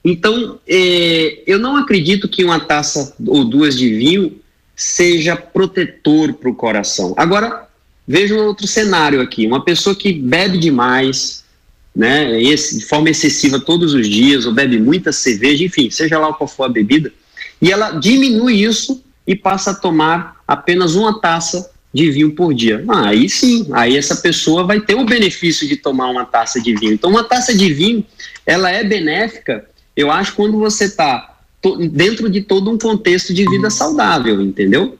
Então, 0.05 0.59
é, 0.67 1.43
eu 1.47 1.59
não 1.59 1.77
acredito 1.77 2.29
que 2.29 2.45
uma 2.45 2.61
taça 2.61 3.15
ou 3.27 3.45
duas 3.45 3.77
de 3.77 3.95
vinho 3.95 4.41
seja 4.75 5.37
protetor 5.37 6.35
para 6.35 6.51
o 6.51 6.55
coração. 6.55 7.15
Agora, 7.17 7.69
veja 8.07 8.35
um 8.35 8.47
outro 8.47 8.67
cenário 8.67 9.21
aqui: 9.21 9.47
uma 9.47 9.65
pessoa 9.65 9.95
que 9.95 10.13
bebe 10.13 10.59
demais, 10.59 11.45
né, 11.95 12.39
de 12.39 12.85
forma 12.85 13.11
excessiva 13.11 13.61
todos 13.61 13.95
os 13.95 14.09
dias, 14.09 14.45
ou 14.45 14.53
bebe 14.53 14.79
muita 14.79 15.13
cerveja, 15.13 15.65
enfim, 15.65 15.91
seja 15.91 16.19
lá 16.19 16.33
qual 16.33 16.49
for 16.49 16.65
a 16.65 16.69
bebida, 16.69 17.13
e 17.61 17.71
ela 17.71 17.93
diminui 17.93 18.63
isso 18.63 19.03
e 19.27 19.37
passa 19.37 19.71
a 19.71 19.75
tomar 19.75 20.41
apenas 20.49 20.95
uma 20.95 21.21
taça 21.21 21.71
de 21.93 22.11
vinho 22.11 22.33
por 22.33 22.55
dia. 22.55 22.85
Ah, 22.89 23.09
aí 23.09 23.29
sim, 23.29 23.69
aí 23.73 23.97
essa 23.97 24.17
pessoa 24.17 24.65
vai 24.65 24.81
ter 24.81 24.95
o 24.95 25.05
benefício 25.05 25.69
de 25.69 25.77
tomar 25.77 26.09
uma 26.09 26.25
taça 26.25 26.61
de 26.61 26.75
vinho. 26.75 26.95
Então, 26.95 27.11
uma 27.11 27.25
taça 27.25 27.55
de 27.55 27.73
vinho, 27.73 28.05
ela 28.47 28.71
é 28.71 28.83
benéfica 28.83 29.67
eu 29.97 30.11
acho 30.11 30.35
quando 30.35 30.59
você 30.59 30.85
está 30.85 31.37
dentro 31.91 32.29
de 32.29 32.41
todo 32.41 32.71
um 32.71 32.79
contexto 32.79 33.33
de 33.33 33.45
vida 33.49 33.71
saudável, 33.71 34.41
entendeu? 34.41 34.99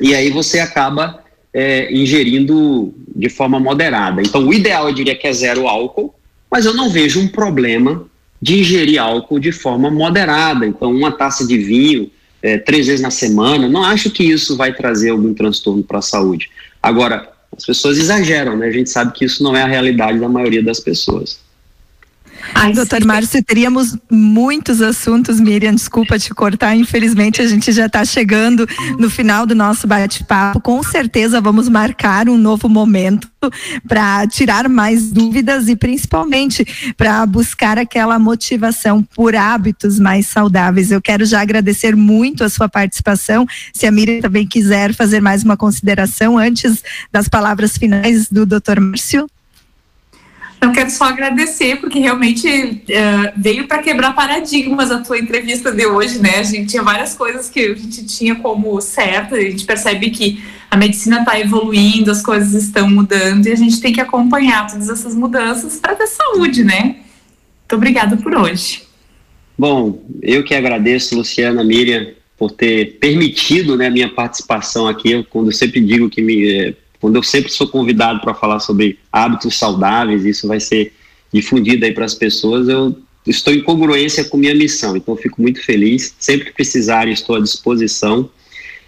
E 0.00 0.14
aí 0.14 0.30
você 0.30 0.58
acaba 0.58 1.22
é, 1.54 1.92
ingerindo 1.92 2.92
de 3.14 3.30
forma 3.30 3.58
moderada. 3.58 4.20
Então, 4.20 4.46
o 4.46 4.52
ideal 4.52 4.88
eu 4.88 4.94
diria 4.94 5.14
que 5.14 5.26
é 5.26 5.32
zero 5.32 5.66
álcool, 5.66 6.14
mas 6.50 6.66
eu 6.66 6.74
não 6.74 6.90
vejo 6.90 7.20
um 7.20 7.28
problema 7.28 8.04
de 8.42 8.60
ingerir 8.60 9.00
álcool 9.00 9.38
de 9.38 9.52
forma 9.52 9.90
moderada. 9.90 10.66
Então, 10.66 10.92
uma 10.92 11.12
taça 11.12 11.46
de 11.46 11.56
vinho 11.56 12.10
é, 12.46 12.58
três 12.58 12.86
vezes 12.86 13.00
na 13.00 13.10
semana, 13.10 13.68
não 13.68 13.82
acho 13.82 14.10
que 14.10 14.22
isso 14.22 14.56
vai 14.56 14.72
trazer 14.72 15.10
algum 15.10 15.34
transtorno 15.34 15.82
para 15.82 15.98
a 15.98 16.02
saúde. 16.02 16.48
Agora, 16.80 17.28
as 17.56 17.64
pessoas 17.64 17.98
exageram, 17.98 18.56
né? 18.56 18.68
A 18.68 18.70
gente 18.70 18.88
sabe 18.88 19.12
que 19.12 19.24
isso 19.24 19.42
não 19.42 19.56
é 19.56 19.62
a 19.62 19.66
realidade 19.66 20.20
da 20.20 20.28
maioria 20.28 20.62
das 20.62 20.78
pessoas. 20.78 21.40
Ai, 22.54 22.72
Doutor 22.72 23.00
sim. 23.00 23.06
Márcio, 23.06 23.44
teríamos 23.44 23.96
muitos 24.10 24.80
assuntos, 24.80 25.40
Miriam, 25.40 25.74
desculpa 25.74 26.18
te 26.18 26.32
cortar, 26.34 26.76
infelizmente 26.76 27.42
a 27.42 27.46
gente 27.46 27.72
já 27.72 27.86
está 27.86 28.04
chegando 28.04 28.66
no 28.98 29.10
final 29.10 29.46
do 29.46 29.54
nosso 29.54 29.86
bate-papo. 29.86 30.60
Com 30.60 30.82
certeza 30.82 31.40
vamos 31.40 31.68
marcar 31.68 32.28
um 32.28 32.38
novo 32.38 32.68
momento 32.68 33.28
para 33.86 34.26
tirar 34.26 34.68
mais 34.68 35.10
dúvidas 35.10 35.68
e 35.68 35.76
principalmente 35.76 36.94
para 36.96 37.24
buscar 37.26 37.78
aquela 37.78 38.18
motivação 38.18 39.02
por 39.02 39.36
hábitos 39.36 39.98
mais 39.98 40.26
saudáveis. 40.26 40.90
Eu 40.90 41.00
quero 41.00 41.24
já 41.24 41.40
agradecer 41.40 41.94
muito 41.94 42.42
a 42.42 42.48
sua 42.48 42.68
participação. 42.68 43.46
Se 43.72 43.86
a 43.86 43.92
Miriam 43.92 44.20
também 44.20 44.46
quiser 44.46 44.94
fazer 44.94 45.20
mais 45.20 45.44
uma 45.44 45.56
consideração 45.56 46.38
antes 46.38 46.82
das 47.12 47.28
palavras 47.28 47.76
finais 47.76 48.28
do 48.28 48.44
Dr. 48.44 48.80
Márcio. 48.80 49.26
Então, 50.56 50.72
quero 50.72 50.90
só 50.90 51.04
agradecer, 51.04 51.76
porque 51.76 51.98
realmente 51.98 52.48
uh, 52.48 53.32
veio 53.36 53.68
para 53.68 53.82
quebrar 53.82 54.14
paradigmas 54.14 54.90
a 54.90 55.00
tua 55.00 55.18
entrevista 55.18 55.70
de 55.70 55.86
hoje, 55.86 56.18
né? 56.18 56.38
A 56.38 56.42
gente 56.42 56.70
tinha 56.70 56.82
várias 56.82 57.14
coisas 57.14 57.48
que 57.48 57.60
a 57.60 57.74
gente 57.74 58.06
tinha 58.06 58.34
como 58.36 58.80
certas, 58.80 59.38
a 59.38 59.42
gente 59.42 59.64
percebe 59.64 60.10
que 60.10 60.42
a 60.70 60.76
medicina 60.76 61.20
está 61.20 61.38
evoluindo, 61.38 62.10
as 62.10 62.22
coisas 62.22 62.54
estão 62.54 62.88
mudando 62.88 63.46
e 63.46 63.52
a 63.52 63.56
gente 63.56 63.80
tem 63.80 63.92
que 63.92 64.00
acompanhar 64.00 64.66
todas 64.66 64.88
essas 64.88 65.14
mudanças 65.14 65.76
para 65.76 65.94
ter 65.94 66.06
saúde, 66.06 66.64
né? 66.64 66.82
Muito 66.82 67.74
obrigada 67.74 68.16
por 68.16 68.34
hoje. 68.34 68.82
Bom, 69.58 70.02
eu 70.22 70.42
que 70.42 70.54
agradeço, 70.54 71.16
Luciana, 71.16 71.64
Miriam, 71.64 72.08
por 72.36 72.50
ter 72.50 72.98
permitido 72.98 73.76
né, 73.76 73.88
minha 73.88 74.08
participação 74.08 74.86
aqui, 74.86 75.24
quando 75.30 75.48
eu 75.48 75.52
sempre 75.52 75.80
digo 75.80 76.10
que 76.10 76.20
me 76.20 76.50
eh, 76.50 76.74
quando 77.00 77.16
eu 77.16 77.22
sempre 77.22 77.50
sou 77.52 77.68
convidado 77.68 78.20
para 78.20 78.34
falar 78.34 78.60
sobre 78.60 78.98
hábitos 79.12 79.58
saudáveis, 79.58 80.24
isso 80.24 80.48
vai 80.48 80.60
ser 80.60 80.92
difundido 81.32 81.84
aí 81.84 81.92
para 81.92 82.04
as 82.04 82.14
pessoas, 82.14 82.68
eu 82.68 82.96
estou 83.26 83.52
em 83.52 83.62
congruência 83.62 84.24
com 84.24 84.36
minha 84.36 84.54
missão, 84.54 84.96
então 84.96 85.16
fico 85.16 85.42
muito 85.42 85.62
feliz. 85.62 86.14
Sempre 86.18 86.46
que 86.46 86.52
precisarem, 86.52 87.12
estou 87.12 87.36
à 87.36 87.40
disposição. 87.40 88.30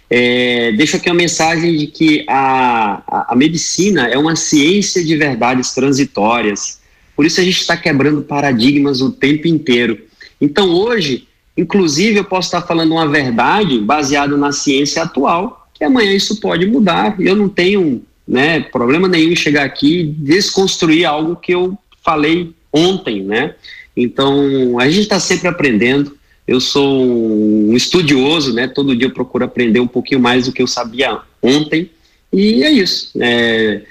É, 0.09 0.71
deixo 0.71 0.95
aqui 0.95 1.09
uma 1.09 1.15
mensagem 1.15 1.77
de 1.77 1.87
que 1.87 2.25
a, 2.27 3.03
a, 3.07 3.33
a 3.33 3.35
medicina 3.35 4.07
é 4.07 4.17
uma 4.17 4.35
ciência 4.35 5.03
de 5.03 5.15
verdades 5.15 5.71
transitórias, 5.71 6.79
por 7.15 7.25
isso 7.25 7.39
a 7.39 7.43
gente 7.43 7.59
está 7.59 7.77
quebrando 7.77 8.21
paradigmas 8.23 9.01
o 9.01 9.11
tempo 9.11 9.47
inteiro. 9.47 9.99
Então 10.41 10.71
hoje, 10.71 11.27
inclusive, 11.55 12.17
eu 12.17 12.23
posso 12.23 12.47
estar 12.47 12.61
falando 12.61 12.93
uma 12.93 13.07
verdade 13.07 13.77
baseada 13.79 14.35
na 14.35 14.51
ciência 14.51 15.03
atual, 15.03 15.58
que 15.79 15.85
amanhã 15.85 16.11
isso 16.11 16.39
pode 16.41 16.67
mudar. 16.67 17.19
E 17.19 17.25
eu 17.25 17.35
não 17.35 17.47
tenho 17.47 18.03
né, 18.27 18.59
problema 18.59 19.07
nenhum 19.07 19.31
em 19.31 19.35
chegar 19.35 19.63
aqui 19.63 20.01
e 20.01 20.05
desconstruir 20.05 21.05
algo 21.05 21.37
que 21.37 21.53
eu 21.53 21.75
falei 22.03 22.53
ontem, 22.71 23.23
né? 23.23 23.55
Então, 23.95 24.77
a 24.79 24.87
gente 24.87 25.03
está 25.03 25.19
sempre 25.19 25.47
aprendendo. 25.47 26.15
Eu 26.45 26.59
sou 26.59 27.03
um 27.03 27.75
estudioso, 27.75 28.53
né? 28.53 28.67
Todo 28.67 28.95
dia 28.95 29.07
eu 29.07 29.13
procuro 29.13 29.45
aprender 29.45 29.79
um 29.79 29.87
pouquinho 29.87 30.19
mais 30.19 30.45
do 30.45 30.51
que 30.51 30.61
eu 30.61 30.67
sabia 30.67 31.19
ontem. 31.41 31.89
E 32.31 32.63
é 32.63 32.71
isso. 32.71 33.11
É, 33.19 33.81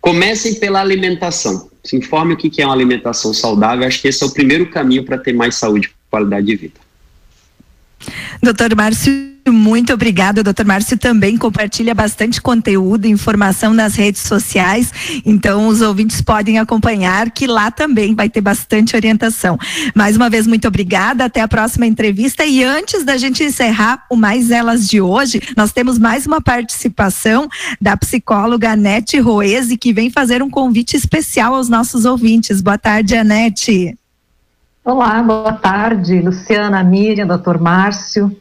comecem 0.00 0.54
pela 0.54 0.80
alimentação. 0.80 1.68
Se 1.84 1.96
informe 1.96 2.34
o 2.34 2.36
que 2.36 2.60
é 2.60 2.64
uma 2.66 2.74
alimentação 2.74 3.32
saudável. 3.34 3.86
Acho 3.86 4.00
que 4.00 4.08
esse 4.08 4.22
é 4.22 4.26
o 4.26 4.32
primeiro 4.32 4.66
caminho 4.70 5.04
para 5.04 5.18
ter 5.18 5.32
mais 5.32 5.54
saúde 5.56 5.88
e 5.88 6.10
qualidade 6.10 6.46
de 6.46 6.56
vida. 6.56 6.80
Doutor 8.42 8.74
Márcio 8.74 9.37
muito 9.52 9.92
obrigada, 9.92 10.42
doutor 10.42 10.64
Márcio 10.64 10.98
também 10.98 11.36
compartilha 11.36 11.94
bastante 11.94 12.40
conteúdo 12.40 13.06
e 13.06 13.10
informação 13.10 13.72
nas 13.72 13.94
redes 13.94 14.22
sociais, 14.22 14.92
então 15.24 15.68
os 15.68 15.80
ouvintes 15.80 16.20
podem 16.20 16.58
acompanhar 16.58 17.30
que 17.30 17.46
lá 17.46 17.70
também 17.70 18.14
vai 18.14 18.28
ter 18.28 18.40
bastante 18.40 18.96
orientação. 18.96 19.58
Mais 19.94 20.16
uma 20.16 20.30
vez, 20.30 20.46
muito 20.46 20.68
obrigada, 20.68 21.24
até 21.24 21.40
a 21.40 21.48
próxima 21.48 21.86
entrevista 21.86 22.44
e 22.44 22.62
antes 22.62 23.04
da 23.04 23.16
gente 23.16 23.42
encerrar 23.42 24.04
o 24.10 24.16
Mais 24.16 24.50
Elas 24.50 24.88
de 24.88 25.00
hoje, 25.00 25.40
nós 25.56 25.72
temos 25.72 25.98
mais 25.98 26.26
uma 26.26 26.40
participação 26.40 27.48
da 27.80 27.96
psicóloga 27.96 28.70
Anete 28.70 29.18
Roese, 29.18 29.76
que 29.76 29.92
vem 29.92 30.10
fazer 30.10 30.42
um 30.42 30.50
convite 30.50 30.96
especial 30.96 31.54
aos 31.54 31.68
nossos 31.68 32.04
ouvintes. 32.04 32.60
Boa 32.60 32.78
tarde, 32.78 33.16
Anete. 33.16 33.96
Olá, 34.84 35.22
boa 35.22 35.52
tarde, 35.52 36.20
Luciana, 36.20 36.82
Miriam, 36.82 37.26
doutor 37.26 37.60
Márcio. 37.60 38.34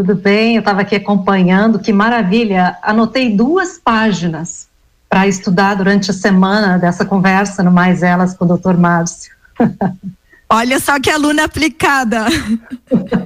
Tudo 0.00 0.14
bem? 0.14 0.54
Eu 0.54 0.60
estava 0.60 0.80
aqui 0.80 0.96
acompanhando, 0.96 1.78
que 1.78 1.92
maravilha! 1.92 2.78
Anotei 2.82 3.36
duas 3.36 3.78
páginas 3.78 4.66
para 5.06 5.28
estudar 5.28 5.74
durante 5.74 6.10
a 6.10 6.14
semana 6.14 6.78
dessa 6.78 7.04
conversa 7.04 7.62
no 7.62 7.70
Mais 7.70 8.02
Elas 8.02 8.34
com 8.34 8.46
o 8.46 8.56
Dr. 8.56 8.78
Márcio. 8.78 9.30
Olha 10.48 10.80
só 10.80 10.98
que 10.98 11.10
aluna 11.10 11.44
aplicada! 11.44 12.24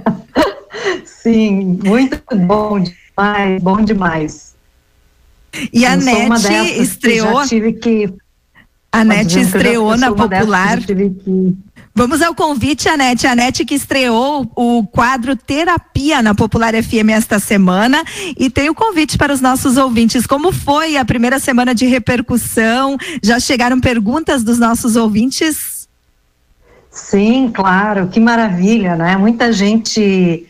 Sim, 1.07 1.79
muito 1.85 2.21
bom 2.35 2.81
demais, 2.81 3.63
bom 3.63 3.81
demais. 3.81 4.57
E 5.73 5.87
a 5.87 5.95
NET 5.95 6.83
estreou. 6.83 7.43
Que 7.43 7.49
tive 7.51 7.73
que, 7.75 8.15
a 8.91 9.05
NET 9.05 9.39
estreou 9.39 9.97
na 9.97 10.13
Popular. 10.13 10.81
Que, 10.81 11.57
Vamos 11.97 12.21
ao 12.21 12.35
convite, 12.35 12.89
Anete. 12.89 13.25
Anete 13.25 13.65
que 13.65 13.77
estreou 13.77 14.51
o 14.57 14.85
quadro 14.85 15.37
Terapia 15.37 16.21
na 16.21 16.35
Popular 16.35 16.75
FM 16.75 17.11
esta 17.13 17.39
semana 17.39 18.03
e 18.37 18.51
tem 18.51 18.69
o 18.69 18.75
convite 18.75 19.17
para 19.17 19.33
os 19.33 19.41
nossos 19.41 19.77
ouvintes. 19.77 20.27
Como 20.27 20.51
foi 20.51 20.97
a 20.97 21.05
primeira 21.05 21.39
semana 21.39 21.73
de 21.73 21.87
repercussão? 21.87 22.97
Já 23.23 23.39
chegaram 23.39 23.81
perguntas 23.81 24.43
dos 24.43 24.59
nossos 24.59 24.97
ouvintes? 24.97 25.89
Sim, 26.91 27.53
claro. 27.55 28.09
Que 28.09 28.19
maravilha, 28.19 28.97
né? 28.97 29.17
Muita 29.17 29.53
gente 29.53 30.49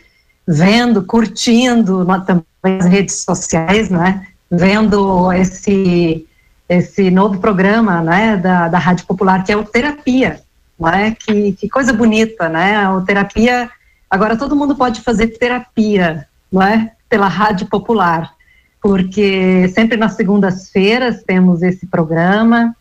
vendo, 0.49 1.03
curtindo 1.03 2.07
também 2.25 2.79
as 2.79 2.87
redes 2.87 3.17
sociais, 3.17 3.91
né? 3.91 4.29
Vendo 4.51 5.31
esse 5.31 6.27
esse 6.67 7.11
novo 7.11 7.39
programa, 7.39 8.01
né, 8.01 8.39
da, 8.39 8.69
da 8.69 8.79
Rádio 8.79 9.05
Popular, 9.05 9.45
que 9.45 9.53
é 9.53 9.57
o 9.57 9.63
Terapia, 9.63 10.41
né, 10.85 11.17
que, 11.19 11.53
que 11.53 11.69
coisa 11.69 11.93
bonita, 11.93 12.49
né, 12.49 12.89
o 12.91 13.03
Terapia, 13.03 13.71
agora 14.11 14.37
todo 14.37 14.57
mundo 14.57 14.77
pode 14.77 15.01
fazer 15.01 15.29
terapia, 15.39 16.27
não 16.51 16.63
é, 16.63 16.93
pela 17.09 17.29
Rádio 17.29 17.67
Popular, 17.67 18.33
porque 18.81 19.69
sempre 19.69 19.97
nas 19.97 20.15
segundas-feiras 20.15 21.23
temos 21.23 21.63
esse 21.63 21.87
programa, 21.87 22.75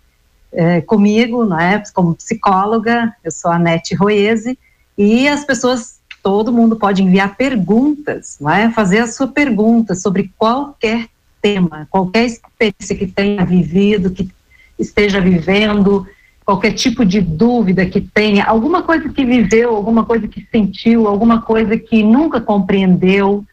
é, 0.51 0.81
comigo, 0.81 1.45
né, 1.45 1.81
como 1.93 2.15
psicóloga, 2.15 3.13
eu 3.23 3.31
sou 3.31 3.51
a 3.51 3.57
Nete 3.57 3.95
Roese, 3.95 4.57
e 4.97 5.27
as 5.27 5.43
pessoas, 5.43 5.99
todo 6.21 6.53
mundo 6.53 6.75
pode 6.75 7.01
enviar 7.01 7.35
perguntas, 7.35 8.37
não 8.39 8.49
é? 8.49 8.71
fazer 8.71 8.99
a 8.99 9.07
sua 9.07 9.27
pergunta 9.27 9.95
sobre 9.95 10.31
qualquer 10.37 11.07
tema, 11.41 11.87
qualquer 11.89 12.25
experiência 12.25 12.95
que 12.95 13.07
tenha 13.07 13.43
vivido, 13.43 14.11
que 14.11 14.29
esteja 14.77 15.19
vivendo, 15.19 16.07
qualquer 16.45 16.73
tipo 16.73 17.05
de 17.05 17.21
dúvida 17.21 17.85
que 17.85 18.01
tenha, 18.01 18.43
alguma 18.43 18.81
coisa 18.83 19.09
que 19.09 19.23
viveu, 19.23 19.75
alguma 19.75 20.05
coisa 20.05 20.27
que 20.27 20.45
sentiu, 20.51 21.07
alguma 21.07 21.41
coisa 21.41 21.77
que 21.77 22.03
nunca 22.03 22.41
compreendeu, 22.41 23.43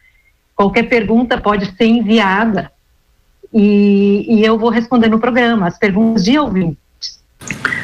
qualquer 0.55 0.83
pergunta 0.83 1.39
pode 1.39 1.73
ser 1.75 1.85
enviada 1.85 2.71
e, 3.53 4.25
e 4.27 4.45
eu 4.45 4.57
vou 4.57 4.69
responder 4.69 5.09
no 5.09 5.19
programa 5.19 5.67
as 5.67 5.77
perguntas 5.77 6.23
de 6.23 6.37
ouvinte. 6.37 6.77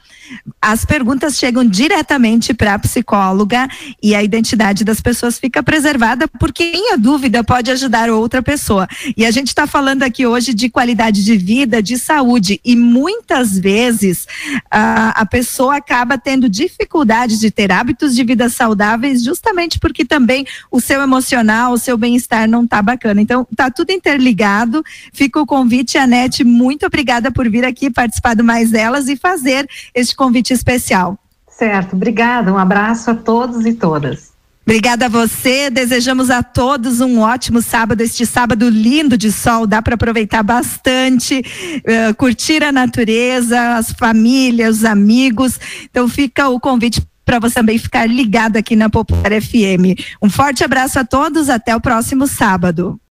as 0.61 0.85
perguntas 0.85 1.39
chegam 1.39 1.65
diretamente 1.65 2.53
para 2.53 2.75
a 2.75 2.79
psicóloga 2.79 3.69
e 4.03 4.15
a 4.15 4.23
identidade 4.23 4.85
das 4.85 5.01
pessoas 5.01 5.39
fica 5.39 5.63
preservada, 5.63 6.27
porque 6.27 6.71
quem 6.71 6.93
a 6.93 6.97
dúvida 6.97 7.45
pode 7.45 7.71
ajudar 7.71 8.11
outra 8.11 8.43
pessoa. 8.43 8.89
E 9.17 9.25
a 9.25 9.31
gente 9.31 9.49
está 9.49 9.67
falando 9.67 10.03
aqui 10.03 10.27
hoje 10.27 10.53
de 10.53 10.69
qualidade 10.69 11.25
de 11.25 11.37
vida, 11.37 11.83
de 11.83 11.99
saúde, 11.99 12.61
e 12.65 12.75
muitas 12.75 13.57
vezes 13.59 14.27
a, 14.71 15.21
a 15.21 15.27
pessoa 15.27 15.77
acaba 15.77 16.19
tendo 16.19 16.49
dificuldade 16.49 17.39
de 17.39 17.51
ter 17.51 17.71
hábitos 17.71 18.15
de 18.15 18.25
vida 18.25 18.49
saudáveis, 18.49 19.23
justamente 19.23 19.79
porque 19.79 20.05
também 20.05 20.47
o 20.71 20.81
seu 20.81 21.01
emocional, 21.01 21.73
o 21.73 21.79
seu 21.79 21.97
bem-estar 21.97 22.49
não 22.49 22.65
está 22.65 22.83
bacana. 22.83 23.21
Então, 23.21 23.47
tá 23.55 23.71
tudo 23.71 23.93
interligado. 23.93 24.83
Fica 25.13 25.41
o 25.41 25.47
convite, 25.47 25.99
Anete, 25.99 26.43
muito 26.43 26.87
obrigada 26.87 27.31
por 27.31 27.49
vir 27.49 27.65
aqui 27.65 27.91
participar 27.91 28.35
do 28.35 28.43
Mais 28.43 28.71
Delas 28.71 29.09
e 29.09 29.17
fazer 29.17 29.69
este 29.95 30.16
convite 30.17 30.53
especial. 30.53 31.19
Certo, 31.49 31.97
obrigada. 31.97 32.53
Um 32.53 32.59
abraço 32.59 33.11
a 33.11 33.15
todos 33.15 33.65
e 33.65 33.73
todas. 33.73 34.37
Obrigada 34.67 35.07
a 35.07 35.09
você. 35.09 35.71
Desejamos 35.71 36.29
a 36.29 36.43
todos 36.43 37.01
um 37.01 37.21
ótimo 37.21 37.63
sábado. 37.63 38.01
Este 38.01 38.27
sábado 38.27 38.69
lindo 38.69 39.17
de 39.17 39.31
sol, 39.31 39.65
dá 39.65 39.81
para 39.81 39.95
aproveitar 39.95 40.43
bastante, 40.43 41.39
uh, 41.39 42.15
curtir 42.17 42.65
a 42.65 42.73
natureza, 42.73 43.77
as 43.77 43.93
famílias, 43.93 44.79
os 44.79 44.85
amigos. 44.85 45.61
Então 45.85 46.09
fica 46.09 46.49
o 46.49 46.59
convite 46.59 47.01
para 47.25 47.39
você 47.39 47.55
também 47.55 47.79
ficar 47.79 48.07
ligado 48.07 48.57
aqui 48.57 48.75
na 48.75 48.91
Popular 48.91 49.41
FM. 49.41 49.95
Um 50.21 50.29
forte 50.29 50.65
abraço 50.65 50.99
a 50.99 51.05
todos. 51.05 51.49
Até 51.49 51.75
o 51.77 51.81
próximo 51.81 52.27
sábado. 52.27 53.01